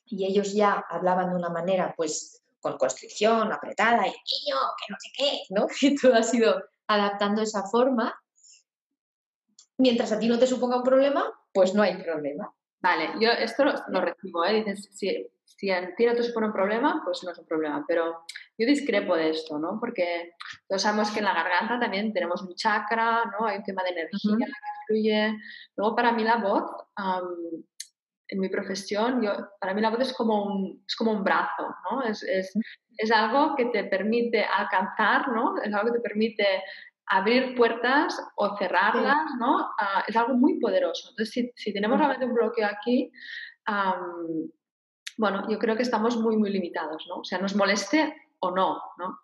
y 0.06 0.26
ellos 0.26 0.54
ya 0.54 0.84
hablaban 0.90 1.30
de 1.30 1.36
una 1.36 1.50
manera 1.50 1.94
pues 1.96 2.42
con 2.60 2.78
constricción, 2.78 3.52
apretada 3.52 4.08
y 4.08 4.12
niño, 4.12 4.58
que 4.78 4.92
no 4.92 4.98
sé 5.00 5.10
qué, 5.16 5.42
¿no? 5.50 5.68
Y 5.82 5.96
tú 5.96 6.14
has 6.14 6.34
ido 6.34 6.62
adaptando 6.88 7.42
esa 7.42 7.64
forma. 7.64 8.20
Mientras 9.78 10.12
a 10.12 10.20
ti 10.20 10.28
no 10.28 10.40
te 10.40 10.48
suponga 10.48 10.78
un 10.78 10.84
problema, 10.84 11.32
pues 11.54 11.74
no 11.74 11.84
hay 11.84 12.02
problema. 12.04 12.52
Vale, 12.80 13.10
yo 13.20 13.32
esto 13.32 13.66
lo, 13.66 13.74
lo 13.90 14.02
recibo, 14.02 14.46
¿eh? 14.46 14.64
Dices, 14.64 14.90
si, 14.92 15.28
si 15.44 15.72
a 15.72 15.96
ti 15.96 16.06
no 16.06 16.14
te 16.14 16.24
supone 16.24 16.48
un 16.48 16.54
problema, 16.54 17.02
pues 17.04 17.24
no 17.24 17.32
es 17.32 17.38
un 17.40 17.48
problema. 17.48 17.84
Pero 17.88 18.24
yo 18.58 18.68
discrepo 18.68 19.16
de 19.16 19.32
esto, 19.32 19.58
¿no? 19.58 19.80
Porque 19.80 20.34
todos 20.68 20.84
sabemos 20.84 21.10
que 21.12 21.20
en 21.20 21.26
la 21.26 21.34
garganta 21.34 21.80
también 21.80 22.14
tenemos 22.14 22.44
un 22.44 22.54
chakra, 22.54 23.26
¿no? 23.26 23.48
Hay 23.48 23.58
un 23.58 23.64
tema 23.64 23.84
de 23.84 23.90
energía 23.90 24.32
Ujú. 24.32 24.38
que 24.38 24.46
fluye. 24.86 25.38
Luego, 25.76 25.96
para 25.96 26.12
mí 26.12 26.24
la 26.24 26.38
voz, 26.38 26.64
en 28.28 28.40
mi 28.40 28.50
profesión, 28.50 29.22
yo, 29.22 29.32
para 29.60 29.74
mí 29.74 29.82
la 29.82 29.90
voz 29.90 30.02
es 30.02 30.14
como 30.14 30.44
un, 30.46 30.84
es 30.88 30.96
como 30.96 31.12
un 31.12 31.24
brazo, 31.24 31.76
¿no? 31.90 32.04
Es, 32.04 32.22
es, 32.24 32.54
es 32.98 33.12
algo 33.12 33.56
que 33.56 33.66
te 33.66 33.86
permite 33.86 34.44
alcanzar, 34.44 35.30
¿no? 35.30 35.60
Es 35.62 35.74
algo 35.74 35.92
que 35.92 36.00
te 36.00 36.08
permite 36.08 36.64
abrir 37.08 37.56
puertas 37.56 38.20
o 38.36 38.58
cerrarlas, 38.58 39.18
¿no? 39.40 39.70
Ah, 39.80 40.04
es 40.08 40.16
algo 40.16 40.34
muy 40.36 40.60
poderoso. 40.60 41.10
Entonces, 41.10 41.34
si, 41.34 41.52
si 41.56 41.74
tenemos 41.74 41.98
realmente 41.98 42.26
un 42.26 42.34
bloqueo 42.34 42.68
aquí, 42.68 43.12
am, 43.66 44.50
bueno, 45.18 45.50
yo 45.50 45.58
creo 45.58 45.76
que 45.76 45.84
estamos 45.84 46.18
muy, 46.18 46.38
muy 46.38 46.50
limitados, 46.52 47.06
¿no? 47.08 47.20
O 47.20 47.24
sea, 47.24 47.40
nos 47.40 47.56
moleste 47.56 48.14
o 48.40 48.52
no, 48.52 48.82
¿no? 48.98 49.20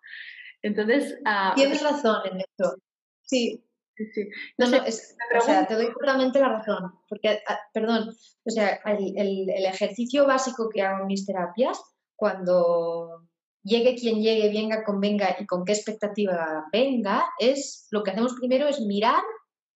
Entonces... 0.62 1.18
ah, 1.24 1.52
Tienes 1.54 1.82
razón 1.82 2.22
en 2.24 2.40
esto. 2.40 2.74
Sí, 3.22 3.64
sí, 3.96 4.06
sí. 4.12 4.28
No, 4.58 4.66
no, 4.66 4.76
es- 4.78 5.16
o 5.36 5.40
sea, 5.40 5.66
te 5.66 5.74
doy 5.74 5.92
puramente 5.92 6.40
la 6.40 6.48
razón. 6.48 6.92
Porque, 7.08 7.42
ah, 7.46 7.58
perdón, 7.72 8.08
o 8.08 8.50
sea, 8.50 8.80
el, 8.86 9.16
el- 9.18 9.50
el 9.50 9.64
ejercicio 9.66 10.26
básico 10.26 10.68
que 10.68 10.82
hago 10.82 11.02
en 11.02 11.06
mis 11.06 11.26
terapias, 11.26 11.80
cuando 12.16 13.26
llegue 13.64 13.96
quien 13.96 14.22
llegue, 14.22 14.52
venga, 14.52 14.84
convenga 14.84 15.36
y 15.40 15.46
con 15.46 15.64
qué 15.64 15.72
expectativa 15.72 16.66
venga, 16.72 17.24
es 17.38 17.88
lo 17.90 18.02
que 18.02 18.10
hacemos 18.12 18.34
primero 18.38 18.68
es 18.68 18.80
mirar 18.80 19.22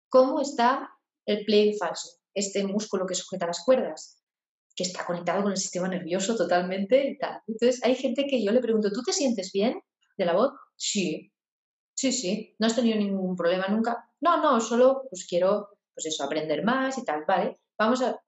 cómo 0.09 0.41
está 0.41 0.89
el 1.25 1.43
pliegue 1.45 1.77
falso, 1.77 2.09
este 2.33 2.63
músculo 2.65 3.05
que 3.05 3.15
sujeta 3.15 3.47
las 3.47 3.63
cuerdas, 3.65 4.21
que 4.75 4.83
está 4.83 5.05
conectado 5.05 5.43
con 5.43 5.51
el 5.51 5.57
sistema 5.57 5.87
nervioso 5.87 6.35
totalmente 6.35 7.09
y 7.09 7.17
tal. 7.17 7.41
Entonces, 7.47 7.83
hay 7.83 7.95
gente 7.95 8.27
que 8.29 8.43
yo 8.43 8.51
le 8.51 8.61
pregunto, 8.61 8.91
¿tú 8.91 9.01
te 9.01 9.13
sientes 9.13 9.51
bien 9.51 9.81
de 10.17 10.25
la 10.25 10.33
voz? 10.33 10.51
Sí, 10.75 11.31
Sí, 11.97 12.11
sí, 12.11 12.55
no 12.59 12.67
has 12.67 12.75
tenido 12.75 12.95
ningún 12.95 13.35
problema 13.35 13.67
nunca. 13.69 14.07
No, 14.21 14.39
no, 14.39 14.61
solo 14.61 15.07
pues 15.09 15.25
quiero, 15.27 15.69
pues 15.95 16.05
eso, 16.05 16.23
aprender 16.23 16.63
más 16.63 16.95
y 16.99 17.03
tal, 17.03 17.25
vale. 17.27 17.59
Vamos 17.75 18.03
a, 18.03 18.21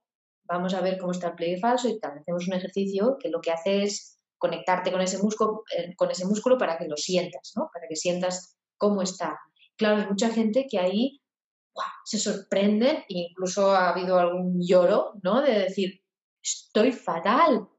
vamos 0.46 0.74
a 0.74 0.82
ver 0.82 0.98
cómo 0.98 1.12
está 1.12 1.28
el 1.28 1.36
pliegue 1.36 1.60
falso 1.60 1.88
y 1.88 2.00
tal. 2.00 2.18
Hacemos 2.18 2.48
un 2.48 2.56
ejercicio 2.56 3.18
que 3.20 3.30
lo 3.30 3.42
que 3.42 3.52
hace 3.52 3.84
es 3.84 4.19
conectarte 4.40 4.92
con 4.92 5.02
ese 5.02 5.20
músculo, 5.20 5.64
eh, 5.78 5.96
con 5.96 6.10
ese 6.10 6.26
músculo 6.26 6.58
para 6.58 6.78
que 6.78 6.88
lo 6.88 6.98
sientas, 6.98 7.54
¿no? 7.56 7.70
Para 7.72 7.88
que 7.88 7.96
sientas 7.96 8.58
cómo 8.78 9.02
está. 9.04 9.40
Claro, 9.78 9.98
hay 10.02 10.08
mucha 10.08 10.30
gente 10.32 10.66
que 10.70 10.80
ahí 10.80 11.22
se 12.06 12.18
sorprende 12.20 13.06
e 13.08 13.30
incluso 13.30 13.72
ha 13.72 13.90
habido 13.90 14.18
algún 14.18 14.60
lloro, 14.66 15.14
¿no? 15.24 15.42
De 15.42 15.60
decir, 15.60 16.02
estoy 16.42 16.92
fatal, 16.92 17.70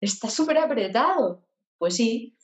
está 0.00 0.28
súper 0.28 0.58
apretado. 0.58 1.46
Pues 1.78 1.96
sí, 1.96 2.36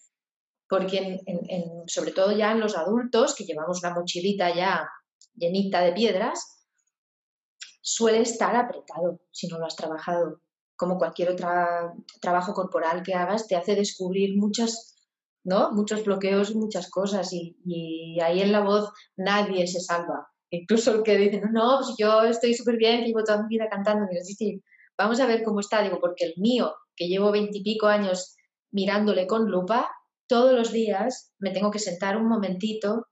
porque 0.69 1.21
en- 1.27 1.89
sobre 1.89 2.13
todo 2.13 2.33
ya 2.33 2.53
en 2.53 2.61
los 2.61 2.77
adultos, 2.77 3.35
que 3.35 3.45
llevamos 3.45 3.83
una 3.83 3.95
mochilita 3.95 4.55
ya 4.55 4.89
llenita 5.35 5.81
de 5.81 5.93
piedras, 5.93 6.67
suele 7.81 8.21
estar 8.21 8.55
apretado 8.57 9.21
si 9.31 9.49
no 9.49 9.59
lo 9.59 9.67
has 9.67 9.77
trabajado. 9.77 10.41
Como 10.83 10.99
cualquier 10.99 11.31
otro 11.31 11.49
trabajo 12.21 12.53
corporal 12.55 13.05
que 13.05 13.15
hagas, 13.15 13.47
te 13.47 13.55
hace 13.55 13.77
descubrir 13.77 14.37
muchas, 14.37 14.97
¿no? 15.45 15.71
muchos 15.71 16.05
bloqueos 16.05 16.57
muchas 16.57 16.91
cosas. 16.91 17.33
Y, 17.33 17.57
y 17.65 18.19
ahí 18.21 18.41
en 18.43 18.51
la 18.51 18.63
voz 18.63 18.91
nadie 19.17 19.69
se 19.69 19.79
salva. 19.79 20.27
Incluso 20.51 20.93
el 20.93 21.05
que 21.05 21.17
dice, 21.17 21.41
no, 21.41 21.53
no, 21.53 21.79
pues 21.79 21.95
yo 21.97 22.23
estoy 22.23 22.55
súper 22.55 22.79
bien, 22.79 23.05
llevo 23.05 23.23
toda 23.23 23.45
mi 23.45 23.49
vida 23.49 23.69
cantando. 23.71 24.09
Digo, 24.11 24.25
sí, 24.25 24.35
sí, 24.35 24.61
vamos 24.99 25.21
a 25.21 25.27
ver 25.27 25.45
cómo 25.45 25.61
está. 25.61 25.83
Digo, 25.83 26.01
porque 26.01 26.25
el 26.25 26.35
mío, 26.39 26.75
que 26.97 27.07
llevo 27.07 27.31
veintipico 27.31 27.87
años 27.87 28.35
mirándole 28.73 29.29
con 29.29 29.49
lupa, 29.49 29.89
todos 30.27 30.53
los 30.53 30.73
días 30.73 31.33
me 31.39 31.53
tengo 31.53 31.71
que 31.71 31.79
sentar 31.79 32.17
un 32.17 32.27
momentito 32.27 33.07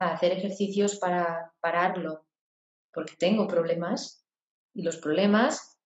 a 0.00 0.14
hacer 0.14 0.32
ejercicios 0.32 0.96
para 0.96 1.52
pararlo, 1.60 2.26
porque 2.92 3.14
tengo 3.16 3.46
problemas 3.46 4.26
y 4.74 4.82
los 4.82 4.96
problemas 4.96 5.78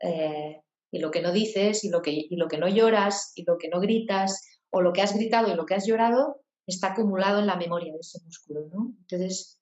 eh, 0.00 0.63
y 0.94 1.00
lo 1.00 1.10
que 1.10 1.22
no 1.22 1.32
dices 1.32 1.82
y 1.82 1.90
lo 1.90 2.00
que, 2.02 2.12
y 2.12 2.36
lo 2.36 2.46
que 2.46 2.56
no 2.56 2.68
lloras 2.68 3.32
y 3.34 3.44
lo 3.44 3.58
que 3.58 3.68
no 3.68 3.80
gritas 3.80 4.60
o 4.70 4.80
lo 4.80 4.92
que 4.92 5.02
has 5.02 5.12
gritado 5.12 5.50
y 5.50 5.56
lo 5.56 5.66
que 5.66 5.74
has 5.74 5.86
llorado 5.86 6.40
está 6.68 6.92
acumulado 6.92 7.40
en 7.40 7.48
la 7.48 7.56
memoria 7.56 7.92
de 7.92 7.98
ese 7.98 8.20
músculo, 8.24 8.68
¿no? 8.72 8.94
Entonces, 9.00 9.60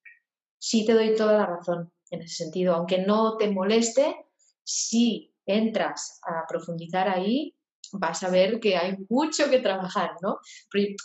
sí 0.58 0.84
te 0.84 0.92
doy 0.92 1.16
toda 1.16 1.38
la 1.38 1.46
razón 1.46 1.90
en 2.10 2.20
ese 2.20 2.44
sentido, 2.44 2.74
aunque 2.74 2.98
no 2.98 3.38
te 3.38 3.50
moleste, 3.50 4.14
si 4.62 5.34
entras 5.46 6.20
a 6.22 6.46
profundizar 6.46 7.08
ahí, 7.08 7.56
vas 7.92 8.22
a 8.22 8.28
ver 8.28 8.60
que 8.60 8.76
hay 8.76 8.98
mucho 9.08 9.48
que 9.48 9.60
trabajar, 9.60 10.10
¿no? 10.20 10.38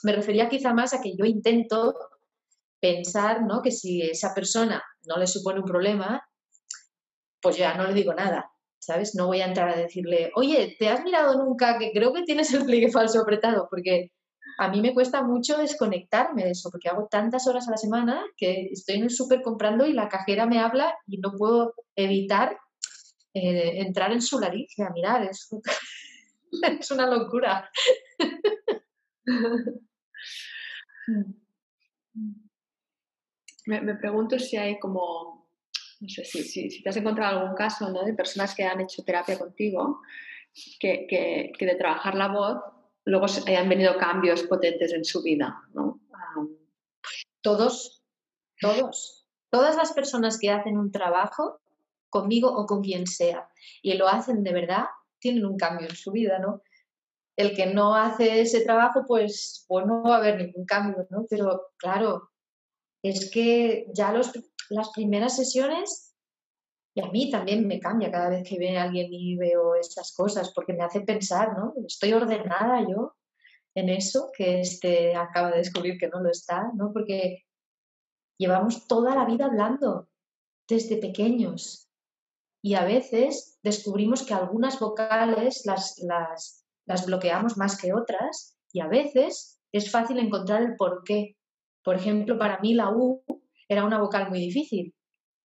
me 0.03 0.11
refería 0.11 0.49
quizá 0.49 0.73
más 0.73 0.93
a 0.93 1.01
que 1.01 1.15
yo 1.15 1.23
intento 1.23 1.95
pensar, 2.81 3.43
¿no? 3.43 3.61
Que 3.61 3.71
si 3.71 4.01
esa 4.01 4.33
persona 4.33 4.83
no 5.05 5.17
le 5.17 5.25
supone 5.25 5.59
un 5.59 5.65
problema, 5.65 6.21
pues 7.41 7.55
ya 7.55 7.75
no 7.75 7.87
le 7.87 7.93
digo 7.93 8.13
nada, 8.13 8.51
¿sabes? 8.79 9.15
No 9.15 9.27
voy 9.27 9.41
a 9.41 9.47
entrar 9.47 9.69
a 9.69 9.77
decirle, 9.77 10.31
oye, 10.35 10.75
¿te 10.79 10.89
has 10.89 11.03
mirado 11.03 11.43
nunca 11.43 11.77
que 11.77 11.91
creo 11.91 12.13
que 12.13 12.23
tienes 12.23 12.53
el 12.53 12.65
pliegue 12.65 12.91
falso 12.91 13.21
apretado? 13.21 13.67
Porque 13.69 14.11
a 14.59 14.69
mí 14.69 14.81
me 14.81 14.93
cuesta 14.93 15.21
mucho 15.21 15.57
desconectarme 15.57 16.43
de 16.43 16.51
eso, 16.51 16.69
porque 16.71 16.89
hago 16.89 17.07
tantas 17.09 17.47
horas 17.47 17.67
a 17.67 17.71
la 17.71 17.77
semana 17.77 18.23
que 18.35 18.69
estoy 18.71 18.95
en 18.95 19.03
el 19.03 19.09
súper 19.11 19.41
comprando 19.41 19.85
y 19.85 19.93
la 19.93 20.09
cajera 20.09 20.45
me 20.47 20.59
habla 20.59 20.93
y 21.05 21.19
no 21.19 21.33
puedo 21.37 21.73
evitar 21.95 22.57
eh, 23.33 23.81
entrar 23.81 24.11
en 24.11 24.21
su 24.21 24.39
y 24.41 24.81
a 24.81 24.89
mirar. 24.89 25.23
Es, 25.23 25.49
es 26.79 26.91
una 26.91 27.05
locura. 27.07 27.69
me, 33.67 33.95
pregunto 33.95 34.39
si 34.39 34.57
hay 34.57 34.79
como, 34.79 35.36
no 35.99 36.09
sé, 36.09 36.25
si, 36.25 36.43
si, 36.43 36.83
te 36.83 36.89
has 36.89 36.97
encontrado 36.97 37.39
algún 37.39 37.55
caso 37.55 37.89
¿no? 37.89 38.03
de 38.03 38.13
personas 38.13 38.53
que 38.53 38.63
han 38.63 38.81
hecho 38.81 39.03
terapia 39.03 39.37
contigo, 39.37 40.01
que, 40.79 41.07
que, 41.07 41.51
que 41.57 41.65
de 41.65 41.75
trabajar 41.75 42.15
la 42.15 42.27
voz 42.27 42.57
luego 43.05 43.25
hayan 43.47 43.69
venido 43.69 43.97
cambios 43.97 44.43
potentes 44.43 44.91
en 44.91 45.05
su 45.05 45.23
vida, 45.23 45.61
¿no? 45.73 46.01
todos, 47.41 48.03
todos, 48.59 49.25
todas 49.49 49.77
las 49.77 49.93
personas 49.93 50.37
que 50.37 50.51
hacen 50.51 50.77
un 50.77 50.91
trabajo 50.91 51.61
conmigo 52.09 52.49
o 52.53 52.65
con 52.65 52.81
quien 52.81 53.07
sea 53.07 53.47
y 53.81 53.93
lo 53.93 54.09
hacen 54.09 54.43
de 54.43 54.51
verdad, 54.51 54.85
tienen 55.19 55.45
un 55.45 55.57
cambio 55.57 55.87
en 55.87 55.95
su 55.95 56.11
vida, 56.11 56.39
¿no? 56.39 56.61
El 57.37 57.55
que 57.55 57.67
no 57.67 57.95
hace 57.95 58.41
ese 58.41 58.61
trabajo, 58.61 59.05
pues, 59.07 59.65
pues 59.69 59.85
no 59.85 60.03
va 60.03 60.15
a 60.15 60.17
haber 60.17 60.37
ningún 60.37 60.65
cambio, 60.65 61.07
¿no? 61.09 61.25
Pero 61.29 61.67
claro, 61.77 62.31
es 63.03 63.31
que 63.31 63.87
ya 63.93 64.11
los, 64.11 64.31
las 64.69 64.89
primeras 64.89 65.35
sesiones, 65.35 66.15
y 66.93 67.01
a 67.01 67.11
mí 67.11 67.29
también 67.29 67.67
me 67.67 67.79
cambia 67.79 68.11
cada 68.11 68.29
vez 68.29 68.47
que 68.47 68.57
viene 68.57 68.79
alguien 68.79 69.13
y 69.13 69.35
veo 69.37 69.75
estas 69.75 70.13
cosas, 70.13 70.51
porque 70.53 70.73
me 70.73 70.83
hace 70.83 71.01
pensar, 71.01 71.57
¿no? 71.57 71.73
Estoy 71.85 72.13
ordenada 72.13 72.81
yo 72.89 73.15
en 73.75 73.89
eso, 73.89 74.31
que 74.35 74.61
este 74.61 75.15
acaba 75.15 75.51
de 75.51 75.57
descubrir 75.57 75.99
que 75.99 76.07
no 76.07 76.19
lo 76.19 76.31
está, 76.31 76.71
¿no? 76.73 76.91
Porque 76.91 77.45
llevamos 78.39 78.87
toda 78.87 79.15
la 79.15 79.25
vida 79.25 79.45
hablando 79.45 80.09
desde 80.67 80.97
pequeños 80.97 81.87
y 82.63 82.73
a 82.73 82.83
veces 82.83 83.59
descubrimos 83.63 84.23
que 84.23 84.33
algunas 84.33 84.79
vocales 84.79 85.65
las, 85.65 85.99
las, 85.99 86.65
las 86.85 87.05
bloqueamos 87.05 87.57
más 87.57 87.79
que 87.79 87.93
otras 87.93 88.57
y 88.73 88.81
a 88.81 88.87
veces 88.87 89.61
es 89.71 89.91
fácil 89.91 90.19
encontrar 90.19 90.61
el 90.63 90.75
por 90.75 91.03
qué. 91.03 91.36
Por 91.87 91.95
ejemplo, 91.95 92.37
para 92.37 92.59
mí 92.59 92.73
la 92.73 92.89
U 92.89 93.23
era 93.69 93.85
una 93.85 93.97
vocal 93.97 94.27
muy 94.27 94.41
difícil 94.41 94.93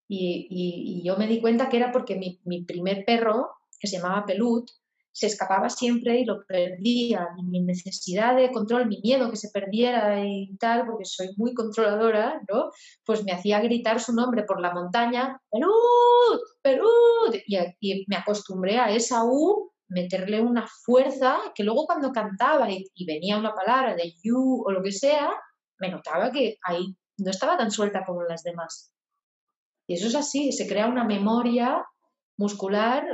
y, 0.09 1.01
yo 1.05 1.17
me 1.17 1.29
di 1.29 1.41
cuenta 1.41 1.69
que 1.69 1.77
era 1.77 1.93
porque 1.93 2.17
mi, 2.17 2.65
primer 2.65 3.05
perro, 3.05 3.53
que 3.79 3.87
se 3.87 3.99
llamaba 3.99 4.27
Pelut, 4.27 4.69
se 5.13 5.29
escapaba 5.29 5.71
siempre 5.71 6.19
y 6.19 6.25
lo 6.25 6.45
perdía. 6.45 7.29
Y 7.39 7.45
mi 7.45 7.61
necesidad 7.61 8.35
de 8.35 8.51
control, 8.51 8.89
mi 8.89 9.01
miedo 9.01 9.31
que 9.31 9.37
se 9.37 9.51
perdiera 9.51 10.27
y 10.27 10.57
tal, 10.57 10.85
porque 10.85 11.05
soy 11.05 11.29
muy 11.37 11.55
controladora, 11.55 12.43
¿no? 12.53 12.73
Pues 13.07 13.23
me 13.23 13.31
hacía 13.31 13.61
gritar 13.61 14.01
su 14.01 14.13
nombre 14.13 14.43
por 14.43 14.61
la 14.61 14.75
montaña, 14.75 15.41
Pelut, 15.49 16.43
Pelut, 16.61 17.37
y, 17.47 17.57
y 17.79 18.05
me 18.09 18.17
acostumbré 18.17 18.81
a 18.81 18.91
esa 18.91 19.25
U 19.25 19.71
meterle 19.87 20.41
una 20.41 20.67
fuerza 20.85 21.39
que 21.55 21.63
luego 21.63 21.87
cuando 21.87 22.11
cantaba 22.11 22.69
y, 22.69 22.85
y, 22.95 23.07
venía 23.07 23.39
una 23.39 23.55
palabra 23.55 23.95
de 23.95 24.13
you 24.25 24.65
o 24.67 24.73
lo 24.73 24.83
que 24.83 24.91
sea, 24.91 25.31
me 25.79 25.91
notaba 25.91 26.31
que 26.31 26.59
ahí 26.63 26.97
no 27.19 27.31
estaba 27.31 27.57
tan 27.57 27.71
suelta 27.71 28.05
como 28.05 28.23
las 28.23 28.43
demás. 28.43 28.93
Y 29.87 29.95
eso 29.95 30.07
es 30.07 30.15
así, 30.15 30.53
se 30.53 30.67
crea 30.67 30.87
una 30.87 31.05
memoria 31.05 31.85
muscular 32.37 33.05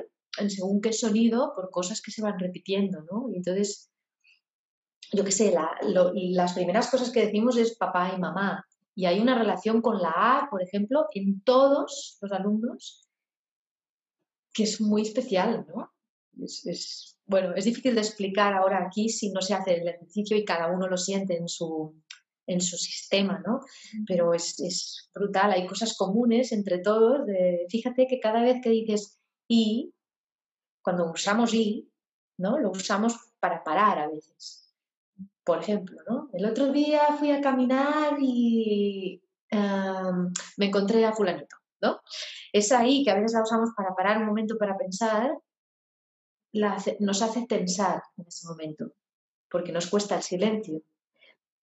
según 0.49 0.81
qué 0.81 0.93
sonido 0.93 1.53
por 1.55 1.71
cosas 1.71 2.01
que 2.01 2.13
se 2.13 2.23
van 2.23 2.39
repitiendo, 2.39 3.03
¿no? 3.11 3.31
Y 3.33 3.37
entonces, 3.37 3.91
yo 5.13 5.25
qué 5.25 5.33
sé, 5.33 5.55
las 5.83 6.53
primeras 6.53 6.91
cosas 6.91 7.11
que 7.11 7.27
decimos 7.27 7.57
es 7.57 7.77
papá 7.77 8.13
y 8.15 8.21
mamá. 8.21 8.65
Y 8.95 9.07
hay 9.07 9.21
una 9.21 9.37
relación 9.37 9.81
con 9.81 10.01
la 10.01 10.11
A, 10.11 10.49
por 10.51 10.63
ejemplo, 10.63 11.07
en 11.13 11.41
todos 11.43 12.19
los 12.21 12.33
alumnos, 12.33 13.09
que 14.53 14.65
es 14.65 14.81
muy 14.81 15.03
especial, 15.03 15.67
¿no? 15.69 15.93
es, 16.43 17.19
bueno, 17.27 17.55
es 17.55 17.65
difícil 17.65 17.95
de 17.95 18.01
explicar 18.01 18.55
ahora 18.55 18.85
aquí 18.87 19.09
si 19.09 19.31
no 19.31 19.41
se 19.41 19.55
hace 19.55 19.75
el 19.75 19.89
ejercicio 19.89 20.37
y 20.37 20.45
cada 20.45 20.69
uno 20.69 20.89
lo 20.89 20.97
siente 20.97 21.37
en 21.37 21.49
su, 21.49 21.95
en 22.49 22.61
su 22.61 22.77
sistema, 22.77 23.41
¿no? 23.47 23.61
Pero 24.07 24.35
es, 24.35 25.11
brutal, 25.15 25.53
hay 25.53 25.67
cosas 25.67 25.97
comunes 25.97 26.51
entre 26.53 26.79
todos. 26.79 27.27
De, 27.27 27.67
fíjate 27.69 28.07
que 28.09 28.19
cada 28.19 28.43
vez 28.43 28.61
que 28.63 28.71
dices 28.71 29.21
y, 29.47 29.95
cuando 30.83 31.11
usamos 31.11 31.53
y, 31.55 31.89
¿no? 32.39 32.59
Lo 32.59 32.71
usamos 32.71 33.15
para 33.39 33.63
parar 33.63 33.99
a 33.99 34.09
veces. 34.09 34.75
Por 35.45 35.61
ejemplo, 35.61 36.01
¿no? 36.09 36.31
El 36.33 36.47
otro 36.47 36.73
día 36.73 37.03
fui 37.19 37.31
a 37.31 37.41
caminar 37.41 38.17
y 38.19 39.23
em, 39.51 40.33
me 40.57 40.67
encontré 40.67 41.05
a 41.05 41.13
fulanito, 41.13 41.57
¿no? 41.83 42.01
Es 42.53 42.73
ahí 42.73 43.05
que 43.05 43.11
a 43.11 43.15
veces 43.15 43.35
la 43.35 43.43
usamos 43.43 43.71
para 43.77 43.95
parar 43.95 44.19
un 44.19 44.27
momento 44.27 44.57
para 44.57 44.77
pensar, 44.77 45.33
nos 46.53 47.23
hace 47.23 47.47
tensar 47.47 48.03
en 48.17 48.27
ese 48.27 48.49
momento, 48.49 48.95
porque 49.51 49.71
nos 49.71 49.87
cuesta 49.87 50.17
el 50.17 50.23
silencio. 50.23 50.83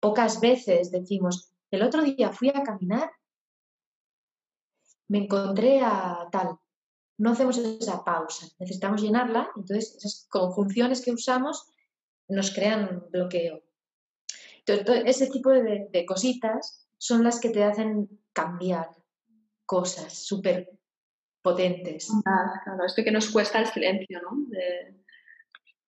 Pocas 0.03 0.41
veces 0.41 0.91
decimos, 0.91 1.53
el 1.71 1.81
otro 1.81 2.03
día 2.03 2.33
fui 2.33 2.49
a 2.49 2.61
caminar, 2.61 3.09
me 5.07 5.19
encontré 5.19 5.79
a 5.79 6.27
tal. 6.29 6.57
No 7.17 7.31
hacemos 7.31 7.57
esa 7.57 8.03
pausa, 8.03 8.47
necesitamos 8.59 9.01
llenarla, 9.01 9.49
entonces 9.55 9.95
esas 9.95 10.27
conjunciones 10.29 10.99
que 10.99 11.13
usamos 11.13 11.71
nos 12.27 12.53
crean 12.53 13.05
bloqueo. 13.11 13.63
Entonces, 14.65 15.03
ese 15.05 15.27
tipo 15.31 15.51
de, 15.51 16.05
cositas 16.05 16.85
son 16.97 17.23
las 17.23 17.39
que 17.39 17.51
te 17.51 17.63
hacen 17.63 18.09
cambiar 18.33 18.89
cosas 19.65 20.11
súper 20.11 20.69
potentes. 21.41 22.11
Claro, 22.23 22.85
esto 22.85 23.05
que 23.05 23.11
nos 23.11 23.29
cuesta 23.29 23.59
el 23.59 23.67
silencio, 23.67 24.21
¿no? 24.21 24.31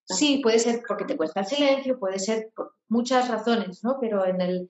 Sí, 0.08 0.40
puede 0.44 0.60
ser 0.60 0.84
porque 0.88 1.06
te 1.06 1.18
cuesta 1.18 1.40
el 1.40 1.46
silencio, 1.48 2.00
puede 2.00 2.20
ser 2.20 2.52
por 2.56 2.76
muchas 2.88 3.28
razones, 3.28 3.84
¿no? 3.84 3.98
Pero 4.00 4.24
en 4.26 4.40
el, 4.40 4.70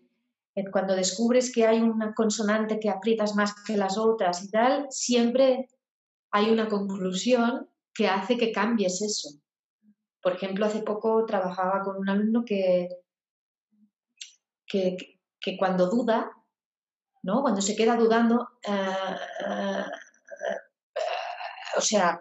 cuando 0.71 0.95
descubres 0.95 1.51
que 1.51 1.65
hay 1.67 1.81
una 1.81 2.13
consonante 2.13 2.79
que 2.79 2.89
aprietas 2.89 3.35
más 3.35 3.53
que 3.65 3.75
las 3.75 3.97
otras 3.97 4.43
y 4.43 4.49
tal, 4.49 4.87
siempre 4.89 5.67
hay 6.31 6.49
una 6.49 6.69
conclusión 6.69 7.69
que 7.93 8.07
hace 8.07 8.37
que 8.37 8.53
cambies 8.53 9.01
eso. 9.01 9.29
Por 10.21 10.33
ejemplo, 10.33 10.65
hace 10.65 10.81
poco 10.81 11.25
trabajaba 11.25 11.81
con 11.81 11.97
un 11.97 12.09
alumno 12.09 12.45
que, 12.45 12.87
que, 14.65 14.97
cuando 15.59 15.89
duda, 15.89 16.31
¿no? 17.23 17.41
cuando 17.41 17.61
se 17.61 17.75
queda 17.75 17.95
dudando, 17.95 18.47
eh, 18.67 19.85
o 21.77 21.81
sea, 21.81 22.19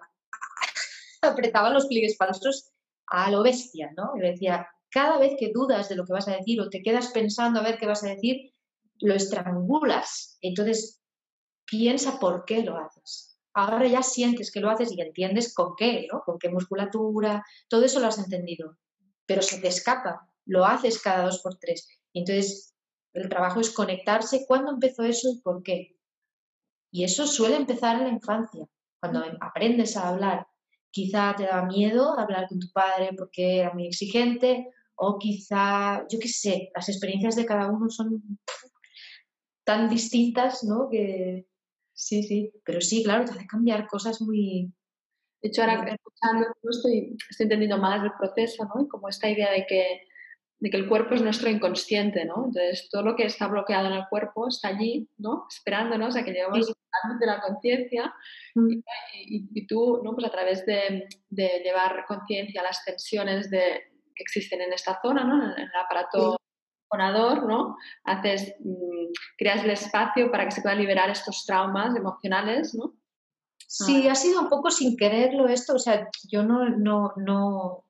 apretaba 1.22 1.70
los 1.70 1.86
pliegues 1.86 2.16
falsos 2.16 2.73
a 3.06 3.30
lo 3.30 3.42
bestia, 3.42 3.92
¿no? 3.96 4.12
Y 4.16 4.20
decía, 4.20 4.68
cada 4.90 5.18
vez 5.18 5.34
que 5.38 5.52
dudas 5.52 5.88
de 5.88 5.96
lo 5.96 6.04
que 6.04 6.12
vas 6.12 6.28
a 6.28 6.36
decir 6.36 6.60
o 6.60 6.68
te 6.68 6.82
quedas 6.82 7.08
pensando 7.08 7.60
a 7.60 7.62
ver 7.62 7.78
qué 7.78 7.86
vas 7.86 8.04
a 8.04 8.08
decir, 8.08 8.52
lo 9.00 9.14
estrangulas. 9.14 10.38
Entonces, 10.40 11.02
piensa 11.66 12.18
por 12.18 12.44
qué 12.44 12.62
lo 12.62 12.78
haces. 12.78 13.38
Ahora 13.54 13.86
ya 13.86 14.02
sientes 14.02 14.50
que 14.50 14.60
lo 14.60 14.70
haces 14.70 14.92
y 14.92 15.00
entiendes 15.00 15.54
con 15.54 15.74
qué, 15.76 16.06
¿no? 16.12 16.22
Con 16.24 16.38
qué 16.38 16.48
musculatura, 16.48 17.44
todo 17.68 17.84
eso 17.84 18.00
lo 18.00 18.06
has 18.06 18.18
entendido. 18.18 18.76
Pero 19.26 19.42
se 19.42 19.60
te 19.60 19.68
escapa, 19.68 20.28
lo 20.44 20.64
haces 20.64 21.00
cada 21.00 21.24
dos 21.24 21.40
por 21.42 21.56
tres. 21.58 21.88
entonces, 22.12 22.74
el 23.12 23.28
trabajo 23.28 23.60
es 23.60 23.70
conectarse 23.70 24.44
cuándo 24.46 24.72
empezó 24.72 25.04
eso 25.04 25.28
y 25.30 25.40
por 25.40 25.62
qué. 25.62 25.96
Y 26.90 27.04
eso 27.04 27.26
suele 27.28 27.56
empezar 27.56 27.96
en 27.96 28.04
la 28.04 28.08
infancia, 28.08 28.66
cuando 29.00 29.24
aprendes 29.40 29.96
a 29.96 30.08
hablar 30.08 30.46
Quizá 30.94 31.34
te 31.36 31.44
da 31.44 31.66
miedo 31.66 32.16
hablar 32.16 32.46
con 32.48 32.60
tu 32.60 32.68
padre 32.72 33.10
porque 33.18 33.58
era 33.58 33.74
muy 33.74 33.88
exigente 33.88 34.68
o 34.94 35.18
quizá, 35.18 36.06
yo 36.08 36.20
qué 36.20 36.28
sé, 36.28 36.70
las 36.72 36.88
experiencias 36.88 37.34
de 37.34 37.44
cada 37.44 37.68
uno 37.68 37.90
son 37.90 38.22
tan 39.64 39.88
distintas, 39.88 40.62
¿no? 40.62 40.88
Que 40.88 41.48
sí, 41.92 42.22
sí, 42.22 42.52
pero 42.64 42.80
sí, 42.80 43.02
claro, 43.02 43.24
te 43.24 43.32
hace 43.32 43.46
cambiar 43.46 43.88
cosas 43.88 44.22
muy... 44.22 44.72
De 45.42 45.48
hecho, 45.48 45.62
ahora 45.62 45.84
escuchando 45.84 46.46
estoy, 46.70 47.16
estoy 47.28 47.44
entendiendo 47.44 47.78
más 47.78 48.04
el 48.04 48.12
proceso, 48.16 48.64
¿no? 48.64 48.84
Y 48.84 48.88
como 48.88 49.08
esta 49.08 49.28
idea 49.28 49.50
de 49.50 49.66
que 49.66 50.06
de 50.58 50.70
que 50.70 50.76
el 50.76 50.88
cuerpo 50.88 51.14
es 51.14 51.22
nuestro 51.22 51.50
inconsciente, 51.50 52.24
¿no? 52.24 52.46
Entonces, 52.46 52.88
todo 52.90 53.02
lo 53.02 53.16
que 53.16 53.26
está 53.26 53.48
bloqueado 53.48 53.88
en 53.88 53.94
el 53.94 54.08
cuerpo 54.08 54.48
está 54.48 54.68
allí, 54.68 55.08
¿no? 55.18 55.46
Esperándonos 55.50 56.16
a 56.16 56.24
que 56.24 56.32
lleguemos 56.32 56.68
la 56.68 57.18
de 57.18 57.26
la 57.26 57.40
conciencia 57.40 58.14
mm. 58.54 58.68
y, 59.26 59.66
tú, 59.66 60.00
¿no? 60.02 60.14
Pues 60.14 60.26
a 60.26 60.30
través 60.30 60.64
de, 60.64 61.06
llevar 61.30 62.04
conciencia 62.06 62.60
a 62.60 62.64
las 62.64 62.84
tensiones 62.84 63.50
de, 63.50 63.82
que 64.14 64.22
existen 64.22 64.60
en 64.62 64.72
esta 64.72 64.98
zona, 65.02 65.24
¿no? 65.24 65.44
En, 65.44 65.50
el 65.50 65.70
aparato 65.76 66.40
fonador, 66.88 67.46
¿no? 67.46 67.76
Haces, 68.04 68.54
mm, 68.60 69.12
creas 69.36 69.64
el 69.64 69.70
espacio 69.70 70.30
para 70.30 70.44
que 70.44 70.52
se 70.52 70.62
puedan 70.62 70.78
liberar 70.78 71.10
estos 71.10 71.44
traumas 71.44 71.94
emocionales, 71.96 72.74
¿no? 72.74 72.94
Sí, 73.66 74.08
ha 74.08 74.14
sido 74.14 74.40
un 74.40 74.48
poco 74.48 74.70
sin 74.70 74.96
quererlo 74.96 75.48
esto, 75.48 75.74
o 75.74 75.78
sea, 75.78 76.08
yo 76.30 76.44
no, 76.44 76.68
no, 76.68 77.12
no, 77.16 77.84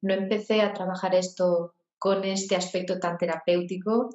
no 0.00 0.14
empecé 0.14 0.62
a 0.62 0.72
trabajar 0.72 1.14
esto 1.14 1.75
con 1.98 2.24
este 2.24 2.56
aspecto 2.56 2.98
tan 2.98 3.16
terapéutico 3.16 4.10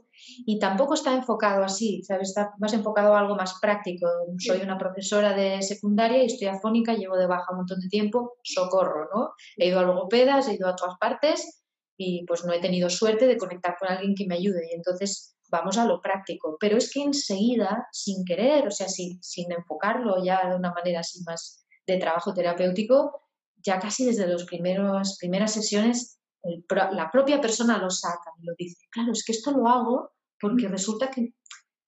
y 0.46 0.60
tampoco 0.60 0.94
está 0.94 1.16
enfocado 1.16 1.64
así, 1.64 2.04
¿sabes? 2.04 2.30
Está 2.30 2.54
más 2.60 2.74
enfocado 2.74 3.16
a 3.16 3.20
algo 3.20 3.36
más 3.36 3.56
práctico. 3.60 4.08
Soy 4.38 4.62
una 4.62 4.78
profesora 4.78 5.34
de 5.34 5.62
secundaria 5.62 6.24
y 6.24 6.28
estoy 6.28 6.48
afónica, 6.48 6.94
llevo 6.94 7.18
de 7.18 7.28
baja 7.28 7.52
un 7.52 7.58
montón 7.58 7.80
de 7.80 7.90
tiempo, 7.90 8.38
socorro, 8.44 9.10
¿no? 9.14 9.32
He 9.58 9.68
ido 9.68 9.80
a 9.80 9.84
logopedas, 9.84 10.48
he 10.48 10.56
ido 10.56 10.68
a 10.68 10.76
todas 10.76 10.98
partes 11.00 11.64
y 11.98 12.24
pues 12.26 12.46
no 12.46 12.54
he 12.54 12.62
tenido 12.62 12.90
suerte 12.90 13.26
de 13.28 13.38
conectar 13.38 13.76
con 13.80 13.90
alguien 13.90 14.16
que 14.16 14.28
me 14.28 14.36
ayude 14.36 14.68
y 14.72 14.76
entonces 14.76 15.36
vamos 15.50 15.78
a 15.78 15.86
lo 15.86 16.02
práctico. 16.02 16.58
Pero 16.60 16.78
es 16.78 16.92
que 16.92 17.02
enseguida, 17.02 17.88
sin 17.92 18.24
querer, 18.26 18.68
o 18.68 18.72
sea, 18.72 18.88
sin, 18.88 19.22
sin 19.24 19.52
enfocarlo 19.52 20.24
ya 20.24 20.50
de 20.50 20.56
una 20.56 20.72
manera 20.72 21.00
así 21.00 21.24
más 21.24 21.66
de 21.88 21.98
trabajo 21.98 22.34
terapéutico, 22.34 23.22
ya 23.58 23.80
casi 23.80 24.06
desde 24.06 24.28
las 24.28 24.46
primeras 24.46 25.54
sesiones 25.54 26.21
la 26.70 27.10
propia 27.12 27.40
persona 27.40 27.78
lo 27.78 27.90
saca 27.90 28.32
y 28.42 28.46
lo 28.46 28.54
dice. 28.58 28.88
Claro, 28.90 29.12
es 29.12 29.24
que 29.24 29.32
esto 29.32 29.52
lo 29.52 29.68
hago 29.68 30.12
porque 30.40 30.68
resulta 30.68 31.12
que 31.12 31.34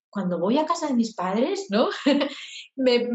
cuando 0.10 0.38
voy 0.38 0.60
a 0.60 0.66
casa 0.66 0.88
de 0.88 0.94
mis 0.94 1.16
padres, 1.16 1.68
¿no? 1.72 1.90
me, 2.76 3.10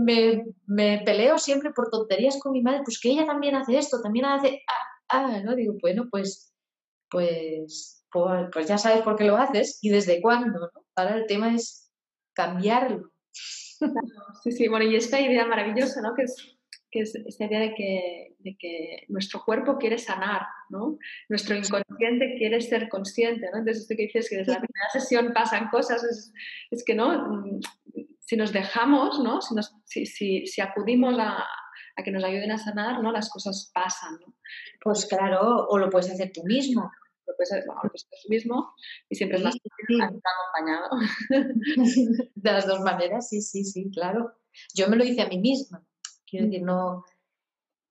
me, 0.66 1.02
peleo 1.04 1.38
siempre 1.38 1.70
por 1.70 1.90
tonterías 1.90 2.38
con 2.40 2.52
mi 2.52 2.62
madre, 2.62 2.80
pues 2.84 2.98
que 3.00 3.10
ella 3.10 3.24
también 3.24 3.54
hace 3.54 3.78
esto, 3.78 4.02
también 4.02 4.24
hace... 4.24 4.62
Ah, 4.66 5.26
ah, 5.26 5.40
¿no? 5.44 5.54
Digo, 5.54 5.74
bueno, 5.80 6.08
pues, 6.10 6.52
pues, 7.08 8.04
pues, 8.10 8.48
pues, 8.52 8.66
ya 8.66 8.78
sabes 8.78 9.02
por 9.02 9.14
qué 9.14 9.24
lo 9.24 9.36
haces 9.36 9.78
y 9.80 9.90
desde 9.90 10.20
cuándo, 10.20 10.58
¿no? 10.58 10.70
Ahora 10.96 11.16
el 11.16 11.26
tema 11.26 11.54
es 11.54 11.88
cambiarlo. 12.34 13.12
Sí, 14.42 14.50
sí, 14.50 14.68
bueno, 14.68 14.84
y 14.84 14.96
esta 14.96 15.20
idea 15.20 15.46
maravillosa, 15.46 16.00
¿no? 16.00 16.14
Que 16.14 16.22
es 16.22 16.57
que 16.90 17.00
es 17.00 17.14
esta 17.14 17.44
idea 17.44 17.60
de 17.60 17.74
que, 17.74 18.36
de 18.38 18.56
que, 18.58 19.04
nuestro 19.08 19.42
cuerpo 19.44 19.78
quiere 19.78 19.98
sanar, 19.98 20.42
¿no? 20.70 20.98
Nuestro 21.28 21.56
inconsciente 21.56 22.36
quiere 22.38 22.60
ser 22.60 22.88
consciente, 22.88 23.48
¿no? 23.50 23.58
Entonces, 23.58 23.82
esto 23.82 23.94
que 23.96 24.04
dices 24.04 24.28
que 24.28 24.38
desde 24.38 24.52
la 24.52 24.60
primera 24.60 24.88
sesión 24.92 25.32
pasan 25.32 25.68
cosas, 25.68 26.02
es, 26.04 26.32
es 26.70 26.84
que, 26.84 26.94
¿no? 26.94 27.28
Mm, 27.28 27.60
si 28.20 28.36
nos 28.36 28.52
dejamos, 28.52 29.20
¿no? 29.20 29.40
Si, 29.40 29.54
nos, 29.54 29.74
si, 29.84 30.06
si, 30.06 30.46
si 30.46 30.60
acudimos 30.60 31.18
a, 31.18 31.44
a, 31.96 32.02
que 32.02 32.10
nos 32.10 32.24
ayuden 32.24 32.52
a 32.52 32.58
sanar, 32.58 33.02
¿no? 33.02 33.12
Las 33.12 33.30
cosas 33.30 33.70
pasan, 33.74 34.18
¿no? 34.20 34.34
Pues 34.80 35.06
claro, 35.06 35.66
o 35.68 35.78
lo 35.78 35.90
puedes 35.90 36.10
hacer 36.10 36.32
tú 36.32 36.42
mismo. 36.44 36.90
Lo 37.26 37.36
puedes 37.36 37.52
hacer, 37.52 37.64
bueno, 37.66 37.82
tú 37.92 38.28
mismo 38.30 38.72
y 39.10 39.14
siempre 39.14 39.36
es 39.36 39.44
más 39.44 39.54
acompañado. 39.54 40.88
De 42.34 42.52
las 42.52 42.66
dos 42.66 42.80
maneras, 42.80 43.28
sí, 43.28 43.42
sí, 43.42 43.64
sí, 43.64 43.90
claro. 43.92 44.32
Yo 44.74 44.88
me 44.88 44.96
lo 44.96 45.04
hice 45.04 45.20
a 45.20 45.28
mí 45.28 45.38
misma 45.38 45.86
Quiero 46.30 46.46
decir, 46.46 46.62
no, 46.62 47.04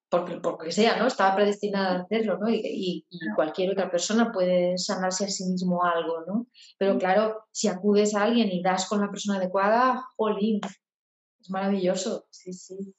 porque, 0.09 0.37
porque 0.37 0.71
sea, 0.71 0.97
¿no? 0.97 1.07
Estaba 1.07 1.35
predestinada 1.35 1.97
a 1.97 2.01
hacerlo, 2.03 2.37
¿no? 2.37 2.49
Y, 2.49 3.05
cualquier 3.35 3.71
otra 3.71 3.91
persona 3.91 4.31
puede 4.31 4.77
sanarse 4.77 5.25
a 5.25 5.29
sí 5.29 5.43
mismo 5.45 5.83
algo, 5.83 6.23
¿no? 6.25 6.47
Pero 6.77 6.97
claro, 6.97 7.43
si 7.51 7.67
acudes 7.67 8.15
a 8.15 8.23
alguien 8.23 8.49
y 8.49 8.61
das 8.61 8.87
con 8.87 9.01
la 9.01 9.09
persona 9.09 9.37
adecuada, 9.37 10.05
jolín, 10.15 10.61
es 11.41 11.49
maravilloso, 11.49 12.25
sí, 12.29 12.53
sí. 12.53 12.95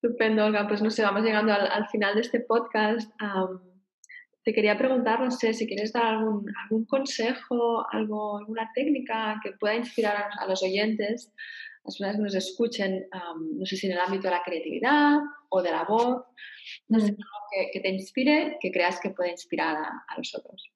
Estupendo, 0.00 0.44
Olga. 0.44 0.68
Pues 0.68 0.80
no 0.80 0.90
sé, 0.90 1.02
vamos 1.02 1.22
llegando 1.22 1.52
al, 1.52 1.88
final 1.88 2.14
de 2.14 2.20
este 2.20 2.38
podcast. 2.40 3.10
te 4.44 4.54
quería 4.54 4.78
preguntar, 4.78 5.20
no 5.20 5.32
sé, 5.32 5.54
si 5.54 5.66
quieres 5.66 5.92
dar 5.92 6.04
algún, 6.04 6.46
algún 6.62 6.86
consejo, 6.86 7.84
algo, 7.90 8.38
alguna 8.38 8.70
técnica 8.76 9.40
que 9.42 9.52
pueda 9.58 9.74
inspirar 9.74 10.28
a 10.38 10.46
los 10.46 10.62
oyentes 10.62 11.32
las 11.86 11.94
personas 11.94 12.16
que 12.16 12.22
nos 12.22 12.34
escuchen, 12.34 13.08
no 13.58 13.64
sé 13.64 13.76
si 13.76 13.86
en 13.86 13.92
el 13.92 14.00
ámbito 14.00 14.24
de 14.24 14.34
la 14.34 14.42
creatividad 14.42 15.18
o 15.48 15.62
de 15.62 15.70
la 15.70 15.84
voz, 15.84 16.24
no 16.88 17.00
sé, 17.00 17.12
mm. 17.12 17.16
que, 17.72 17.80
te 17.80 17.88
inspire, 17.88 18.56
que 18.60 18.72
creas 18.72 18.98
que 19.00 19.10
puede 19.10 19.30
inspirar 19.30 19.76
a, 19.76 20.16
los 20.16 20.34
otros. 20.34 20.70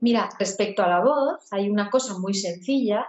Mira, 0.00 0.28
respecto 0.38 0.82
a 0.82 0.88
la 0.88 1.00
voz, 1.00 1.52
hay 1.52 1.68
una 1.68 1.90
cosa 1.90 2.18
muy 2.18 2.34
sencilla 2.34 3.06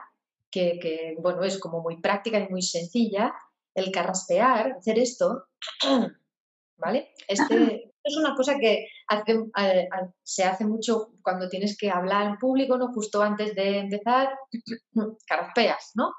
que, 0.50 1.16
bueno, 1.20 1.44
es 1.44 1.60
como 1.60 1.82
muy 1.82 2.02
práctica 2.02 2.40
y 2.40 2.50
muy 2.50 2.64
sencilla, 2.64 3.34
el 3.76 3.92
carraspear, 3.92 4.78
hacer 4.80 4.98
esto, 4.98 5.46
¿vale? 6.78 7.14
Este 7.28 7.92
es 8.04 8.18
una 8.18 8.34
cosa 8.36 8.58
que 8.60 8.88
se 10.24 10.44
hace 10.44 10.66
mucho 10.66 11.14
cuando 11.22 11.48
tienes 11.48 11.78
que 11.78 11.92
hablar 11.92 12.26
en 12.26 12.38
público, 12.38 12.78
¿no? 12.78 12.92
Justo 12.92 13.22
antes 13.22 13.54
de 13.54 13.78
empezar, 13.78 14.30
carraspeas, 15.28 15.92
¿no? 15.94 16.14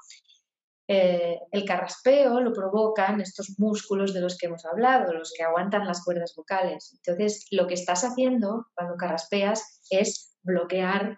Eh, 0.93 1.39
el 1.53 1.63
carraspeo 1.63 2.41
lo 2.41 2.51
provocan 2.51 3.21
estos 3.21 3.55
músculos 3.57 4.13
de 4.13 4.19
los 4.19 4.37
que 4.37 4.47
hemos 4.47 4.65
hablado, 4.65 5.13
los 5.13 5.31
que 5.31 5.41
aguantan 5.41 5.87
las 5.87 6.03
cuerdas 6.03 6.33
vocales. 6.35 6.91
Entonces, 6.97 7.47
lo 7.49 7.65
que 7.65 7.75
estás 7.75 8.03
haciendo 8.03 8.65
cuando 8.75 8.97
carraspeas 8.97 9.79
es 9.89 10.35
bloquear 10.43 11.17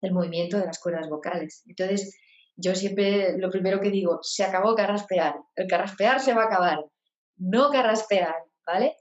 el 0.00 0.12
movimiento 0.12 0.58
de 0.58 0.66
las 0.66 0.80
cuerdas 0.80 1.08
vocales. 1.08 1.62
Entonces, 1.68 2.18
yo 2.56 2.74
siempre 2.74 3.38
lo 3.38 3.48
primero 3.48 3.80
que 3.80 3.90
digo, 3.90 4.18
se 4.22 4.42
acabó 4.42 4.74
carraspear, 4.74 5.36
el 5.54 5.68
carraspear 5.68 6.18
se 6.18 6.34
va 6.34 6.42
a 6.42 6.46
acabar, 6.46 6.84
no 7.36 7.70
carraspear, 7.70 8.34
¿vale? 8.66 8.96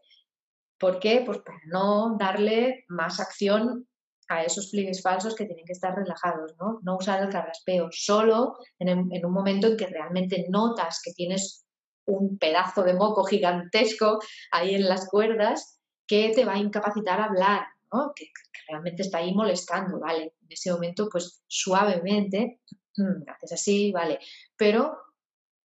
¿Por 0.78 0.99
qué? 0.99 1.24
Pues 1.26 1.39
para 1.39 1.57
no 1.65 2.15
darle 2.19 2.86
más 2.89 3.19
acción 3.19 3.88
a 4.32 4.43
esos 4.43 4.69
pliegues 4.69 5.01
falsos 5.01 5.36
que 5.36 5.45
tienen 5.45 5.65
que 5.65 5.73
estar 5.73 5.93
relajados, 5.93 6.55
¿no? 6.57 6.79
No 6.84 6.97
usar 6.97 7.21
el 7.21 7.29
carraspeo, 7.29 7.89
solo 7.91 8.55
en, 8.79 8.97
un 8.97 9.34
momento 9.34 9.67
en 9.67 9.77
que 9.77 9.88
realmente 9.88 10.45
notas 10.49 11.01
que 11.03 11.11
tienes 11.11 11.65
un 12.05 12.38
pedazo 12.38 12.84
de 12.84 12.93
moco 12.93 13.23
gigantesco 13.25 14.19
ahí 14.51 14.75
en 14.75 14.88
las 14.88 15.07
cuerdas 15.09 15.79
que 16.07 16.32
te 16.34 16.45
va 16.45 16.53
a 16.53 16.59
incapacitar 16.59 17.19
a 17.19 17.25
hablar, 17.25 17.65
¿no? 17.91 18.13
Que, 18.15 18.27
realmente 18.67 19.01
está 19.01 19.17
ahí 19.17 19.34
molestando, 19.34 19.99
¿vale? 19.99 20.34
En 20.41 20.47
ese 20.49 20.71
momento, 20.71 21.09
pues 21.11 21.43
suavemente, 21.47 22.61
mm, 22.95 23.29
haces 23.29 23.51
así, 23.51 23.91
¿vale? 23.91 24.17
Pero 24.55 24.97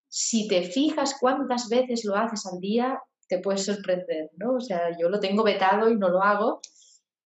si 0.08 0.48
te 0.48 0.62
fijas 0.64 1.16
cuántas 1.20 1.68
veces 1.68 2.04
lo 2.04 2.16
haces 2.16 2.44
al 2.46 2.58
día, 2.58 3.00
te 3.28 3.38
puedes 3.38 3.64
sorprender, 3.64 4.30
¿no? 4.36 4.54
O 4.54 4.60
sea, 4.60 4.96
yo 4.98 5.08
lo 5.08 5.20
tengo 5.20 5.44
vetado 5.44 5.88
y 5.88 5.96
no 5.96 6.08
lo 6.08 6.20
hago, 6.22 6.60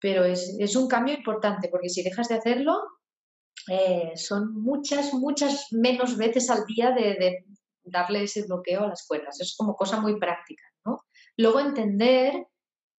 pero 0.01 0.25
es, 0.25 0.77
un 0.77 0.89
cambio 0.89 1.15
importante 1.15 1.69
porque 1.69 1.91
si 1.91 2.03
dejas 2.03 2.29
de 2.29 2.37
hacerlo, 2.37 2.81
eh, 3.69 4.13
son 4.17 4.55
muchas, 4.55 5.13
muchas 5.13 5.67
menos 5.71 6.17
veces 6.17 6.49
al 6.51 6.65
día 6.65 6.93
de, 6.93 7.45
darle 7.83 8.25
ese 8.25 8.45
bloqueo 8.47 8.85
a 8.85 8.89
las 8.89 9.07
cuerdas. 9.07 9.41
Es 9.41 9.55
como 9.57 9.75
cosa 9.75 10.01
muy 10.01 10.19
práctica. 10.19 10.63
¿no? 10.85 11.01
Luego 11.37 11.61
entender 11.61 12.47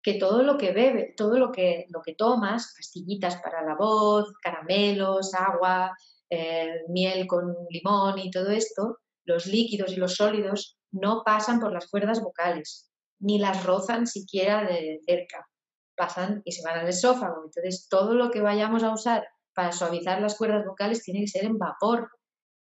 que 0.03 0.15
todo 0.15 0.43
lo 0.43 0.57
que 0.57 0.71
bebe, 0.71 1.13
todo 1.15 1.37
lo 1.37 1.51
que, 1.51 1.85
lo 1.89 2.01
que 2.01 2.15
tomas, 2.15 2.73
pastillitas 2.75 3.37
para 3.41 3.63
la 3.63 3.75
voz, 3.75 4.31
caramelos, 4.41 5.33
agua, 5.33 5.95
eh, 6.29 6.81
miel 6.89 7.27
con 7.27 7.55
limón 7.69 8.17
y 8.19 8.31
todo 8.31 8.49
esto, 8.49 8.97
los 9.25 9.45
líquidos 9.45 9.93
y 9.93 9.97
los 9.97 10.15
sólidos 10.15 10.77
no 10.91 11.23
pasan 11.23 11.59
por 11.59 11.71
las 11.71 11.87
cuerdas 11.87 12.21
vocales, 12.21 12.91
ni 13.19 13.37
las 13.37 13.63
rozan 13.63 14.07
siquiera 14.07 14.63
de 14.65 14.99
cerca 15.05 15.47
pasan 15.95 16.41
y 16.45 16.51
se 16.51 16.63
van 16.63 16.79
al 16.79 16.87
esófago. 16.87 17.43
Entonces, 17.45 17.87
todo 17.89 18.13
lo 18.13 18.31
que 18.31 18.41
vayamos 18.41 18.83
a 18.83 18.93
usar 18.93 19.27
para 19.53 19.71
suavizar 19.71 20.21
las 20.21 20.35
cuerdas 20.35 20.65
vocales 20.65 21.03
tiene 21.03 21.21
que 21.21 21.27
ser 21.27 21.45
en 21.45 21.57
vapor, 21.57 22.09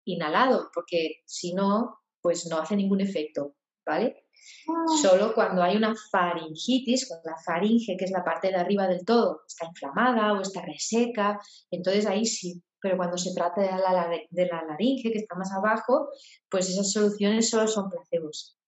inhalado, 0.04 0.70
porque 0.72 1.22
si 1.26 1.52
no, 1.52 1.98
pues 2.20 2.46
no 2.46 2.58
hace 2.58 2.76
ningún 2.76 3.00
efecto, 3.00 3.54
¿vale? 3.84 4.26
Ah. 4.68 4.84
Solo 5.02 5.34
cuando 5.34 5.62
hay 5.62 5.76
una 5.76 5.94
faringitis, 6.10 7.08
cuando 7.08 7.30
la 7.30 7.36
faringe, 7.44 7.96
que 7.96 8.04
es 8.04 8.10
la 8.10 8.24
parte 8.24 8.48
de 8.48 8.56
arriba 8.56 8.86
del 8.86 9.04
todo, 9.04 9.42
está 9.46 9.66
inflamada 9.66 10.32
o 10.32 10.40
está 10.40 10.62
reseca, 10.62 11.40
entonces 11.70 12.06
ahí 12.06 12.24
sí. 12.24 12.62
Pero 12.80 12.96
cuando 12.96 13.18
se 13.18 13.34
trata 13.34 13.62
de 13.62 13.68
la, 13.68 14.10
de 14.30 14.46
la 14.46 14.62
laringe, 14.62 15.10
que 15.10 15.18
está 15.18 15.34
más 15.34 15.52
abajo, 15.52 16.08
pues 16.48 16.68
esas 16.68 16.92
soluciones 16.92 17.50
solo 17.50 17.66
son 17.66 17.90
placebos, 17.90 18.58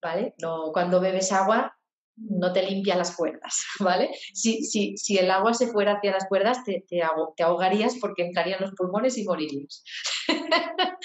¿vale? 0.00 0.34
No, 0.40 0.70
cuando 0.72 1.00
bebes 1.00 1.32
agua 1.32 1.77
no 2.20 2.52
te 2.52 2.62
limpia 2.62 2.96
las 2.96 3.14
cuerdas, 3.16 3.64
¿vale? 3.80 4.10
Si, 4.32 4.64
si, 4.64 4.96
si 4.96 5.18
el 5.18 5.30
agua 5.30 5.54
se 5.54 5.68
fuera 5.68 5.94
hacia 5.94 6.12
las 6.12 6.26
cuerdas, 6.28 6.64
te, 6.64 6.84
te, 6.88 7.00
te 7.36 7.42
ahogarías 7.42 7.96
porque 8.00 8.24
entrarían 8.24 8.60
los 8.60 8.72
pulmones 8.72 9.16
y 9.18 9.24
morirías. 9.24 9.82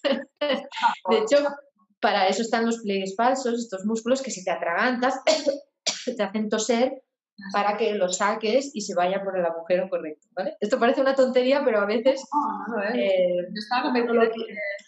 De 0.00 1.18
hecho, 1.18 1.38
para 2.00 2.28
eso 2.28 2.42
están 2.42 2.66
los 2.66 2.78
pliegues 2.78 3.14
falsos, 3.16 3.60
estos 3.60 3.84
músculos 3.84 4.22
que 4.22 4.30
si 4.30 4.44
te 4.44 4.50
atragantas, 4.50 5.20
te 6.16 6.22
hacen 6.22 6.48
toser 6.48 7.02
para 7.52 7.76
que 7.76 7.94
lo 7.94 8.08
saques 8.08 8.70
y 8.74 8.80
se 8.80 8.94
vaya 8.94 9.22
por 9.22 9.36
el 9.36 9.44
agujero 9.44 9.88
correcto, 9.88 10.28
¿vale? 10.32 10.56
Esto 10.60 10.78
parece 10.78 11.00
una 11.00 11.14
tontería, 11.14 11.62
pero 11.64 11.80
a 11.80 11.86
veces 11.86 12.22
no, 12.68 12.76
no, 12.76 12.82
eh, 12.82 13.48
no, 13.52 14.14
lo, 14.14 14.22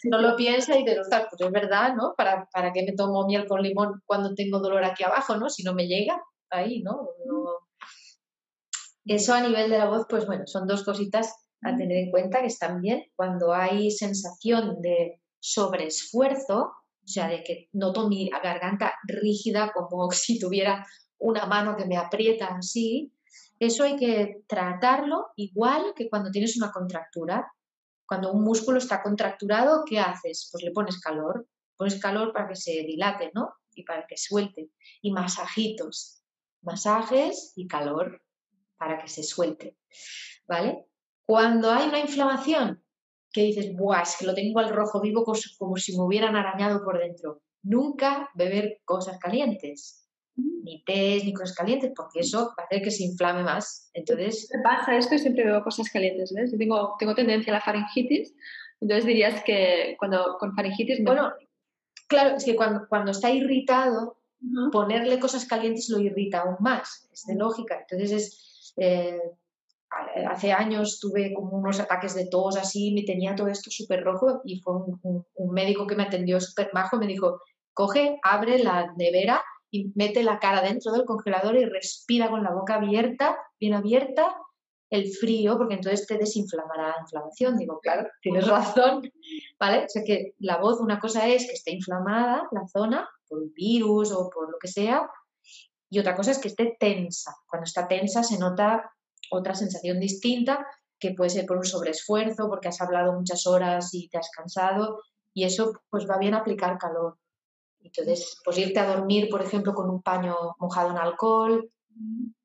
no, 0.03 0.17
lo, 0.21 0.35
piensa 0.35 0.77
y 0.77 0.85
te 0.85 0.95
pues 0.95 1.41
es 1.41 1.51
verdad, 1.51 1.95
¿no? 1.95 2.13
¿Para, 2.15 2.47
¿Para 2.51 2.71
qué 2.71 2.83
me 2.83 2.93
tomo 2.93 3.25
miel 3.25 3.45
con 3.47 3.61
limón 3.61 4.01
cuando 4.05 4.33
tengo 4.33 4.59
dolor 4.59 4.83
aquí 4.83 5.03
abajo, 5.03 5.35
¿no? 5.35 5.49
Si 5.49 5.63
no 5.63 5.73
me 5.73 5.87
llega 5.87 6.21
ahí, 6.49 6.81
¿no? 6.81 7.09
Eso 9.05 9.33
a 9.33 9.41
nivel 9.41 9.69
de 9.69 9.77
la 9.77 9.89
voz, 9.89 10.05
pues 10.09 10.25
bueno, 10.25 10.47
son 10.47 10.67
dos 10.67 10.83
cositas 10.83 11.33
a 11.63 11.75
tener 11.75 11.97
en 11.97 12.11
cuenta 12.11 12.41
que 12.41 12.47
están 12.47 12.81
bien. 12.81 13.05
Cuando 13.15 13.53
hay 13.53 13.91
sensación 13.91 14.81
de 14.81 15.21
sobreesfuerzo, 15.39 16.59
o 16.59 17.07
sea, 17.09 17.27
de 17.27 17.43
que 17.43 17.69
noto 17.71 18.09
mi 18.09 18.29
garganta 18.29 18.93
rígida 19.05 19.71
como 19.73 20.09
si 20.11 20.39
tuviera 20.39 20.85
una 21.19 21.45
mano 21.45 21.75
que 21.75 21.85
me 21.85 21.97
aprieta 21.97 22.47
así, 22.47 23.11
eso 23.59 23.83
hay 23.83 23.95
que 23.95 24.43
tratarlo 24.47 25.27
igual 25.35 25.93
que 25.95 26.09
cuando 26.09 26.31
tienes 26.31 26.57
una 26.57 26.71
contractura. 26.71 27.51
Cuando 28.07 28.31
un 28.31 28.43
músculo 28.43 28.77
está 28.77 29.01
contracturado, 29.01 29.83
¿qué 29.85 29.99
haces? 29.99 30.49
Pues 30.51 30.63
le 30.63 30.71
pones 30.71 30.99
calor, 30.99 31.47
pones 31.75 31.99
calor 31.99 32.31
para 32.31 32.47
que 32.47 32.55
se 32.55 32.71
dilate, 32.83 33.31
¿no? 33.33 33.53
Y 33.73 33.83
para 33.83 34.05
que 34.07 34.15
suelte. 34.15 34.69
Y 35.01 35.11
masajitos, 35.11 36.23
masajes 36.61 37.53
y 37.55 37.67
calor 37.67 38.21
para 38.77 38.97
que 38.99 39.07
se 39.07 39.23
suelte, 39.23 39.77
¿vale? 40.47 40.85
Cuando 41.25 41.71
hay 41.71 41.89
una 41.89 41.99
inflamación, 41.99 42.83
que 43.31 43.43
dices, 43.43 43.75
Buah, 43.75 44.03
es 44.03 44.15
que 44.17 44.25
lo 44.25 44.33
tengo 44.33 44.59
al 44.59 44.69
rojo 44.69 45.01
vivo 45.01 45.23
como 45.23 45.77
si 45.77 45.97
me 45.97 46.03
hubieran 46.03 46.35
arañado 46.35 46.83
por 46.83 46.97
dentro. 46.97 47.41
Nunca 47.61 48.29
beber 48.35 48.79
cosas 48.85 49.19
calientes 49.19 50.06
ni 50.67 50.83
té 50.83 51.21
ni 51.23 51.33
cosas 51.33 51.55
calientes, 51.55 51.91
porque 51.95 52.19
eso 52.19 52.53
va 52.57 52.63
a 52.63 52.65
hacer 52.65 52.81
que 52.81 52.91
se 52.91 53.03
inflame 53.03 53.43
más. 53.43 53.89
Entonces... 53.93 54.49
Me 54.53 54.61
pasa 54.61 54.97
esto 54.97 55.15
y 55.15 55.19
siempre 55.19 55.45
bebo 55.45 55.63
cosas 55.63 55.89
calientes, 55.89 56.33
¿ves? 56.33 56.51
Yo 56.51 56.57
tengo, 56.57 56.95
tengo 56.99 57.15
tendencia 57.15 57.53
a 57.53 57.57
la 57.57 57.61
faringitis, 57.61 58.35
entonces 58.81 59.05
dirías 59.05 59.43
que 59.43 59.95
cuando 59.97 60.37
con 60.39 60.53
faringitis... 60.53 61.03
Bueno, 61.03 61.31
claro, 62.07 62.35
es 62.35 62.43
que 62.43 62.55
cuando, 62.55 62.85
cuando 62.89 63.11
está 63.11 63.31
irritado, 63.31 64.17
ponerle 64.71 65.19
cosas 65.19 65.45
calientes 65.45 65.89
lo 65.89 65.99
irrita 65.99 66.41
aún 66.41 66.57
más, 66.59 67.09
es 67.11 67.25
de 67.25 67.35
lógica. 67.35 67.79
Entonces 67.79 68.11
es... 68.11 68.73
Eh, 68.77 69.21
hace 70.29 70.51
años 70.51 70.99
tuve 70.99 71.33
como 71.33 71.57
unos 71.57 71.79
ataques 71.79 72.13
de 72.13 72.27
tos 72.27 72.57
así, 72.57 72.93
me 72.93 73.03
tenía 73.03 73.35
todo 73.35 73.47
esto 73.47 73.71
súper 73.71 74.03
rojo 74.03 74.41
y 74.43 74.59
fue 74.59 74.73
un, 74.75 75.25
un 75.33 75.53
médico 75.53 75.87
que 75.87 75.95
me 75.95 76.03
atendió 76.03 76.41
súper 76.41 76.69
bajo, 76.73 76.97
me 76.97 77.07
dijo, 77.07 77.39
coge, 77.73 78.19
abre 78.21 78.59
la 78.59 78.93
nevera 78.97 79.41
y 79.71 79.91
mete 79.95 80.23
la 80.23 80.39
cara 80.39 80.61
dentro 80.61 80.91
del 80.91 81.05
congelador 81.05 81.55
y 81.57 81.65
respira 81.65 82.29
con 82.29 82.43
la 82.43 82.51
boca 82.51 82.75
abierta, 82.75 83.37
bien 83.59 83.73
abierta, 83.73 84.35
el 84.89 85.11
frío, 85.11 85.57
porque 85.57 85.75
entonces 85.75 86.07
te 86.07 86.17
desinflamará 86.17 86.89
la 86.89 87.01
inflamación. 87.01 87.57
Digo, 87.57 87.79
claro, 87.79 88.07
tienes 88.21 88.47
razón, 88.47 89.01
¿vale? 89.59 89.85
O 89.85 89.89
sea 89.89 90.03
que 90.05 90.33
la 90.39 90.57
voz, 90.57 90.79
una 90.79 90.99
cosa 90.99 91.27
es 91.27 91.45
que 91.45 91.53
esté 91.53 91.71
inflamada 91.71 92.47
la 92.51 92.67
zona 92.67 93.09
por 93.27 93.39
un 93.39 93.53
virus 93.53 94.11
o 94.11 94.29
por 94.29 94.49
lo 94.49 94.57
que 94.57 94.69
sea, 94.69 95.09
y 95.89 95.99
otra 95.99 96.15
cosa 96.15 96.31
es 96.31 96.39
que 96.39 96.49
esté 96.49 96.75
tensa. 96.79 97.35
Cuando 97.47 97.65
está 97.65 97.87
tensa 97.87 98.23
se 98.23 98.37
nota 98.37 98.91
otra 99.31 99.55
sensación 99.55 99.99
distinta, 99.99 100.65
que 100.99 101.13
puede 101.13 101.29
ser 101.29 101.45
por 101.45 101.57
un 101.57 101.65
sobreesfuerzo, 101.65 102.47
porque 102.49 102.69
has 102.69 102.81
hablado 102.81 103.13
muchas 103.13 103.45
horas 103.45 103.93
y 103.93 104.09
te 104.09 104.17
has 104.17 104.29
cansado, 104.31 105.01
y 105.33 105.43
eso 105.43 105.73
pues 105.89 106.09
va 106.09 106.17
bien 106.17 106.33
aplicar 106.33 106.77
calor. 106.77 107.17
Entonces, 107.87 108.39
pues 108.43 108.57
irte 108.57 108.79
a 108.79 108.87
dormir, 108.87 109.29
por 109.29 109.41
ejemplo, 109.41 109.73
con 109.73 109.89
un 109.89 110.01
paño 110.01 110.35
mojado 110.59 110.91
en 110.91 110.97
alcohol, 110.97 111.71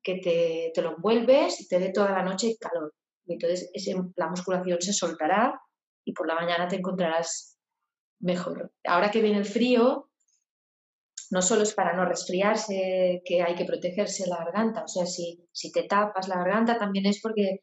que 0.01 0.15
te, 0.15 0.71
te 0.73 0.81
lo 0.81 0.95
envuelves 0.95 1.61
y 1.61 1.67
te 1.67 1.79
dé 1.79 1.91
toda 1.91 2.11
la 2.11 2.23
noche 2.23 2.55
calor. 2.59 2.93
Y 3.25 3.33
entonces 3.33 3.69
ese, 3.73 3.95
la 4.15 4.29
musculación 4.29 4.81
se 4.81 4.93
soltará 4.93 5.61
y 6.03 6.13
por 6.13 6.27
la 6.27 6.35
mañana 6.35 6.67
te 6.67 6.77
encontrarás 6.77 7.57
mejor. 8.19 8.71
Ahora 8.85 9.11
que 9.11 9.21
viene 9.21 9.37
el 9.37 9.45
frío, 9.45 10.09
no 11.29 11.41
solo 11.41 11.63
es 11.63 11.73
para 11.73 11.93
no 11.93 12.05
resfriarse, 12.05 13.21
que 13.25 13.41
hay 13.41 13.55
que 13.55 13.65
protegerse 13.65 14.27
la 14.27 14.37
garganta, 14.37 14.83
o 14.83 14.87
sea, 14.87 15.05
si, 15.05 15.47
si 15.51 15.71
te 15.71 15.83
tapas 15.83 16.27
la 16.27 16.37
garganta 16.37 16.77
también 16.77 17.05
es 17.05 17.21
porque 17.21 17.59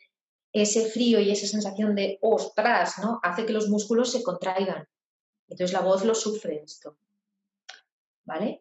ese 0.53 0.87
frío 0.87 1.21
y 1.21 1.31
esa 1.31 1.47
sensación 1.47 1.95
de 1.95 2.19
ostras, 2.21 2.99
¿no? 2.99 3.21
Hace 3.23 3.47
que 3.47 3.53
los 3.53 3.69
músculos 3.69 4.11
se 4.11 4.23
contraigan. 4.23 4.87
Entonces 5.49 5.73
la 5.73 5.81
voz 5.81 6.05
lo 6.05 6.15
sufre 6.15 6.63
esto. 6.65 6.97
¿Vale? 8.31 8.61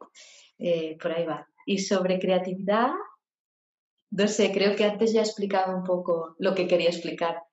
Eh, 0.58 0.98
por 1.00 1.12
ahí 1.12 1.26
va. 1.26 1.48
Y 1.66 1.78
sobre 1.78 2.20
creatividad, 2.20 2.92
no 4.12 4.28
sé, 4.28 4.52
creo 4.52 4.76
que 4.76 4.84
antes 4.84 5.14
ya 5.14 5.22
he 5.22 5.24
explicado 5.24 5.78
un 5.78 5.84
poco 5.84 6.36
lo 6.40 6.56
que 6.56 6.68
quería 6.68 6.90
explicar. 6.90 7.44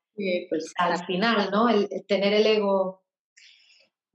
pues 0.48 0.72
al 0.78 1.04
final, 1.04 1.50
¿no? 1.50 1.68
El, 1.68 1.88
tener 2.08 2.32
el 2.32 2.46
ego 2.46 3.02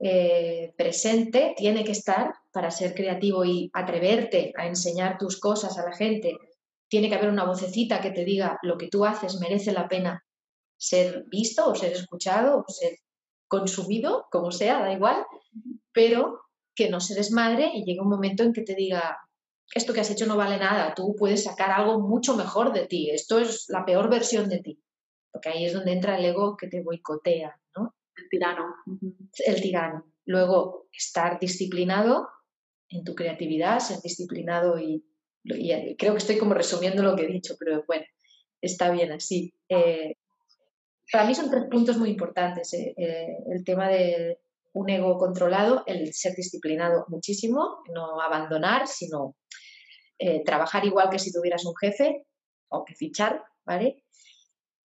eh, 0.00 0.74
presente 0.76 1.54
tiene 1.56 1.84
que 1.84 1.92
estar 1.92 2.34
para 2.50 2.72
ser 2.72 2.92
creativo 2.92 3.44
y 3.44 3.70
atreverte 3.72 4.52
a 4.56 4.66
enseñar 4.66 5.16
tus 5.16 5.38
cosas 5.38 5.78
a 5.78 5.84
la 5.84 5.94
gente. 5.94 6.36
Tiene 6.88 7.08
que 7.08 7.14
haber 7.14 7.30
una 7.30 7.44
vocecita 7.44 8.00
que 8.00 8.10
te 8.10 8.24
diga 8.24 8.58
lo 8.62 8.76
que 8.76 8.88
tú 8.88 9.04
haces 9.04 9.38
merece 9.40 9.72
la 9.72 9.86
pena 9.86 10.24
ser 10.76 11.24
visto 11.28 11.68
o 11.68 11.76
ser 11.76 11.92
escuchado 11.92 12.64
o 12.66 12.72
ser 12.72 12.98
consumido, 13.46 14.26
como 14.32 14.50
sea, 14.50 14.80
da 14.80 14.92
igual, 14.92 15.24
pero 15.92 16.40
que 16.74 16.88
no 16.88 17.00
se 17.00 17.14
desmadre 17.14 17.70
y 17.74 17.84
llegue 17.84 18.00
un 18.00 18.08
momento 18.08 18.42
en 18.42 18.52
que 18.52 18.62
te 18.62 18.74
diga, 18.74 19.18
esto 19.74 19.92
que 19.92 20.00
has 20.00 20.10
hecho 20.10 20.26
no 20.26 20.36
vale 20.36 20.58
nada, 20.58 20.94
tú 20.94 21.14
puedes 21.16 21.44
sacar 21.44 21.70
algo 21.70 22.00
mucho 22.00 22.36
mejor 22.36 22.72
de 22.72 22.86
ti, 22.86 23.10
esto 23.10 23.38
es 23.38 23.66
la 23.68 23.84
peor 23.84 24.10
versión 24.10 24.48
de 24.48 24.58
ti. 24.58 24.82
Porque 25.30 25.48
ahí 25.48 25.64
es 25.64 25.72
donde 25.72 25.92
entra 25.92 26.18
el 26.18 26.24
ego 26.24 26.56
que 26.56 26.68
te 26.68 26.82
boicotea, 26.82 27.58
¿no? 27.76 27.94
El 28.14 28.28
tirano. 28.28 28.74
El 29.46 29.62
tirano. 29.62 30.12
Luego, 30.26 30.88
estar 30.92 31.40
disciplinado 31.40 32.28
en 32.90 33.02
tu 33.04 33.14
creatividad, 33.14 33.80
ser 33.80 34.00
disciplinado 34.02 34.78
y, 34.78 35.04
creo 35.98 36.12
que 36.12 36.18
estoy 36.18 36.38
como 36.38 36.54
resumiendo 36.54 37.02
lo 37.02 37.16
que 37.16 37.24
he 37.24 37.32
dicho, 37.32 37.56
pero 37.58 37.82
bueno, 37.86 38.04
está 38.60 38.90
bien 38.90 39.10
así. 39.10 39.52
Eh, 39.68 40.14
para 41.10 41.26
mí 41.26 41.34
son 41.34 41.50
tres 41.50 41.64
puntos 41.70 41.96
muy 41.96 42.10
importantes. 42.10 42.72
Eh, 42.74 42.94
eh, 42.96 43.36
el 43.50 43.64
tema 43.64 43.88
de, 43.88 44.38
un 44.74 44.90
ego 44.90 45.18
controlado, 45.18 45.84
el 45.86 46.12
ser 46.14 46.34
disciplinado 46.34 47.04
muchísimo, 47.08 47.82
no 47.92 48.20
abandonar, 48.20 48.86
sino 48.86 49.36
eh, 50.18 50.42
trabajar 50.44 50.84
igual 50.84 51.10
que 51.10 51.18
si 51.18 51.32
tuvieras 51.32 51.64
un 51.64 51.74
jefe, 51.76 52.26
o 52.72 52.84
que 52.84 52.94
fichar, 52.94 53.44
¿vale? 53.64 54.04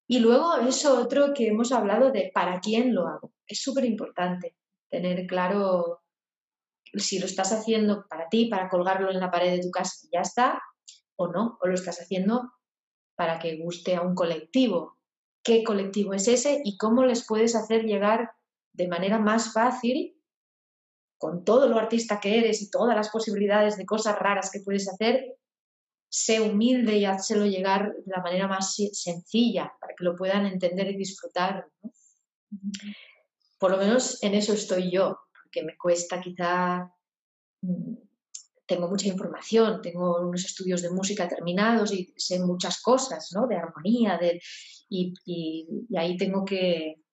Y 0.07 0.19
luego 0.19 0.57
eso 0.57 0.99
otro 1.01 1.33
que 1.33 1.47
hemos 1.47 1.71
hablado 1.71 2.11
de 2.11 2.31
para 2.33 2.59
quién 2.59 2.93
lo 2.93 3.07
hago. 3.07 3.33
Es 3.45 3.61
súper 3.61 3.85
importante 3.85 4.55
tener 4.89 5.25
claro 5.25 6.01
si 6.93 7.19
lo 7.19 7.25
estás 7.25 7.51
haciendo 7.51 8.05
para 8.09 8.29
ti, 8.29 8.45
para 8.45 8.69
colgarlo 8.69 9.11
en 9.11 9.19
la 9.19 9.31
pared 9.31 9.51
de 9.51 9.61
tu 9.61 9.71
casa 9.71 9.93
y 10.03 10.09
ya 10.13 10.21
está, 10.21 10.61
o 11.17 11.27
no, 11.27 11.57
o 11.61 11.67
lo 11.67 11.73
estás 11.73 11.99
haciendo 11.99 12.51
para 13.15 13.39
que 13.39 13.57
guste 13.57 13.95
a 13.95 14.01
un 14.01 14.15
colectivo. 14.15 14.97
¿Qué 15.43 15.63
colectivo 15.63 16.13
es 16.13 16.27
ese 16.27 16.61
y 16.63 16.77
cómo 16.77 17.03
les 17.03 17.25
puedes 17.25 17.55
hacer 17.55 17.83
llegar 17.83 18.31
de 18.77 18.87
manera 18.87 19.17
más 19.17 19.51
fácil, 19.51 20.15
con 21.17 21.43
todo 21.43 21.67
lo 21.67 21.79
artista 21.79 22.19
que 22.19 22.37
eres 22.37 22.61
y 22.61 22.69
todas 22.69 22.95
las 22.95 23.09
posibilidades 23.09 23.75
de 23.75 23.87
cosas 23.87 24.17
raras 24.19 24.51
que 24.51 24.59
puedes 24.59 24.87
hacer, 24.87 25.35
sé 26.09 26.39
humilde 26.39 26.95
y 26.97 27.05
hazlo 27.05 27.47
llegar 27.47 27.91
de 27.91 28.11
la 28.15 28.21
manera 28.21 28.47
más 28.47 28.75
sencilla 28.93 29.73
para 29.81 29.95
que 29.95 30.03
lo 30.03 30.15
puedan 30.15 30.45
entender 30.45 30.91
y 30.91 30.97
disfrutar. 30.97 31.67
Por 33.57 33.71
lo 33.71 33.77
menos 33.77 34.23
en 34.23 34.35
eso 34.35 34.53
estoy 34.53 34.91
yo, 34.91 35.17
porque 35.33 35.63
me 35.63 35.75
cuesta 35.75 36.21
quizá, 36.21 36.93
mm, 37.61 37.95
tengo 38.67 38.87
mucha 38.87 39.07
información, 39.07 39.81
tengo 39.81 40.21
unos 40.21 40.45
estudios 40.45 40.83
de 40.83 40.91
música 40.91 41.27
terminados 41.27 41.91
y 41.93 42.13
sé 42.15 42.39
muchas 42.39 42.79
cosas, 42.79 43.31
¿no? 43.33 43.47
De 43.47 43.55
armonía, 43.55 44.17
de, 44.17 44.39
y 44.89 45.13
ahí 45.97 46.15
tengo 46.15 46.45
que, 46.45 47.06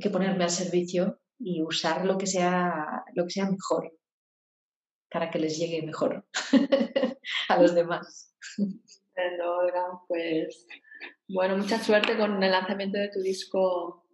que, 0.00 0.10
ponerme 0.10 0.44
al 0.44 0.50
servicio 0.50 1.20
y 1.38 1.62
usar 1.62 2.04
lo 2.04 2.18
que 2.18 2.26
sea, 2.26 3.04
lo 3.14 3.24
que 3.24 3.30
sea 3.30 3.50
mejor 3.50 3.92
para 5.10 5.30
que 5.30 5.38
les 5.38 5.58
llegue 5.58 5.82
mejor 5.82 6.26
a 7.48 7.62
los 7.62 7.74
demás. 7.74 8.34
pues 10.08 10.66
bueno, 11.28 11.56
mucha 11.56 11.78
suerte 11.78 12.16
con 12.16 12.42
el 12.42 12.50
lanzamiento 12.50 12.98
de 12.98 13.08
tu 13.08 13.20
disco. 13.20 14.04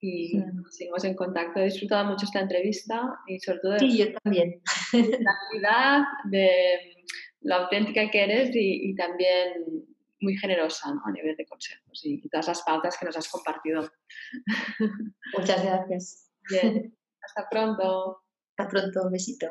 Y 0.00 0.38
seguimos 0.70 1.04
en 1.04 1.14
contacto. 1.14 1.60
He 1.60 1.64
disfrutado 1.64 2.04
mucho 2.10 2.26
esta 2.26 2.40
entrevista 2.40 3.18
y 3.26 3.40
sobre 3.40 3.58
todo 3.60 3.72
de 3.72 3.78
sí, 3.80 3.98
yo 3.98 4.12
también. 4.22 4.60
la 4.92 5.34
calidad, 5.50 6.02
de 6.24 7.04
lo 7.40 7.54
auténtica 7.56 8.10
que 8.10 8.24
eres 8.24 8.50
y 8.52 8.94
también 8.94 9.93
muy 10.24 10.36
generosa 10.36 10.92
a 11.04 11.10
nivel 11.12 11.36
de 11.36 11.46
consejos 11.46 12.00
y, 12.04 12.28
todas 12.28 12.48
las 12.48 12.62
pautas 12.62 12.96
que 12.98 13.06
nos 13.06 13.16
has 13.16 13.28
compartido. 13.28 13.88
Muchas 15.38 15.62
gracias. 15.62 16.32
Bien, 16.50 16.96
hasta 17.22 17.48
pronto. 17.48 18.22
Hasta 18.56 18.70
pronto, 18.70 19.02
un 19.04 19.12
besito. 19.12 19.46